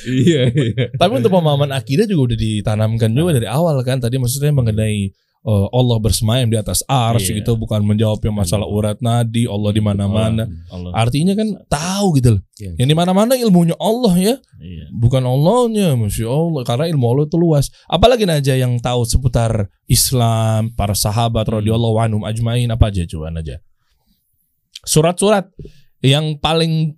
[0.05, 0.85] iya iya.
[0.93, 3.97] Tapi untuk pemahaman akidah juga udah ditanamkan juga dari awal kan.
[3.97, 5.09] Tadi maksudnya mengenai
[5.45, 7.39] eh, Allah bersemayam di atas ars Iya.
[7.39, 10.43] gitu, bukan menjawab yang masalah urat nadi, Allah di mana-mana.
[10.91, 12.41] Artinya kan tahu gitu loh.
[12.57, 12.81] Iya.
[12.81, 14.85] Yang di mana-mana ilmunya Allah ya, Iya.
[14.91, 16.61] bukan Allahnya, masya Allah.
[16.65, 17.69] Karena ilmu Allah itu luas.
[17.85, 23.61] Apalagi aja yang tahu seputar Islam, para sahabat radhiyallahu anhum ajmain apa aja coba aja.
[24.85, 25.49] Surat-surat
[26.01, 26.93] yang paling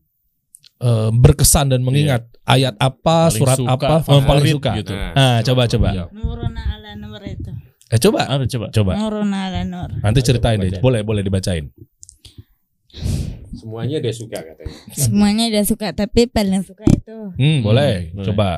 [0.78, 4.72] eh, berkesan dan mengingat ayat apa, Paling surat suka, apa, yang paling suka.
[4.78, 4.94] gitu.
[4.94, 5.90] Ah, coba coba.
[5.90, 6.06] Iya.
[6.14, 7.52] Nuruna ala nur itu.
[7.88, 8.28] Eh coba.
[8.28, 8.68] Aduh, coba.
[8.72, 8.92] Coba.
[10.04, 10.84] Nanti ceritain deh.
[10.84, 11.72] Boleh, boleh dibacain.
[13.58, 14.76] Semuanya dia suka katanya.
[14.94, 17.32] Semuanya dia suka, tapi paling suka itu.
[17.40, 18.12] Hmm, boleh.
[18.14, 18.50] Hmm, coba coba.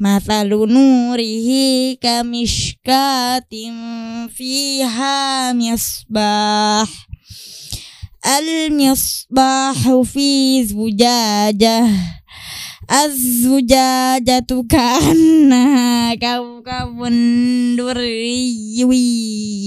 [0.00, 3.76] Mathalu nurihi kamishkatin
[4.32, 6.88] fiha misbah
[8.24, 9.76] al misbah
[10.08, 11.84] fi zujajah.
[12.88, 16.64] Az-zujajatu kana kau
[17.76, 19.04] durriwi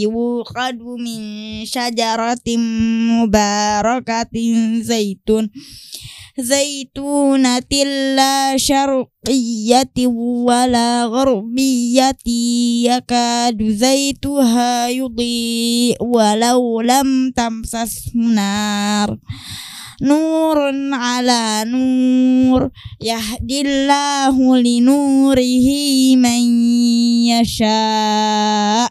[0.09, 2.59] Wuqadu min syajaratin
[3.21, 5.53] mubarakatin zaitun
[6.34, 19.13] zaitunatil la syarqiyyati wala gharbiyyati yakadu zaituha yudhi walau lam tamsas nar
[20.01, 26.41] nurun ala nur yahdillahu linurihi man
[27.29, 28.89] yasha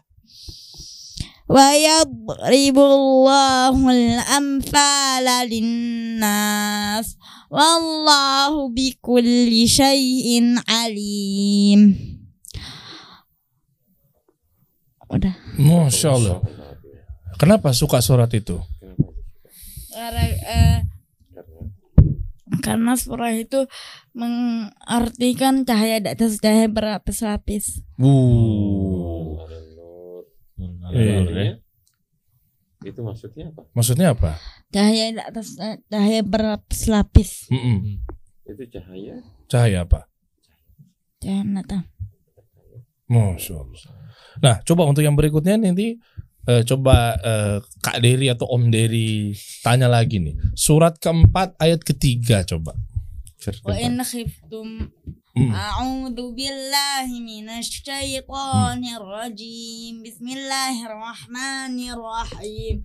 [1.51, 7.18] wa yadribullahu al-amthala linnas
[7.53, 11.92] Wallahu bikulli syai'in alim.
[15.12, 15.36] Udah.
[15.61, 16.40] Masya Allah.
[17.36, 18.57] Kenapa suka surat itu?
[19.92, 20.78] Karena, eh,
[22.64, 23.68] karena surah itu
[24.16, 27.84] mengartikan cahaya di atas cahaya berlapis-lapis.
[28.00, 29.37] Uh.
[32.80, 33.62] Itu maksudnya apa?
[33.76, 34.41] Maksudnya apa?
[34.72, 37.53] Cahaya di atas eh, cahaya berlapis-lapis.
[37.53, 38.00] Mm-mm.
[38.49, 39.20] Itu cahaya.
[39.46, 40.08] Cahaya apa?
[41.20, 41.84] Cahaya menata.
[43.12, 43.80] Masya Allah.
[44.40, 46.00] Nah, coba untuk yang berikutnya nanti
[46.49, 50.40] eh, coba eh, Kak Dery atau Om Dery tanya lagi nih.
[50.57, 52.72] Surat keempat ayat ketiga coba.
[53.68, 54.88] Wa in khiftum
[55.32, 55.49] Mm.
[55.49, 60.04] A'udzu billahi minasy syaithanir rajim.
[60.04, 62.84] Bismillahirrahmanirrahim.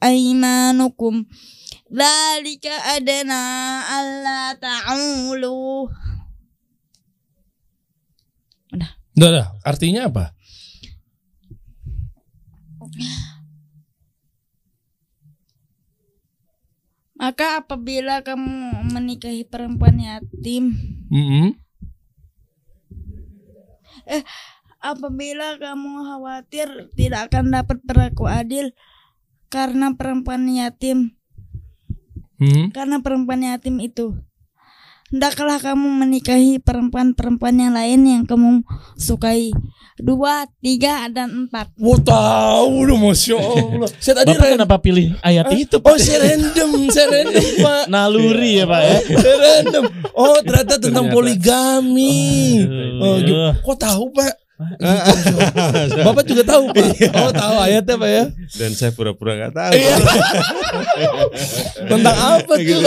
[0.00, 1.24] aymanukum
[1.90, 3.40] Dzalika adana
[3.84, 5.90] alla ta'ulu
[8.70, 9.46] Udah, udah.
[9.66, 10.30] Artinya apa?
[17.20, 20.72] Maka apabila kamu menikahi perempuan yatim
[21.12, 21.52] Mm-mm.
[24.80, 28.72] Apabila kamu khawatir tidak akan dapat berlaku adil
[29.50, 31.12] Karena perempuan yatim
[32.40, 32.72] Mm.
[32.72, 34.16] Karena perempuan yatim itu
[35.12, 38.64] Hendaklah kamu menikahi perempuan-perempuan yang lain yang kamu
[38.96, 39.52] sukai
[40.00, 43.92] Dua, tiga, dan empat Wah tahu dong, masya Allah.
[44.00, 46.00] Saya tadi Bapak kenapa pilih ayat itu Oh, Pak?
[46.00, 47.84] saya random, saya random pak.
[47.92, 48.96] Naluri ya Pak ya.
[49.20, 49.84] Saya random.
[50.16, 51.12] Oh, ternyata tentang Ternyata.
[51.12, 52.16] poligami.
[52.96, 53.36] Oh, gitu.
[53.60, 54.39] Kok tahu pak?
[56.06, 56.84] Bapak juga tahu pak?
[57.16, 58.24] Oh, tahu ayatnya pak ya?
[58.60, 59.72] Dan saya pura-pura nggak tahu.
[59.72, 59.94] Iya.
[61.90, 62.80] Tentang apa tuh?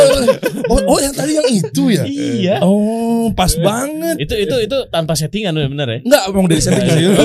[0.69, 2.03] Oh, oh, yang tadi yang itu ya?
[2.05, 2.55] Iya.
[2.61, 4.21] Oh, pas banget.
[4.21, 5.99] Itu itu itu tanpa settingan bener ya?
[6.05, 7.05] Enggak, emang dari setting sih.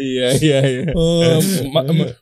[0.00, 0.82] Iya iya iya.
[0.96, 1.36] Oh,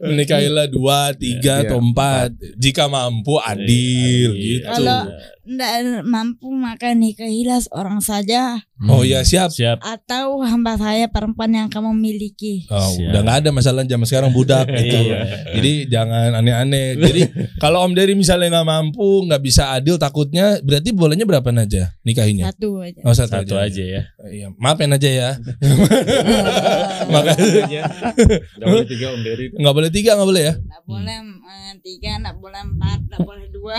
[0.02, 2.34] menikahilah dua, tiga, Iya, atau empat.
[2.58, 4.66] Jika mampu adil gitu.
[4.66, 5.06] Kalau
[5.48, 5.72] tidak
[6.04, 9.50] mampu maka nikahilah seorang saja Oh iya siap.
[9.50, 9.82] Siap.
[9.82, 13.10] Atau hamba saya perempuan yang kamu miliki Oh, Siap.
[13.10, 14.94] udah nggak ada masalah zaman sekarang budak gitu.
[15.02, 15.50] Iya.
[15.50, 16.94] Jadi jangan aneh-aneh.
[16.94, 17.22] Jadi
[17.62, 22.54] kalau Om Dery misalnya nggak mampu, nggak bisa adil, takutnya berarti bolehnya berapa aja nikahinya?
[22.54, 24.02] Satu aja Oh satu, Satu aja ya.
[24.30, 25.30] Iya, maafin aja ya.
[27.12, 27.82] Makanya
[28.62, 29.46] Gak boleh tiga Om Dery.
[29.58, 30.54] nggak boleh tiga, nggak boleh ya.
[30.54, 31.16] Nggak boleh
[31.50, 33.78] eh, tiga, nggak boleh empat, nggak boleh dua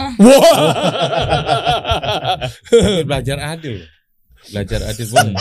[3.07, 3.83] Belajar adil.
[4.51, 5.35] Belajar adil boleh.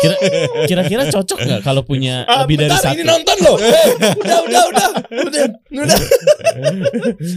[0.00, 0.16] Kira
[0.64, 2.96] kira-kira cocok nggak kalau punya lebih dari satu?
[2.96, 3.56] ini nonton loh.
[3.60, 3.88] Eh,
[4.24, 5.44] udah, udah, udah, udah,
[5.84, 6.00] udah.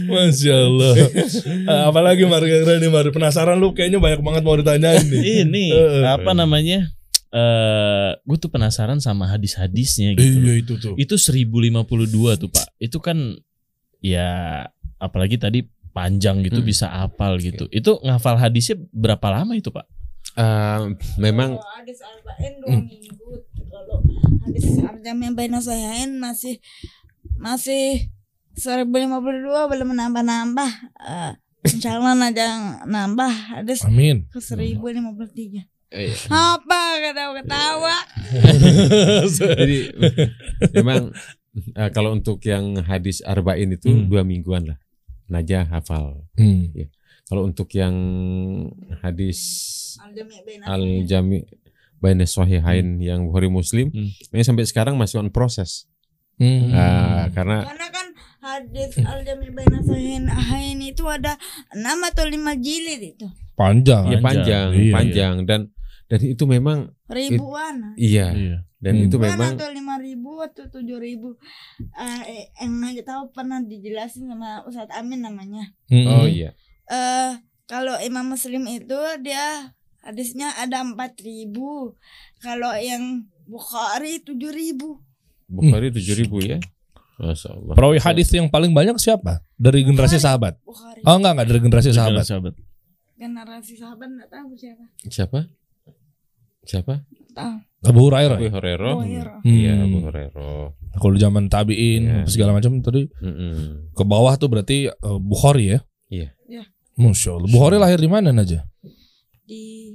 [0.08, 0.92] Masya Allah.
[0.96, 5.44] Eh, apalagi Marga nih, Mar penasaran lu kayaknya banyak banget mau ditanyain nih.
[5.44, 6.88] Ini Eh, apa namanya?
[7.34, 10.38] Eh, gue tuh penasaran sama hadis-hadisnya gitu.
[10.40, 10.94] Iya itu tuh.
[10.96, 12.78] Itu 1052 tuh Pak.
[12.80, 13.36] Itu kan
[14.00, 14.64] ya
[14.96, 16.66] apalagi tadi panjang gitu Hmm.
[16.66, 17.70] bisa apal gitu.
[17.70, 19.86] Itu ngafal hadisnya berapa lama itu Pak?
[20.34, 20.80] Eh,
[21.16, 23.30] memang Kalau hadis arba'in dua minggu
[23.64, 24.02] Kalau
[24.42, 26.58] hadis arjamnya baina sahihain masih
[27.36, 28.10] Masih
[28.54, 28.90] 1052
[29.70, 31.32] belum menambah-nambah Eh,
[31.64, 32.46] Insya Allah aja
[32.82, 34.26] nambah hadis Amin.
[34.28, 37.96] ke 1053 eh, Apa ketawa-ketawa
[39.38, 39.78] jadi
[40.74, 41.14] memang
[41.70, 44.08] eh, kalau untuk yang hadis arba'in itu Hmm.
[44.08, 44.78] dua mingguan lah.
[45.26, 46.24] Naja hafal.
[46.34, 46.68] Hmm.
[47.24, 47.96] Kalau untuk yang
[49.00, 49.40] hadis
[50.62, 51.44] al jami
[51.96, 54.12] baina sahihain yang Bukhari Muslim, Hmm.
[54.12, 55.88] ini sampai sekarang masih on proses.
[56.36, 56.68] Hmm.
[56.70, 58.06] Ah, karena Karena kan
[58.42, 61.38] hadis al-jami' baina sahihain itu ada
[61.72, 64.10] 6 atau 5 jilid itu Panjang.
[64.10, 64.20] ya Panjang.
[64.20, 65.60] panjang, Iya, panjang dan
[66.04, 68.56] dan itu memang Ribuan iya Iya.
[68.84, 69.04] Dan Hmm.
[69.06, 71.40] itu memang atau lima ribu atau tujuh ribu
[71.96, 76.04] Eh, Yang nggak tahu pernah dijelasin sama Ustadz Amin namanya Hmm.
[76.06, 76.52] oh iya
[76.86, 77.32] eh
[77.64, 81.96] Kalau Imam Muslim itu dia hadisnya ada empat ribu
[82.38, 85.00] Kalau yang Bukhari tujuh ribu
[85.46, 86.60] Bukhari tujuh ribu ya
[87.14, 89.40] Masya Allah Perawi hadis yang paling banyak siapa?
[89.54, 90.26] Dari generasi Bukhari.
[90.26, 90.54] sahabat.
[90.60, 92.24] Bukhari Oh enggak enggak dari generasi sahabat.
[92.26, 92.54] Sahabat.
[93.14, 95.38] Generasi sahabat nggak tahu siapa siapa
[96.62, 96.94] siapa
[97.30, 97.54] tahu
[97.84, 98.36] Abu Hurairah.
[98.36, 98.52] Abu ya?
[98.52, 98.94] Hurairah
[99.44, 99.72] iya.
[99.76, 99.84] Hmm.
[99.86, 102.24] Abu Hurairah Kalau zaman tabiin Iya.
[102.24, 103.90] segala macam tadi Mm-mm.
[103.92, 105.78] ke bawah tuh berarti eh, Bukhari ya?
[106.08, 106.28] Iya.
[106.46, 106.64] Iya.
[106.94, 107.50] Masya Allah.
[107.50, 108.62] Bukhari lahir di mana aja?
[109.44, 109.92] di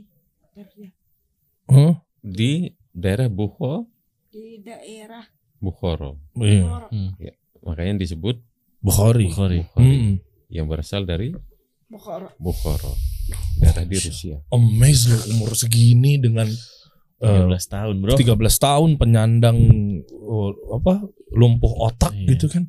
[1.69, 1.93] Huh?
[2.19, 3.85] di daerah Bukho
[4.29, 5.21] di daerah
[5.57, 6.65] Bukhoro Iya.
[6.65, 6.87] Bukhara.
[7.61, 8.35] makanya disebut
[8.79, 9.27] Bukhari.
[9.29, 9.59] Bukhari.
[9.69, 10.15] Bukhari Hmm.
[10.49, 11.31] yang berasal dari
[11.85, 12.29] Bukhara.
[12.37, 12.93] Bukhoro
[13.61, 16.49] daerah di Rusia loh umur segini dengan
[17.19, 18.15] eh, 13 tahun, Bro.
[18.15, 19.57] 13 tahun penyandang
[20.19, 22.27] oh, apa lumpuh otak Iya.
[22.33, 22.65] gitu kan.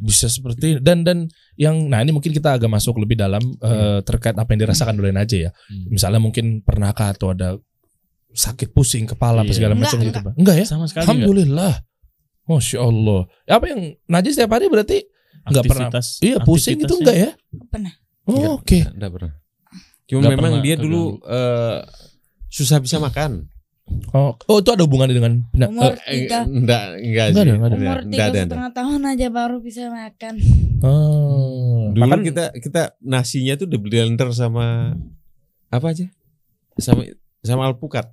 [0.00, 4.32] Bisa seperti dan dan yang nah ini mungkin kita agak masuk lebih dalam eh, terkait
[4.32, 5.50] apa yang dirasakan oleh Naja ya.
[5.50, 5.90] Hmm.
[5.90, 7.58] misalnya mungkin pernahkah atau ada
[8.30, 9.56] sakit pusing kepala apa Iya.
[9.56, 10.24] segala Enggak, macam gitu enggak.
[10.24, 10.34] Pak?
[10.38, 10.64] Enggak ya?
[10.64, 11.10] Sama sekali enggak.
[11.10, 11.74] Alhamdulillah.
[12.48, 13.20] Masya Allah.
[13.44, 14.98] Apa yang Naja setiap hari berarti
[15.44, 15.90] nggak pernah?
[16.20, 17.30] Iya pusing itu enggak ya?
[17.68, 17.92] Pernah.
[18.24, 18.78] oh, Enggak, oke.
[18.94, 19.32] enggak pernah.
[20.06, 21.78] Cuma Enggak memang pernah dia dulu eh,
[22.48, 23.44] susah bisa makan
[24.12, 27.40] Oh, oh itu ada hubungannya dengan nah, Umur Eh, tiga enggak enggak Enggak sih.
[27.44, 30.34] enggak umur Enggak tiga enggak setengah tahun aja baru bisa makan.
[30.80, 34.96] oh, Dulu makan kita kita nasinya tuh blender sama
[35.68, 36.06] apa aja?
[36.80, 37.04] Sama
[37.40, 38.08] sama alpukat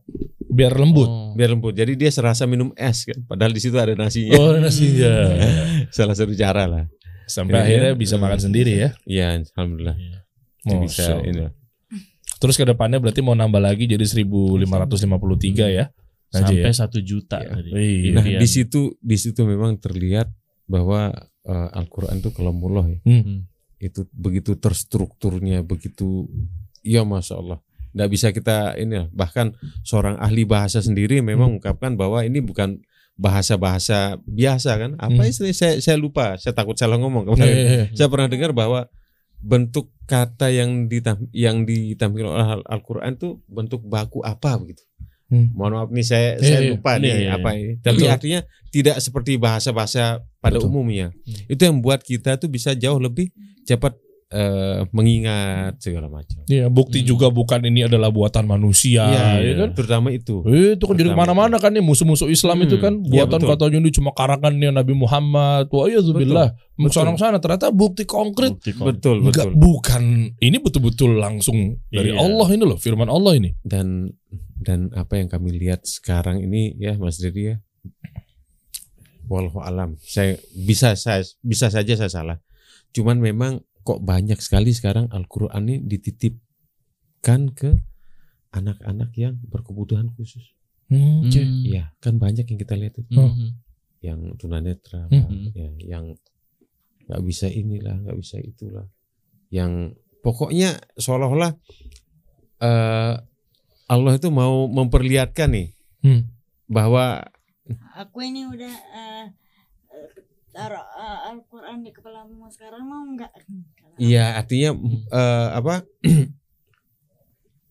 [0.45, 1.07] biar lembut.
[1.07, 1.31] Oh.
[1.35, 1.75] biar lembut.
[1.75, 3.19] Jadi dia serasa minum es kan.
[3.27, 4.35] Padahal di situ ada nasinya.
[4.39, 5.11] Oh, nasinya.
[5.95, 6.85] Salah satu cara lah.
[7.25, 8.89] Sampai Kira-kira, akhirnya bisa makan sendiri ya.
[9.03, 9.95] Iya, alhamdullah.
[9.97, 10.17] Iya.
[10.65, 11.45] Jadi Masya bisa ini.
[12.45, 15.89] Terus ke depannya berarti mau nambah lagi jadi 1553 ya.
[16.29, 16.73] Aja Sampai ya.
[16.73, 17.49] satu juta Iya.
[17.53, 17.69] tadi.
[17.71, 18.11] Iya.
[18.13, 18.39] Nah, Impian.
[18.43, 20.29] di situ di situ memang terlihat
[20.65, 21.09] bahwa
[21.41, 22.99] eh, Al-Qur'an itu kalamullah ya.
[23.05, 23.45] Hmm.
[23.77, 26.25] Itu begitu terstrukturnya, begitu
[26.81, 27.59] ya Masya Allah.
[27.93, 32.81] Nggak bisa kita ini bahkan seorang ahli bahasa sendiri memang mengungkapkan bahwa ini bukan
[33.15, 34.91] bahasa-bahasa biasa kan.
[34.97, 35.29] Apa Hmm.
[35.29, 37.55] istilah saya saya lupa, saya takut salah ngomong Iya, kemarin.
[37.55, 37.85] iya, iya.
[37.95, 38.89] Saya pernah dengar bahwa
[39.45, 44.81] bentuk kata yang ditam yang ditampilkan oleh Al- Al-Qur'an itu bentuk baku apa begitu.
[45.25, 45.49] Hmm.
[45.57, 46.69] Mohon maaf nih saya Iya, saya iya.
[46.73, 47.73] lupa Iya, nih iya, apa ini.
[47.81, 48.13] Tapi Betul.
[48.13, 48.39] artinya
[48.69, 50.03] tidak seperti bahasa-bahasa
[50.37, 50.69] pada Betul.
[50.69, 51.09] umumnya.
[51.13, 51.49] Hmm.
[51.49, 53.33] Itu yang membuat kita tuh bisa jauh lebih
[53.65, 53.97] cepat
[54.27, 56.41] eh, mengingat segala macam.
[56.45, 57.07] Iya, bukti Hmm.
[57.07, 59.69] juga bukan ini adalah buatan manusia, Iya, ya kan?
[59.77, 60.41] terutama itu.
[60.49, 63.37] Eh, Itu kan jadi ke mana-mana kan nih musuh-musuh Islam Hmm, itu kan iya, buatan
[63.37, 63.49] betul.
[63.53, 65.69] katanya ini cuma karangannya Nabi Muhammad.
[65.69, 66.57] Wah iya zubillah.
[66.75, 67.15] Betul.
[67.15, 68.57] sana ternyata bukti konkret.
[68.57, 68.83] Bukti kok.
[68.83, 69.61] Betul, Enggak, betul.
[69.61, 70.03] bukan
[70.35, 72.19] ini betul-betul langsung dari Iya.
[72.19, 73.53] Allah ini loh, firman Allah ini.
[73.61, 74.09] Dan
[74.57, 77.55] dan apa yang kami lihat sekarang ini ya Mas Dedi ya.
[79.25, 79.97] Wallahu alam.
[80.01, 82.37] Saya bisa saya bisa saja saya salah.
[82.91, 87.77] Cuman memang kok banyak sekali sekarang Al-Qur'an ini dititipkan ke
[88.49, 90.41] anak-anak yang berkebutuhan khusus.
[90.89, 91.29] Hmm.
[91.29, 91.61] Hmm.
[91.61, 93.13] Iya, kan banyak yang kita lihat itu.
[93.13, 93.61] Hmm.
[94.01, 95.49] yang tunanetra, Hmm.
[95.57, 96.13] ya, yang
[97.09, 98.85] nggak bisa inilah, nggak bisa itulah,
[99.49, 101.57] yang pokoknya seolah-olah
[102.61, 103.13] eh,
[103.85, 105.69] Allah itu mau memperlihatkan nih
[106.05, 106.29] Hmm.
[106.69, 107.25] bahwa
[107.97, 109.25] Aku ini udah eh,
[110.55, 113.31] taruh eh, Al-Quran di kepalamu sekarang mau nggak?
[113.97, 114.71] iya artinya
[115.11, 115.83] eh, apa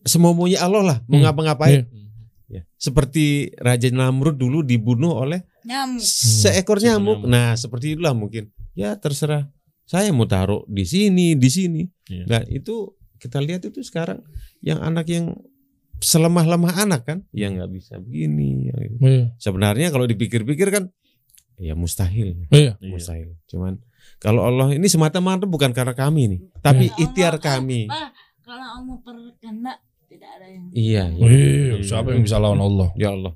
[0.05, 1.25] semuanya Allah lah mau Hmm.
[1.25, 1.81] ngapa-ngapain.
[1.83, 2.03] Hmm.
[2.45, 2.61] Ya.
[2.77, 5.97] Seperti Raja Namrud dulu dibunuh oleh Nyamuk.
[5.99, 7.25] seekor nyamuk.
[7.25, 7.27] nyamuk.
[7.27, 8.53] Nah seperti itulah mungkin.
[8.77, 9.49] Ya terserah.
[9.83, 11.81] Saya mau taruh di sini, di sini.
[12.05, 12.25] Iya.
[12.27, 14.21] Nah itu kita lihat itu sekarang
[14.61, 15.33] yang anak yang
[15.97, 18.69] selemah-lemah anak kan, yang nggak bisa begini.
[18.69, 18.97] yang ini.
[19.01, 19.25] Iya.
[19.39, 20.93] Sebenarnya kalau dipikir-pikir kan,
[21.57, 22.75] ya mustahil, Iya.
[22.77, 22.91] Iya.
[22.91, 23.35] mustahil.
[23.45, 23.79] Cuman
[24.17, 27.85] kalau Allah ini semata-mata bukan karena kami nih, tapi Ya ikhtiar kami.
[27.85, 28.09] Pak,
[28.41, 31.25] kalau Allah berkehendak tidak ada yang Iya, iya.
[31.25, 32.89] Iya, siapa yang bisa lawan Allah?
[32.93, 33.33] ya Allah.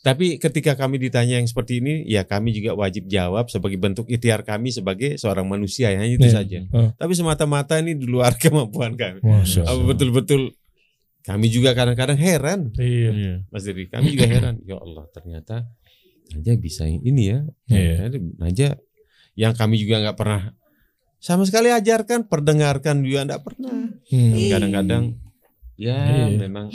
[0.00, 4.46] Tapi ketika kami ditanya yang seperti ini, ya kami juga wajib jawab sebagai bentuk ikhtiar
[4.46, 6.32] kami sebagai seorang manusia, ya itu Iya.
[6.32, 6.58] saja.
[6.70, 6.94] Oh.
[6.94, 9.18] Tapi semata-mata ini di luar kemampuan kami.
[9.82, 10.54] Betul-betul
[11.20, 13.10] kami juga kadang-kadang heran, Iya.
[13.10, 13.34] Iya.
[13.50, 13.90] Mas Diri.
[13.90, 14.62] Kami juga heran.
[14.62, 15.66] Ya Allah, ternyata
[16.32, 17.38] Naja bisa ini ya.
[17.66, 18.10] Iya.
[18.38, 18.68] Naja
[19.36, 20.42] yang kami juga nggak pernah
[21.16, 23.72] sama sekali ajarkan, perdengarkan juga nggak pernah.
[24.08, 24.32] Hmm.
[24.48, 25.04] Kadang-kadang
[25.76, 25.96] ya
[26.26, 26.40] Iya.
[26.40, 26.72] memang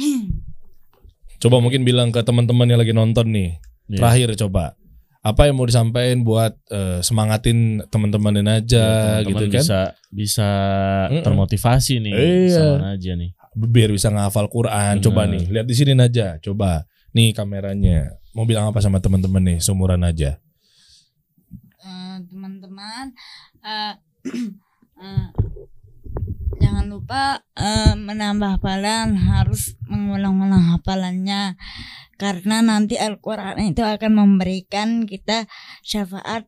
[1.42, 3.58] Coba mungkin bilang ke teman-teman yang lagi nonton nih.
[3.90, 3.98] Iya.
[3.98, 4.78] Terakhir coba.
[5.22, 9.62] Apa yang mau disampaikan buat eh, semangatin teman-teman aja Ya, gitu kan?
[9.62, 9.80] bisa
[10.10, 10.50] bisa
[11.10, 11.22] Mm-mm.
[11.22, 12.58] termotivasi nih Iya.
[12.78, 13.34] sama aja nih.
[13.54, 15.02] Biar bisa ngafal Quran.
[15.02, 15.34] Coba Benar.
[15.34, 16.38] nih, lihat di sini aja.
[16.38, 16.86] Coba.
[17.12, 18.21] Nih kameranya.
[18.32, 20.40] Mau bilang apa sama teman-teman nih, seumuran aja.
[21.82, 23.12] Eh, teman-teman
[23.66, 23.94] eh,
[25.04, 25.28] eh,
[26.62, 31.58] jangan lupa eh, menambah hafalan harus mengulang-ulang hafalannya
[32.22, 35.50] karena nanti Al-Quran itu akan memberikan kita
[35.82, 36.46] syafaat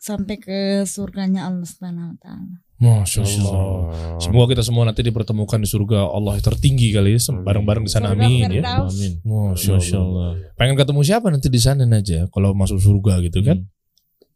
[0.00, 0.58] sampai ke
[0.88, 2.56] surganya Allah Subhanahu wa taala.
[2.80, 4.16] Masya Masya Allah.
[4.16, 8.16] Semoga kita semua nanti dipertemukan di surga Allah yang tertinggi kali ya, bareng-bareng di sana
[8.16, 8.80] amin ya.
[8.80, 9.20] Amin.
[9.20, 10.32] Masya Masya Allah.
[10.32, 10.56] Allah.
[10.56, 13.68] Pengen ketemu siapa nanti di sana aja kalau masuk surga gitu kan?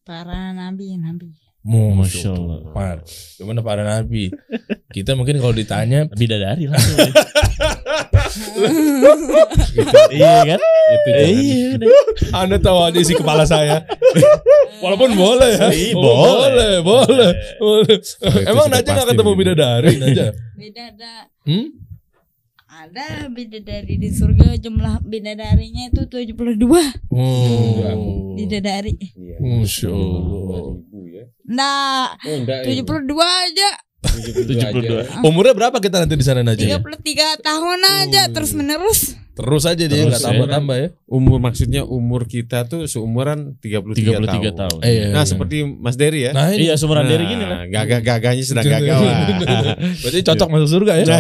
[0.04, 1.32] Para nabi nabi.
[1.64, 2.60] Masya Allah.
[2.60, 2.72] Allah.
[2.76, 2.96] Par,
[3.40, 4.28] gimana para nabi?
[4.92, 7.00] Kita mungkin kalau ditanya Bidadari langsung.
[10.10, 10.60] iya kan?
[10.84, 11.26] itu jangan.
[11.32, 11.68] Iya.
[11.76, 11.88] deh.
[12.32, 13.82] Anda tahu aja isi kepala saya.
[14.78, 15.68] Walaupun boleh ya.
[15.70, 16.74] Iya, Oh, boleh.
[16.82, 17.96] boleh, boleh.
[18.44, 20.26] Emang Naja nggak pasti ketemu bidadari Naja?
[20.60, 21.12] Beda ada
[21.44, 21.68] Hmm?
[22.66, 26.58] ada bidadari di surga jumlah bidadarinya itu 72
[27.14, 28.34] Oh.
[28.34, 28.98] bidadari.
[29.14, 29.36] Iya.
[29.38, 30.74] Masya Allah.
[31.06, 31.24] Ya.
[31.46, 32.66] Nah, Oh, enggak.
[32.66, 33.70] 72 aja.
[34.04, 34.70] 72 aja.
[34.70, 35.24] 72.
[35.24, 36.60] Umurnya berapa kita nanti di sana Naja?
[36.60, 36.78] ya?
[36.78, 38.32] 33 tahun aja Oh.
[38.32, 39.16] terus menerus.
[39.34, 40.24] Terus aja dia nggak ya.
[40.24, 40.88] tambah-tambah ya.
[41.04, 44.42] Umur maksudnya umur kita tuh seumuran 33, 33 tahun.
[44.56, 44.78] tahun.
[44.80, 45.06] Eh, iya.
[45.10, 46.32] Nah, seperti Mas Dery ya.
[46.32, 47.66] Nah, Iya, seumuran dari gini lah.
[47.66, 48.98] Gagah-gagahnya sedang gagah.
[50.02, 51.06] Berarti cocok masuk surga ya.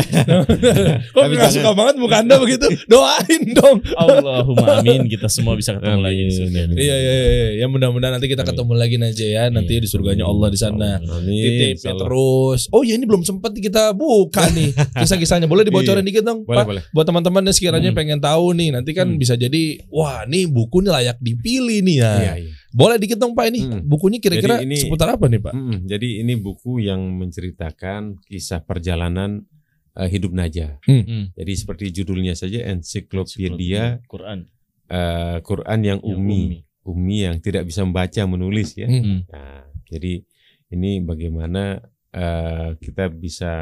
[1.10, 2.66] Kok Tapi nggak jangan- suka banget muka anda begitu?
[2.86, 3.78] Doain dong.
[3.92, 6.58] Allahumma amin kita semua bisa ketemu lagi di surga.
[6.64, 6.76] Amin.
[6.76, 7.48] Iya iya iya.
[7.56, 9.42] Ya mudah-mudahan nanti kita ketemu lagi aja ya.
[9.48, 10.98] Nanti di surganya Allah di sana.
[10.98, 11.98] Insyaallah.
[12.00, 12.60] terus.
[12.70, 14.70] Oh ya ini belum sempat kita buka nih
[15.00, 15.46] kisah-kisahnya.
[15.46, 16.66] Boleh dibocorin dikit dong, Boleh, Pak?
[16.66, 16.82] boleh.
[16.90, 17.96] Buat teman-teman yang sekiranya Hmm.
[18.04, 19.16] Pengen tahu nih, nanti kan Hmm.
[19.16, 22.12] bisa jadi, wah nih buku nih layak dipilih nih ya.
[22.20, 22.52] Iya, iya.
[22.70, 23.64] Boleh dikit dong Pak ini.
[23.64, 23.80] Hmm.
[23.82, 25.54] Bukunya kira-kira ini- seputar apa nih Pak?
[25.56, 25.88] Mm-mm.
[25.88, 29.48] Jadi ini buku yang menceritakan kisah perjalanan
[29.94, 30.82] eh, hidup Najah.
[30.84, 31.30] Hmm.
[31.32, 34.50] Jadi seperti judulnya saja ensiklopedia Quran
[34.90, 36.66] eh, Quran yang yang umi.
[36.84, 38.84] Umi yang tidak bisa membaca menulis ya.
[38.84, 39.24] Hmm.
[39.30, 40.20] Nah, jadi
[40.68, 41.78] ini bagaimana
[42.10, 43.52] eh, kita bisa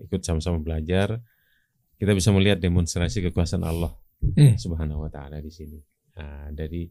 [0.00, 1.20] ikut sama-sama belajar,
[2.02, 4.54] kita bisa melihat demonstrasi kekuasaan Allah Hmm.
[4.54, 5.78] Subhanahu wa taala di sini.
[6.14, 6.86] Nah, dari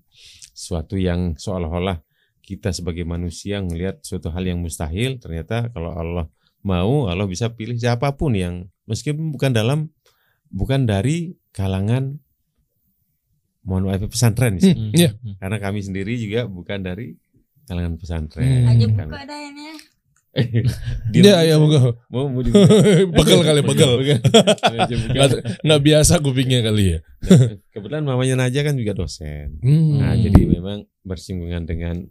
[0.51, 1.95] suatu yang seolah-olah
[2.43, 6.27] kita sebagai manusia melihat suatu hal yang mustahil, ternyata kalau Allah
[6.59, 9.79] mau, Allah bisa pilih siapa pun yang meskipun bukan dalam
[10.51, 12.19] bukan dari kalangan
[13.63, 14.75] mohon maaf pesantren misalnya.
[14.75, 14.91] Hmm.
[14.91, 15.09] Iya.
[15.39, 17.15] Karena kami sendiri juga bukan dari
[17.63, 18.01] kalangan Hmm.
[18.01, 18.67] pesantren.
[18.67, 19.03] Aja buka.
[19.07, 19.70] Diam
[21.15, 21.55] Iya iya.
[21.59, 21.67] Mau
[22.07, 22.27] mau.
[23.15, 23.59] Begel kali.
[25.11, 25.27] Nggak
[25.63, 26.99] nggak biasa kupingnya kali ya.
[27.75, 29.59] Kebetulan mamanya Naja kan juga dosen.
[29.59, 29.99] Hmm.
[29.99, 32.07] Nah, jadi memang bersinggungan dengan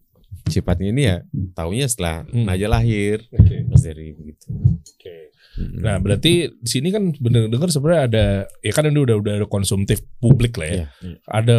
[0.47, 1.16] sifatnya ini ya
[1.56, 2.44] taunya setelah Hmm.
[2.47, 3.24] Naja lahir.
[3.66, 4.52] Mas dari begitu.
[4.78, 5.32] Oke.
[5.60, 8.26] Nah berarti di sini kan bener dengar sebenarnya ada
[8.64, 10.76] ya kan ini udah udah ada konsumtif publik lah ya.
[10.76, 10.86] Iya.
[11.24, 11.59] Ada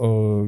[0.00, 0.42] eh,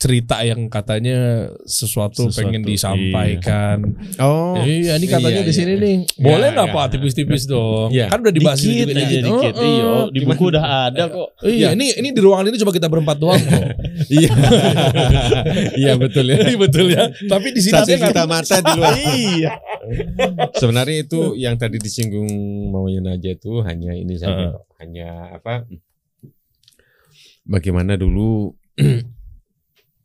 [0.00, 3.84] cerita yang katanya sesuatu, Sesuatu, pengen disampaikan.
[4.16, 5.84] Oh, Iya, ini katanya iya, di sini iya.
[5.84, 5.96] nih.
[6.16, 6.76] Boleh Iya, nggak iya.
[6.80, 7.88] Pak tipis-tipis dong?
[7.92, 8.06] Iya.
[8.08, 9.24] Kan udah dibahas dikit juga aja dikit.
[9.28, 9.54] dikit.
[9.60, 10.04] Oh, Iya, oh.
[10.08, 11.28] di buku udah ada kok.
[11.44, 13.64] Iya, ini ini di ruangan ini cuma kita berempat doang kok.
[14.16, 14.32] iya.
[15.76, 16.36] iya betul ya.
[16.48, 17.04] Iya betul ya.
[17.28, 18.24] Tapi di sini juta nggak?
[18.24, 18.94] mata di luar.
[18.96, 19.50] Iya.
[20.56, 22.28] Sebenarnya itu yang tadi disinggung
[22.72, 24.64] mamanya Naja itu hanya ini saja, kok.
[24.80, 25.68] hanya apa?
[27.44, 28.56] Bagaimana dulu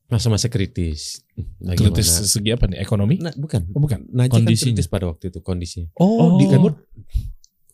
[0.06, 1.26] masa-masa kritis.
[1.58, 2.80] Bagaimana- Kritis segi apa nih?
[2.80, 3.18] Ekonomi?
[3.18, 3.66] Nah, bukan.
[3.74, 4.06] Oh, bukan.
[4.08, 4.78] Naja kan Kondisinya.
[4.78, 5.90] kritis pada waktu itu kondisinya.
[5.98, 6.30] Oh, Oh.
[6.38, 6.62] di kan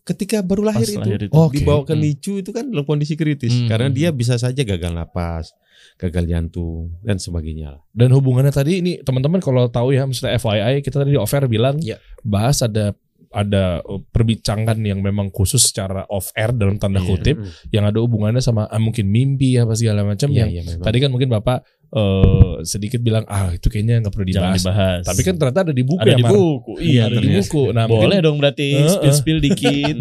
[0.02, 1.32] Ketika baru lahir Pas itu, lahir itu.
[1.32, 1.62] Oke.
[1.62, 2.02] dibawa ke Hmm.
[2.02, 3.70] NICU itu kan dalam kondisi kritis Hmm.
[3.70, 5.54] karena dia bisa saja gagal napas,
[5.96, 7.82] gagal jantung dan sebagainya lah.
[7.94, 11.78] Dan hubungannya tadi ini teman-teman kalau tahu ya misalnya FYI kita tadi di offer bilang
[11.78, 12.02] Iya.
[12.26, 12.98] bahas ada
[13.32, 17.08] ada uh, perbincangan yang memang khusus secara off air dalam tanda Iya.
[17.08, 17.36] kutip
[17.70, 20.84] yang ada hubungannya sama ah, mungkin mimpi apa segala macam Iya, yang iya, memang.
[20.84, 24.62] tadi kan mungkin Bapak eh, sedikit bilang ah itu kayaknya nggak perlu Jangan dibahas.
[24.62, 25.04] dibahas.
[25.06, 26.32] Tapi kan ternyata ada di buku ada ya di Mar?
[26.32, 26.74] buku.
[26.78, 27.64] Iya, ada di buku.
[27.72, 28.90] Nah, Boleh mungkin dong berarti Heeh.
[28.90, 29.96] spill-spill dikit.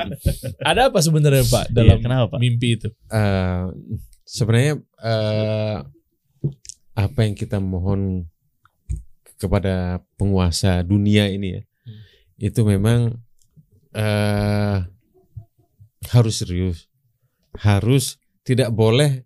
[0.70, 2.38] ada apa sebenarnya Pak Iya, dalam kenapa, Pak?
[2.38, 2.88] mimpi itu?
[3.08, 3.64] Eh,
[4.22, 5.76] sebenarnya eh,
[6.94, 8.26] apa yang kita mohon
[9.36, 11.62] kepada penguasa dunia ini ya.
[12.36, 13.16] Itu memang
[13.92, 14.78] eh,
[16.12, 16.86] harus serius,
[17.58, 19.24] harus tidak boleh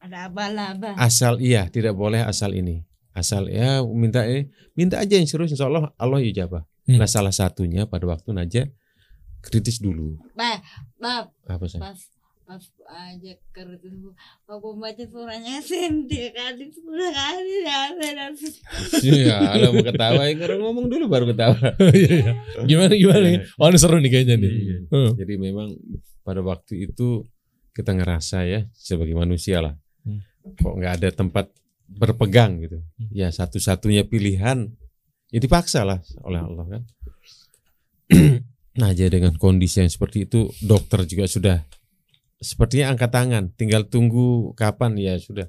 [0.00, 0.94] Ada abal-abal.
[0.96, 5.66] asal iya, tidak boleh asal ini, asal ya minta ini, minta aja yang serius, insya
[5.66, 6.62] Allah Allah ijabah.
[6.84, 7.00] Hmm.
[7.00, 8.68] Nah salah satunya pada waktu Naja
[9.40, 10.60] kritis dulu, Bah,
[10.96, 11.80] bah, apa sih?
[11.80, 11.96] pas
[12.44, 12.60] pas
[12.92, 13.88] aja kerja
[14.44, 18.32] aku baca surahnya Yasin tiga kali sepuluh kali ya dan
[19.00, 21.56] Iya, lo mau ketawa, ya, orang ngomong dulu baru ketawa.
[21.96, 22.32] Iya, iya.
[22.68, 23.24] gimana gimana?
[23.32, 23.40] nih?
[23.56, 24.52] Oh ini seru nih kayaknya nih.
[24.52, 24.76] Iya.
[24.92, 25.10] Hmm.
[25.16, 25.68] Jadi memang
[26.20, 27.24] pada waktu itu
[27.72, 30.20] kita ngerasa ya sebagai manusia lah, Hmm.
[30.60, 31.46] kok nggak ada tempat
[31.88, 32.76] berpegang gitu.
[32.76, 33.08] Hmm.
[33.08, 34.68] Ya satu-satunya pilihan,
[35.32, 36.82] ya dipaksa lah oleh Allah kan.
[38.80, 41.56] nah aja dengan kondisi yang seperti itu, dokter juga sudah
[42.36, 45.46] sepertinya angkat tangan, tinggal tunggu kapan ya sudah.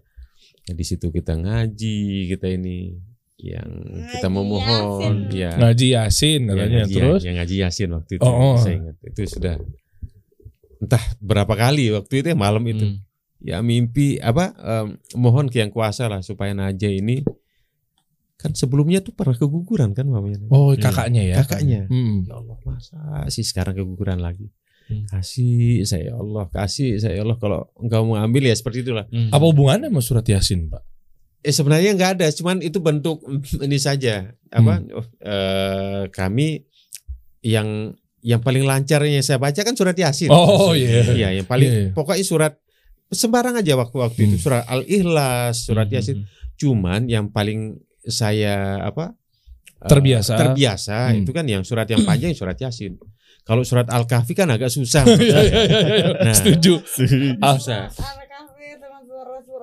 [0.65, 2.97] Nah, di situ kita ngaji, kita ini
[3.37, 3.69] yang
[4.09, 5.15] kita Ngaji memohon, Yasin.
[5.29, 5.51] ya.
[5.53, 7.21] Ngaji Yasin Ya, katanya ngaji, terus.
[7.21, 8.55] yang ngaji Yasin waktu itu Oh, oh.
[8.55, 9.55] saya ingat itu sudah
[10.77, 12.97] entah berapa kali waktu itu ya malam itu Hmm.
[13.39, 17.21] ya mimpi apa em, mohon ke yang kuasa lah supaya Naja ini
[18.35, 20.43] kan sebelumnya tuh pernah keguguran kan mamanya.
[20.47, 21.35] Oh kakaknya ya.
[21.41, 22.23] kakaknya Hmm.
[22.23, 22.97] ya Allah masa
[23.27, 24.47] sih sekarang keguguran lagi
[24.85, 25.09] Hmm.
[25.09, 29.05] kasih saya ya Allah kasih saya ya Allah kalau engkau mau ambil ya seperti itulah
[29.07, 29.29] Hmm.
[29.29, 30.83] Apa hubungannya sama surat Yasin, Pak?
[31.41, 33.21] eh sebenarnya nggak ada cuman itu bentuk
[33.65, 34.93] ini saja apa Hmm.
[34.93, 36.65] oh, eh, kami
[37.41, 41.05] yang yang paling lancar yang saya baca kan surat yasin Oh, iya.
[41.13, 41.91] iya yang paling Iya, iya.
[41.93, 42.53] pokoknya surat
[43.07, 44.43] sembarang aja waktu waktu itu Hmm.
[44.43, 45.95] surat al ikhlas surat Hmm.
[45.95, 46.17] yasin
[46.55, 49.13] cuman yang paling saya apa
[49.77, 50.33] eh, Terbiasa.
[50.35, 51.21] terbiasa Hmm.
[51.21, 52.97] itu kan yang surat yang panjang surat yasin
[53.45, 55.05] Kalau surat Al-Kahfi kan agak susah.
[55.21, 56.07] Iya, iya, iya.
[56.17, 56.33] Nah.
[56.33, 56.81] Setuju.
[57.45, 57.93] Ah, susah.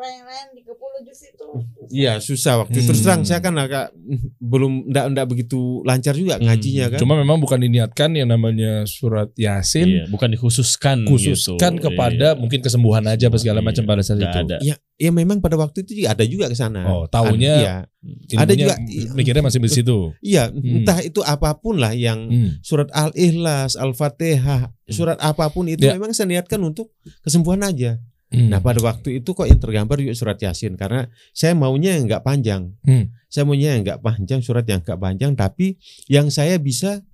[0.02, 1.46] Surah-surah yang lain 30 juz itu.
[1.92, 2.90] Iya susah waktu itu.
[2.90, 3.06] terus Hmm.
[3.06, 3.94] terang saya kan agak
[4.36, 6.50] belum ndak ndak begitu lancar juga Hmm.
[6.50, 6.98] ngajinya kan.
[6.98, 11.86] Cuma memang bukan diniatkan yang namanya surat Yasin Iya, bukan dikhususkan khususkan gitu.
[11.86, 12.38] kepada Iya.
[12.38, 14.26] mungkin kesembuhan aja apa segala Iya, macam pada saat itu.
[14.28, 14.56] ada.
[14.60, 16.82] ya ya memang pada waktu itu juga ada juga ke sana.
[16.84, 17.76] Oh, taunya Iya.
[18.02, 18.78] Ilmunya Ada juga-
[19.14, 20.10] mikirnya masih di situ.
[20.18, 20.82] Iya, Hmm.
[20.82, 22.50] entah itu apa pun lah yang Hmm.
[22.58, 25.94] surat Al-Ikhlas, Al-Fatihah, surat apa pun itu Ya.
[25.94, 26.90] memang saya niatkan untuk
[27.22, 28.02] kesembuhan aja.
[28.32, 28.48] Hmm.
[28.48, 31.04] Nah pada waktu itu kok yang tergambar juga surat Yasin karena
[31.36, 32.72] saya maunya yang nggak panjang.
[32.82, 33.12] Hmm.
[33.28, 35.76] Saya maunya yang nggak panjang, surat yang nggak panjang, tapi
[36.08, 37.04] yang saya bisa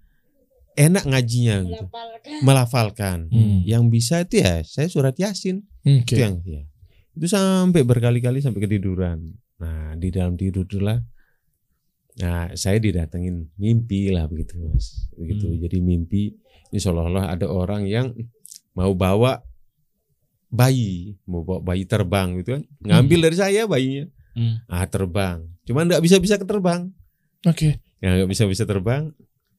[0.78, 1.86] enak ngajinya, gitu.
[2.47, 3.27] Melafalkan.
[3.35, 3.66] Hmm.
[3.66, 6.15] Yang bisa itu ya saya surat Yasin Oke.
[6.15, 6.62] itu yang ya.
[7.19, 9.35] Itu sampai berkali-kali sampai ketiduran.
[9.59, 11.03] Nah di dalam tidur itulah,
[12.23, 15.51] nah saya didatengin mimpi lah begitu mas, begitu.
[15.51, 15.59] Hmm.
[15.66, 16.31] Jadi mimpi
[16.70, 18.15] ini seolah-olah ada orang yang
[18.78, 19.43] mau bawa
[20.49, 24.62] bayi, mau bawa bayi terbang gitu kan, ngambil dari saya bayinya, Hmm.
[24.66, 25.45] ah terbang.
[25.65, 26.89] Cuman nggak bisa bisa terbang,
[27.45, 27.81] Oke.
[28.01, 29.12] ya nggak bisa bisa terbang,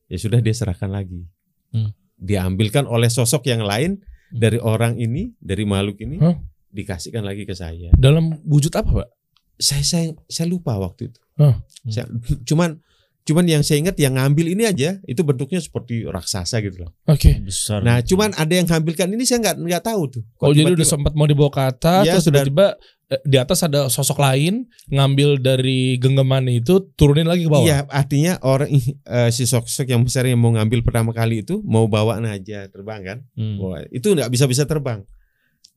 [0.07, 1.29] ya sudah dia serahkan lagi.
[1.69, 1.93] Hmm.
[2.15, 4.37] Diambilkan oleh sosok yang lain Hmm.
[4.37, 6.37] dari orang ini, dari makhluk ini, Hah?
[6.69, 7.93] dikasihkan lagi ke saya.
[7.93, 9.09] Dalam wujud apa, Pak?
[9.57, 11.19] Saya saya saya lupa waktu itu.
[11.37, 11.59] Hah?
[11.85, 12.09] Saya-
[12.45, 12.81] cuman
[13.29, 16.97] cuman yang saya ingat yang ngambil ini aja itu bentuknya seperti raksasa gitu loh.
[17.05, 17.37] Oke.
[17.45, 17.85] besar.
[17.85, 20.23] Nah, cuman ada yang ngambilkan ini saya nggak nggak tahu tuh.
[20.41, 22.41] Kok Oh, jadi udah sempat mau dibawa ke atas Iya, terus sudah.
[22.41, 22.67] tiba-tiba
[23.13, 27.69] eh, di atas ada sosok lain ngambil dari genggaman itu turunin lagi ke bawah.
[27.69, 28.73] Iya, artinya orang
[29.21, 33.05] eh, si sosok yang besar yang mau ngambil pertama kali itu mau bawa aja terbang
[33.05, 33.17] kan.
[33.37, 33.61] Hmm.
[33.61, 35.05] Wah, itu nggak bisa bisa terbang.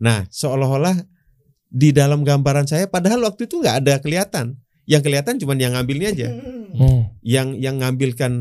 [0.00, 0.96] Nah, seolah-olah
[1.72, 4.56] di dalam gambaran saya padahal waktu itu nggak ada kelihatan.
[4.84, 6.28] Yang kelihatan cuman yang ngambilnya aja.
[6.74, 7.06] Oh.
[7.22, 8.32] Yang yang ngambilkan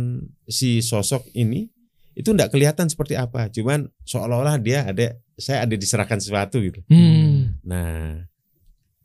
[0.49, 1.69] si sosok ini
[2.11, 3.47] itu nggak kelihatan seperti apa.
[3.53, 6.81] Cuman seolah-olah dia ada saya ada diserahkan sesuatu gitu.
[6.89, 7.61] Hmm.
[7.65, 8.25] Nah,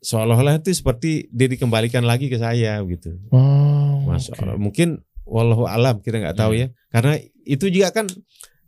[0.01, 3.17] seolah-olah itu seperti dia dikembalikan lagi ke saya gitu.
[3.29, 4.41] Oh, Masya oke.
[4.43, 4.57] Allah.
[4.57, 4.89] Mungkin
[5.27, 6.67] wallahu alam kita nggak tahu ya.
[6.89, 8.07] Karena itu juga kan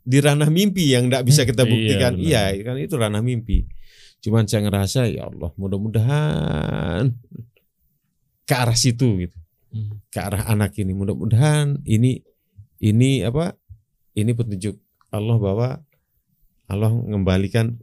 [0.00, 2.12] di ranah mimpi yang nggak bisa kita Iya, buktikan.
[2.16, 2.26] benar.
[2.26, 3.68] Iya, kan itu ranah mimpi.
[4.20, 7.08] Cuman saya ngerasa ya Allah, mudah-mudahan
[8.50, 9.38] ke arah situ gitu.
[9.70, 10.02] Hmm.
[10.10, 10.90] Ke arah anak ini.
[10.90, 12.18] Mudah-mudahan ini
[12.82, 13.54] ini apa?
[14.10, 14.74] Ini petunjuk
[15.08, 15.68] Allah bahwa
[16.66, 17.78] Allah mengembalikan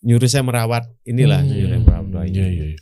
[0.00, 1.52] nyuruh saya merawat inilah Hmm.
[1.52, 2.32] nyuruh merawat bayi.
[2.32, 2.78] Iya, iya, iya.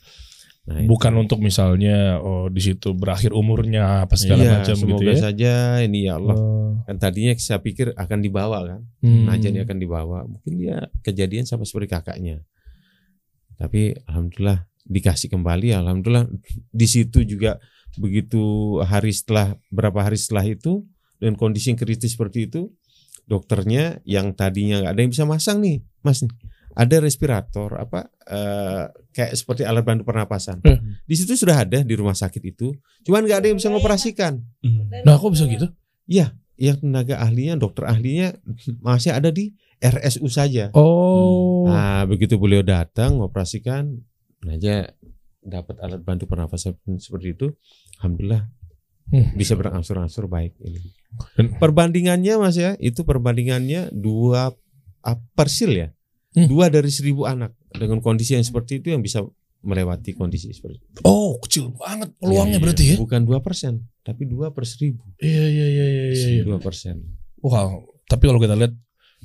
[0.69, 0.89] Nah, itu.
[0.93, 5.19] Bukan untuk misalnya oh di situ berakhir umurnya apa segala Iya, macam gitu semoga ya.
[5.19, 6.77] saja ini ya Allah Oh.
[6.85, 9.25] kan tadinya saya pikir akan dibawa kan Hmm.
[9.27, 12.45] Naja dia akan dibawa mungkin dia kejadian sama seperti kakaknya
[13.57, 16.27] tapi alhamdulillah dikasih kembali alhamdulillah
[16.73, 17.61] di situ juga
[17.97, 18.41] begitu
[18.83, 20.85] hari setelah berapa hari setelah itu
[21.21, 22.73] dengan kondisi yang kritis seperti itu
[23.25, 26.33] dokternya yang tadinya nggak ada yang bisa masang nih mas nih
[26.79, 30.79] ada respirator apa eh, kayak seperti alat bantu pernapasan Eh.
[31.05, 32.73] di situ sudah ada di rumah sakit itu
[33.05, 34.89] cuman nggak ada yang bisa ngoperasikan Hmm.
[35.05, 35.69] Nah, kok bisa gitu?
[36.59, 38.35] yang tenaga ahlinya, dokter ahlinya
[38.83, 40.75] masih ada di RSU saja.
[40.75, 41.71] Oh.
[41.71, 43.95] Nah, begitu beliau datang mengoperasikan,
[44.47, 44.95] aja
[45.41, 47.47] dapat alat bantu pernafasan seperti itu,
[47.99, 48.47] alhamdulillah
[49.09, 49.33] Hmm.
[49.33, 50.85] bisa berangsur-angsur baik ini.
[51.33, 54.53] Dan- Perbandingannya mas ya, itu perbandingannya dua
[55.01, 55.89] ah, persil ya,
[56.37, 56.45] Hmm.
[56.45, 59.25] dua dari seribu anak dengan kondisi yang seperti itu yang bisa
[59.59, 61.01] melewati kondisi seperti itu.
[61.03, 62.97] Oh, kecil banget peluangnya Iya, berarti ya?
[63.01, 65.01] Bukan dua persen, tapi dua per seribu.
[65.19, 66.43] Iya, iya, iya, iya, iya.
[66.45, 67.01] Dua persen.
[67.41, 68.77] Wow, tapi kalau kita lihat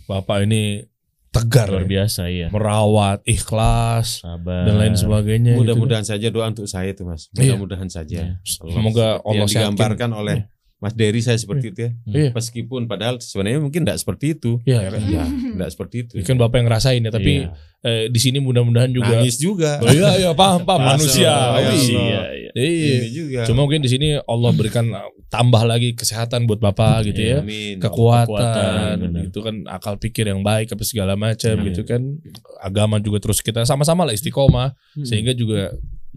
[0.08, 0.88] Bapak ini
[1.34, 1.90] tegar luar ya.
[1.90, 2.48] biasa ya.
[2.54, 4.70] merawat, ikhlas Sabar.
[4.70, 5.58] dan lain sebagainya.
[5.58, 5.66] gitu.
[5.66, 7.28] Mudah-mudahan saja doa untuk saya itu mas.
[7.34, 7.58] Iya.
[7.58, 8.38] Mudah-mudahan saja.
[8.46, 10.38] Semoga seperti Allah yang digambarkan oleh
[10.84, 11.92] Mas Dery saya seperti itu ya.
[12.04, 12.30] Iya.
[12.36, 14.60] Meskipun padahal sebenarnya mungkin tidak seperti itu.
[14.68, 15.00] Iya, kan?
[15.08, 16.14] Ya, tidak seperti itu.
[16.22, 17.56] Kan Bapak yang ngerasain ya, tapi Iya.
[17.82, 19.80] eh, di sini mudah-mudahan juga nangis juga.
[19.80, 21.32] Oh iya, iya, paham, paham manusia.
[21.56, 21.72] ya Iya.
[21.72, 22.22] Iya.
[22.54, 22.94] Iya.
[23.00, 23.40] Ini juga.
[23.48, 24.92] Cuma mungkin di sini Allah berikan
[25.28, 27.40] tambah lagi kesehatan buat Bapak gitu ya.
[27.40, 27.80] Amin.
[27.80, 29.22] Kekuatan, Kekuatan, benar.
[29.24, 32.20] itu kan akal pikir yang baik apa segala macam gitu kan.
[32.60, 35.08] Agama juga terus kita sama-sama lah istiqomah Hmm.
[35.08, 35.72] sehingga juga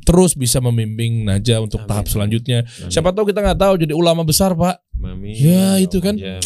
[0.05, 1.89] terus bisa membimbing Naja untuk Amin.
[1.89, 2.63] tahap selanjutnya.
[2.63, 2.91] Amin.
[2.91, 4.77] Siapa tahu kita nggak tahu jadi ulama besar, Pak.
[5.01, 5.33] Amin.
[5.33, 6.19] Ya, itu kan.
[6.19, 6.37] Ya,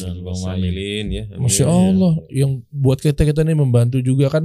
[0.47, 1.10] Amin.
[1.10, 1.43] Ya, amin.
[1.43, 4.44] Masya Allah, yang buat kita kita ini membantu juga kan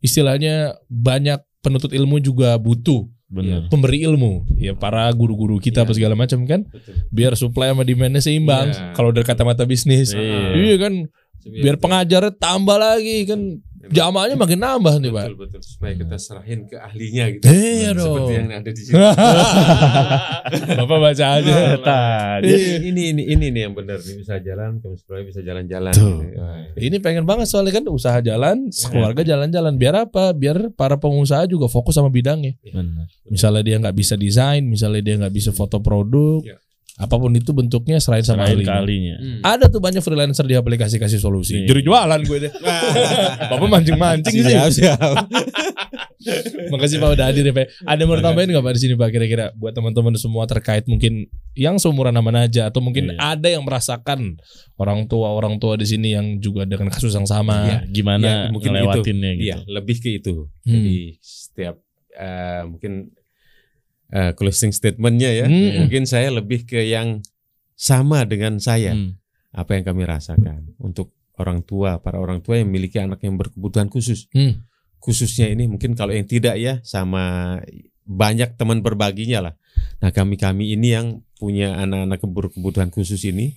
[0.00, 3.68] istilahnya banyak penuntut ilmu juga butuh Benar.
[3.70, 5.86] pemberi ilmu ya para guru-guru kita Iya.
[5.86, 7.04] apa segala macam kan Betul.
[7.12, 8.90] biar supply sama demandnya seimbang Iya.
[8.90, 10.56] kalau dari kacamata bisnis Iya.
[10.56, 10.92] iya kan
[11.40, 15.24] biar pengajarnya tambah lagi kan Jamaahnya makin nambah nih, Pak.
[15.24, 17.44] betul betul supaya kita serahin ke ahlinya gitu.
[17.48, 18.12] Iya dong.
[18.12, 18.92] Seperti yang ada di sini.
[20.84, 22.52] Bapak baca aja tadi.
[22.92, 25.94] ini ini ini nih yang benar nih bisa jalan, kamu sebenarnya bisa jalan-jalan.
[25.96, 26.36] Gitu.
[26.76, 29.72] Ini pengen banget soalnya kan usaha jalan, keluarga jalan-jalan.
[29.80, 30.36] Biar apa?
[30.36, 32.60] Biar para pengusaha juga fokus sama bidangnya.
[32.60, 33.08] Benar.
[33.26, 36.56] Misalnya dia nggak bisa desain, misalnya dia nggak bisa foto produk, Ya.
[37.00, 39.16] Apa pun itu bentuknya selain sama Selain kalinya.
[39.16, 39.40] Hmm.
[39.40, 41.64] Ada tuh banyak freelancer di aplikasi kasih solusi.
[41.64, 41.72] Iya.
[41.72, 42.52] Jadi jualan gue deh.
[43.50, 44.52] Bapak mancing-mancing sih.
[44.52, 45.00] Siap, siap.
[46.72, 47.66] Makasih Pak udah hadir ya Pak.
[47.88, 51.24] Ada yang mau tambahin nggak Pak di sini Pak kira-kira buat teman-teman semua terkait mungkin
[51.56, 53.40] yang seumuran sama Naja atau mungkin Iya.
[53.40, 54.36] ada yang merasakan
[54.76, 57.64] orang tua orang tua di sini yang juga dengan kasus yang sama.
[57.64, 57.78] Iya.
[57.88, 59.46] Gimana Ya, mungkin ngelewatinnya gitu.
[59.48, 60.34] Iya, lebih ke itu.
[60.68, 60.72] Hmm.
[60.76, 61.80] Jadi setiap
[62.12, 63.08] eh, mungkin
[64.10, 65.86] eh, closing statementnya ya, Hmm.
[65.86, 67.22] mungkin saya lebih ke yang
[67.74, 68.92] sama dengan saya.
[68.92, 69.16] Hmm.
[69.50, 71.10] Apa yang kami rasakan untuk
[71.40, 74.28] orang tua, para orang tua yang memiliki anak yang berkebutuhan khusus.
[74.30, 74.62] Hmm.
[75.00, 77.56] Khususnya ini mungkin kalau yang tidak ya sama
[78.04, 79.54] banyak teman berbaginya lah.
[80.04, 81.06] Nah kami kami ini yang
[81.40, 83.56] punya anak-anak berkebutuhan khusus ini,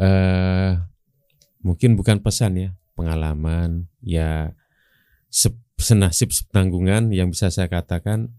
[0.00, 0.72] eh
[1.60, 4.56] mungkin bukan pesan ya, pengalaman ya
[5.28, 8.32] se- senasib penanggungan yang bisa saya katakan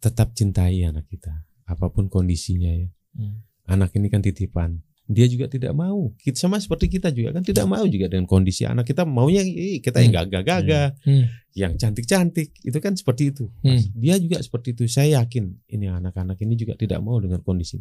[0.00, 2.88] tetap cintai anak kita apa pun kondisinya ya.
[3.14, 3.44] Hmm.
[3.70, 4.82] Anak ini kan titipan.
[5.10, 6.14] Dia juga tidak mau.
[6.18, 9.42] Kita sama seperti kita juga kan tidak mau juga dengan kondisi anak kita maunya
[9.82, 11.26] kita yang gagah-gagah, Hmm.
[11.54, 12.54] yang cantik-cantik.
[12.62, 13.50] Itu kan seperti itu.
[13.62, 13.78] Hmm.
[13.94, 14.86] Dia juga seperti itu.
[14.90, 17.78] Saya yakin ini anak-anak ini juga tidak mau dengan kondisi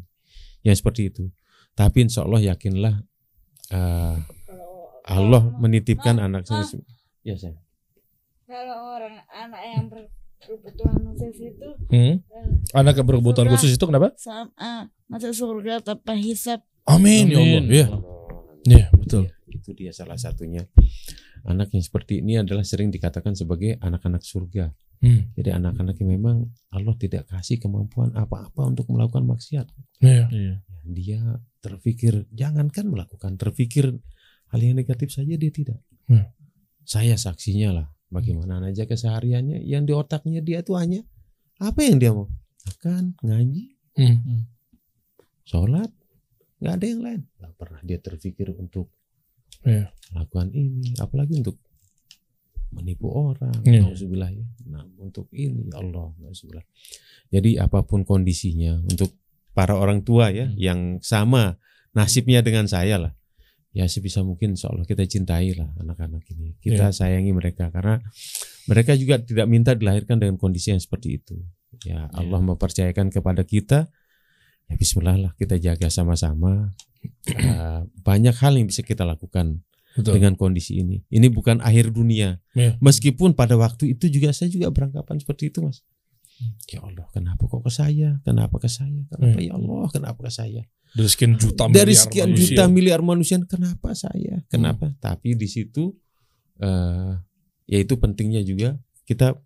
[0.62, 1.30] yang seperti itu.
[1.74, 2.96] Tapi insya Allah yakinlah
[3.74, 4.16] eh,
[5.10, 6.66] Allah menitipkan anak saya.
[7.26, 7.58] Ya saya.
[8.50, 9.86] kalau orang anak yang
[10.40, 12.16] berkebutuhan khusus itu Hmm.
[12.18, 13.56] eh, Anak yang berkebutuhan Surga.
[13.56, 14.08] khusus itu kenapa?
[14.16, 17.46] sama masuk surga tanpa hisap Amin, ya Allah.
[17.46, 17.64] Amin.
[17.70, 17.88] Iya.
[18.66, 19.24] Iya, betul.
[19.48, 20.66] Itu dia salah satunya.
[21.44, 24.74] Anak yang seperti ini adalah sering dikatakan sebagai anak-anak surga.
[25.00, 25.32] Hmm.
[25.32, 26.38] Jadi anak-anak yang memang
[26.70, 29.70] Allah tidak kasih kemampuan apa-apa untuk melakukan maksiat.
[30.02, 30.26] Iya.
[30.28, 30.56] Iya.
[30.84, 31.22] Dia
[31.62, 33.94] terfikir jangankan melakukan, terfikir
[34.50, 35.80] hal yang negatif saja dia tidak.
[36.10, 36.26] Hmm.
[36.84, 37.88] Saya saksinya lah.
[38.10, 41.06] Bagaimana aja kesehariannya yang di otaknya dia itu hanya
[41.62, 42.26] apa yang dia mau
[42.66, 44.48] makan, ngaji, Hmm.
[45.44, 45.92] sholat,
[46.58, 47.22] nggak ada yang lain.
[47.38, 48.90] Nggak pernah dia terfikir untuk
[49.62, 49.92] Iya.
[50.16, 51.60] melakukan ini, apalagi untuk
[52.72, 53.60] menipu orang.
[53.66, 53.82] Iya.
[53.86, 54.46] Nauzubillah ya.
[54.70, 56.64] Nah, untuk ini ya Allah, nauzubillah.
[57.34, 59.14] Jadi apa pun kondisinya untuk
[59.52, 60.56] para orang tua ya Hmm.
[60.56, 61.58] yang sama
[61.92, 63.14] nasibnya dengan saya lah.
[63.70, 66.58] Ya sebisa mungkin insya Allah kita cintai lah anak-anak ini.
[66.58, 68.02] Kita sayangi mereka karena
[68.66, 71.38] mereka juga tidak minta dilahirkan dengan kondisi yang seperti itu.
[71.86, 73.86] Ya Allah mempercayakan kepada kita.
[74.66, 76.74] Ya Bismillah lah kita jaga sama-sama.
[77.30, 79.62] Eh, banyak hal yang bisa kita lakukan
[79.94, 80.18] Betul.
[80.18, 81.06] dengan kondisi ini.
[81.14, 82.42] Ini bukan akhir dunia.
[82.58, 82.74] Iya.
[82.82, 85.86] Meskipun pada waktu itu juga saya juga beranggapan seperti itu, Mas.
[86.72, 88.18] Ya Allah, kenapa kok ke saya?
[88.24, 89.04] Kenapa ke saya?
[89.12, 89.52] Kenapa Iya.
[89.52, 89.86] ya Allah?
[89.92, 90.62] Kenapa ke saya?
[90.90, 92.42] Dari sekian juta Dari miliar sekian manusia.
[92.44, 94.42] juta miliar manusia, kenapa saya?
[94.48, 94.90] Kenapa?
[94.98, 95.94] Tapi di situ
[96.58, 97.14] eh
[97.66, 98.74] yaitu pentingnya juga
[99.06, 99.38] kita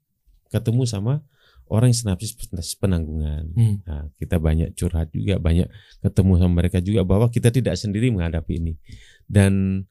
[0.47, 1.19] ketemu sama
[1.67, 2.31] orang yang senapsis
[2.77, 3.51] penanggungan.
[3.51, 3.75] Hmm.
[3.83, 5.67] Nah, kita banyak curhat juga, banyak
[5.99, 8.73] ketemu sama mereka juga bahwa kita tidak sendiri menghadapi ini.
[9.25, 9.83] Dan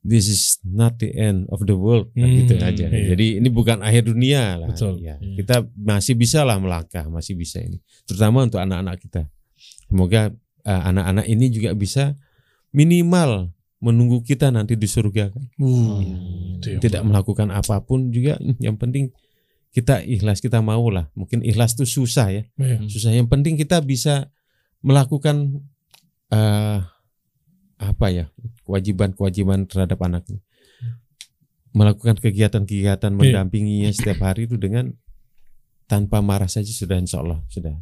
[0.00, 2.86] this is not the end of the world kan Hmm, gitu aja.
[2.88, 3.12] iya.
[3.12, 4.68] Jadi ini bukan akhir dunia lah.
[4.70, 4.98] Betul.
[4.98, 5.36] Ya, Iya.
[5.38, 7.78] kita masih bisa lah melangkah, masih bisa ini.
[8.06, 9.22] Terutama untuk anak-anak kita.
[9.86, 10.32] Semoga
[10.68, 12.12] eh, anak-anak ini juga bisa
[12.70, 13.48] minimal
[13.80, 15.44] menunggu kita nanti di surga kan.
[15.56, 16.02] Uh,
[16.58, 16.58] Hmm.
[16.60, 19.14] Tidak melakukan apa pun juga yang penting
[19.70, 21.06] kita ikhlas kita mau lah.
[21.14, 22.84] Mungkin ikhlas itu susah ya Iya.
[22.90, 23.14] susah.
[23.14, 24.28] Yang penting kita bisa
[24.82, 25.62] melakukan
[26.28, 26.78] eh
[27.78, 28.26] apa ya
[28.66, 30.42] kewajiban-kewajiban terhadap anaknya,
[31.70, 33.18] melakukan kegiatan-kegiatan Iya.
[33.18, 34.90] mendampinginya setiap hari itu dengan
[35.86, 37.78] tanpa marah saja sudah insya Allah sudah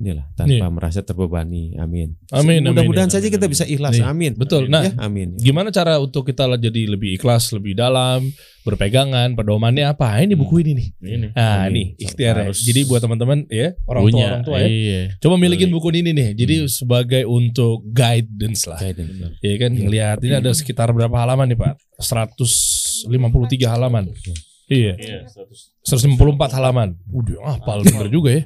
[0.00, 0.66] inilah tanpa Iya.
[0.66, 1.76] merasa terbebani.
[1.76, 2.16] Amin.
[2.32, 3.52] Amin, Mudah-mudahan saja amin, kita amin.
[3.52, 3.94] bisa ikhlas.
[3.94, 4.08] Iya.
[4.08, 4.32] Amin.
[4.32, 4.66] Betul.
[4.66, 5.36] Nah, Ya, amin.
[5.36, 10.16] Gimana cara untuk kita jadi lebih ikhlas, lebih dalam, berpegangan, pedomannya apa?
[10.16, 10.88] Ah, Ini buku ini nih.
[10.98, 11.26] Ini.
[11.32, 11.72] Ah, Amin.
[11.76, 12.42] nih ikhtiar ya.
[12.48, 14.66] Harus Jadi buat teman-teman ya, orang tua orang tua ya.
[14.66, 15.00] Iya.
[15.16, 15.76] Coba milikin Beli.
[15.76, 16.28] buku ini nih.
[16.32, 16.68] Jadi Hmm.
[16.70, 18.80] sebagai untuk guidance lah.
[18.80, 19.36] Guidance.
[19.38, 19.80] Ya kan Iya.
[19.82, 21.74] ngelihat ini ada sekitar berapa halaman nih, Pak?
[22.00, 24.08] 153 halaman.
[24.70, 24.94] Iya.
[24.96, 25.18] Iya.
[25.82, 26.94] 154 halaman.
[27.10, 28.42] Udah hafal bener juga ya.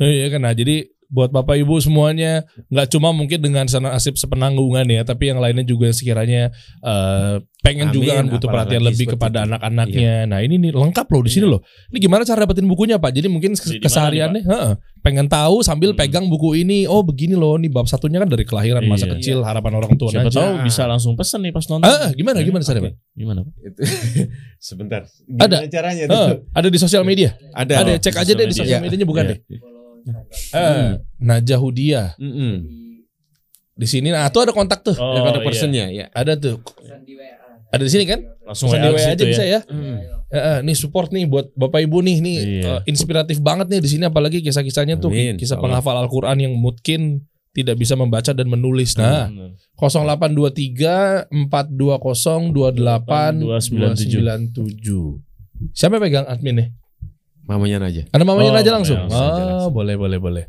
[0.00, 0.40] Iya kan.
[0.40, 5.28] Nah, jadi buat Bapak Ibu semuanya nggak cuma mungkin dengan sana asip sepenanggungan ya tapi
[5.28, 6.50] yang lainnya juga sekiranya
[6.80, 9.42] eh, pengen Amin, juga kan butuh perhatian lebih kepada itu.
[9.42, 9.46] Iya.
[9.48, 13.10] anak-anaknya nah ini nih lengkap loh di sini loh ini gimana cara dapetin bukunya Pak
[13.12, 15.98] jadi mungkin Di- di mana kesehariannya heeh, pengen tahu sambil Hmm.
[15.98, 19.14] pegang buku ini oh begini loh nih bab satunya kan dari kelahiran masa Iya.
[19.16, 21.84] kecil harapan orang tua Siapa aja tahu bisa langsung pesen nih pas nonton.
[21.84, 22.94] ah, gimana gimana caranya Pak?
[23.12, 23.40] Gimana?
[23.40, 23.52] Pak?
[23.64, 23.80] Itu
[24.64, 25.02] sebentar.
[25.36, 25.56] Ada.
[25.60, 26.38] Gimana caranya Heeh, tuh?
[26.50, 27.74] ada di sosial media Ada.
[27.80, 28.84] ada cek aja deh di sosial Iya.
[28.84, 29.30] medianya bukan Iya.
[29.32, 29.38] deh
[30.52, 32.52] eh, Najah Hudia Mm-mm.
[33.72, 35.42] di sini nah tuh ada kontak tuh Oh, ada iya.
[35.42, 36.04] personnya ya.
[36.10, 36.58] ada tuh
[37.66, 39.58] ada di sini kan Langsung WA di ke WA aja situ bisa ya.
[39.58, 39.60] ya.
[40.26, 42.64] Eh, eh, nih support nih buat Bapak Ibu nih nih Iya.
[42.64, 47.24] eh, inspiratif banget nih di sini apalagi kisah-kisahnya tuh Amin, kisah penghafal Al-Qur'an yang mungkin
[47.50, 48.94] tidak bisa membaca dan menulis.
[48.94, 49.50] Nah, Benar.
[49.80, 55.72] 0823 420 28 297.
[55.72, 56.68] Siapa yang pegang admin nih?
[57.46, 58.02] Mamanya aja.
[58.10, 58.98] Ada mamanya Oh, aja langsung.
[58.98, 59.72] langsung aja, Oh, langsung.
[59.72, 60.44] boleh boleh boleh.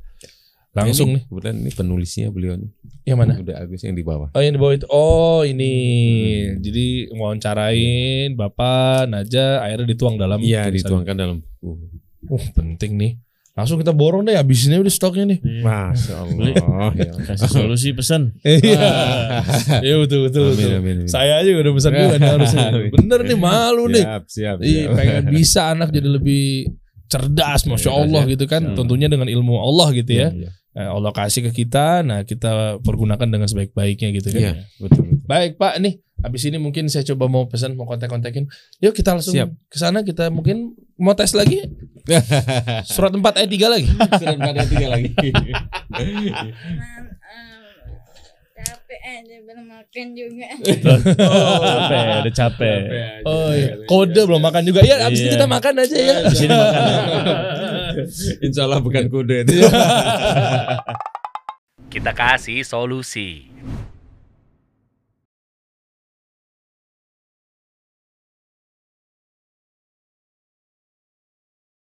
[0.73, 1.23] Langsung nih.
[1.25, 2.69] Kebetulan ini penulisnya beliau nih.
[3.03, 3.33] Yang mana?
[3.37, 4.29] Udah Agus yang di bawah.
[4.29, 4.85] Oh yang di bawah itu.
[4.87, 5.73] Oh ini.
[6.45, 6.61] Hmm.
[6.61, 11.97] Jadi wawancarain Bapak Naja akhirnya dituang dalam Iya, dituangkan dalam buku.
[12.27, 13.13] Uh penting nih.
[13.53, 15.39] Langsung kita borong deh habisinnya udah stoknya nih.
[15.41, 15.61] Iya.
[15.65, 16.45] Masya Allah.
[16.93, 17.11] ya.
[17.25, 18.37] Kasih solusi pesan.
[18.45, 18.77] Iya.
[19.81, 20.77] Iya betul betul Amin, betul.
[20.77, 21.07] amin, amin.
[21.09, 22.65] Saya aja udah pesan juga nih harusnya.
[22.93, 24.05] Bener nih malu nih.
[24.05, 24.57] Siap, siap.
[24.61, 24.93] Iya, siap.
[24.93, 26.69] pengen bisa anak jadi lebih
[27.07, 28.31] cerdas, masya Cerdas, Allah ya.
[28.35, 28.61] gitu kan.
[28.63, 28.75] Hmm.
[28.75, 30.29] Tentunya dengan ilmu Allah gitu ya.
[30.31, 34.41] Iya, Nah, Allah kasih ke kita, nah kita pergunakan dengan sebaik-baiknya gitu kan.
[34.45, 35.09] Iya, betul.
[35.09, 35.25] betul.
[35.25, 38.45] Baik Pak, nih habis ini mungkin saya coba mau pesan, mau kontak-kontakin.
[38.85, 39.49] Yuk kita langsung Siap.
[39.73, 40.05] ke sana.
[40.05, 41.65] Kita mungkin mau tes lagi.
[42.93, 43.89] Surat 4 ayat 3 lagi.
[43.89, 45.09] Sudah pada tiga lagi.
[48.57, 50.47] Capek aja belum makan juga.
[51.29, 52.79] Oh, capek, udah capek.
[53.21, 53.85] Oh iya.
[53.85, 54.81] Kode belum makan juga.
[54.81, 55.33] Ya, abis ini Iya.
[55.37, 56.15] kita makan aja ya.
[56.25, 56.83] Di sini makan.
[58.45, 59.53] Insya Allah bukan kuda itu.
[61.87, 63.49] Kita kasih solusi.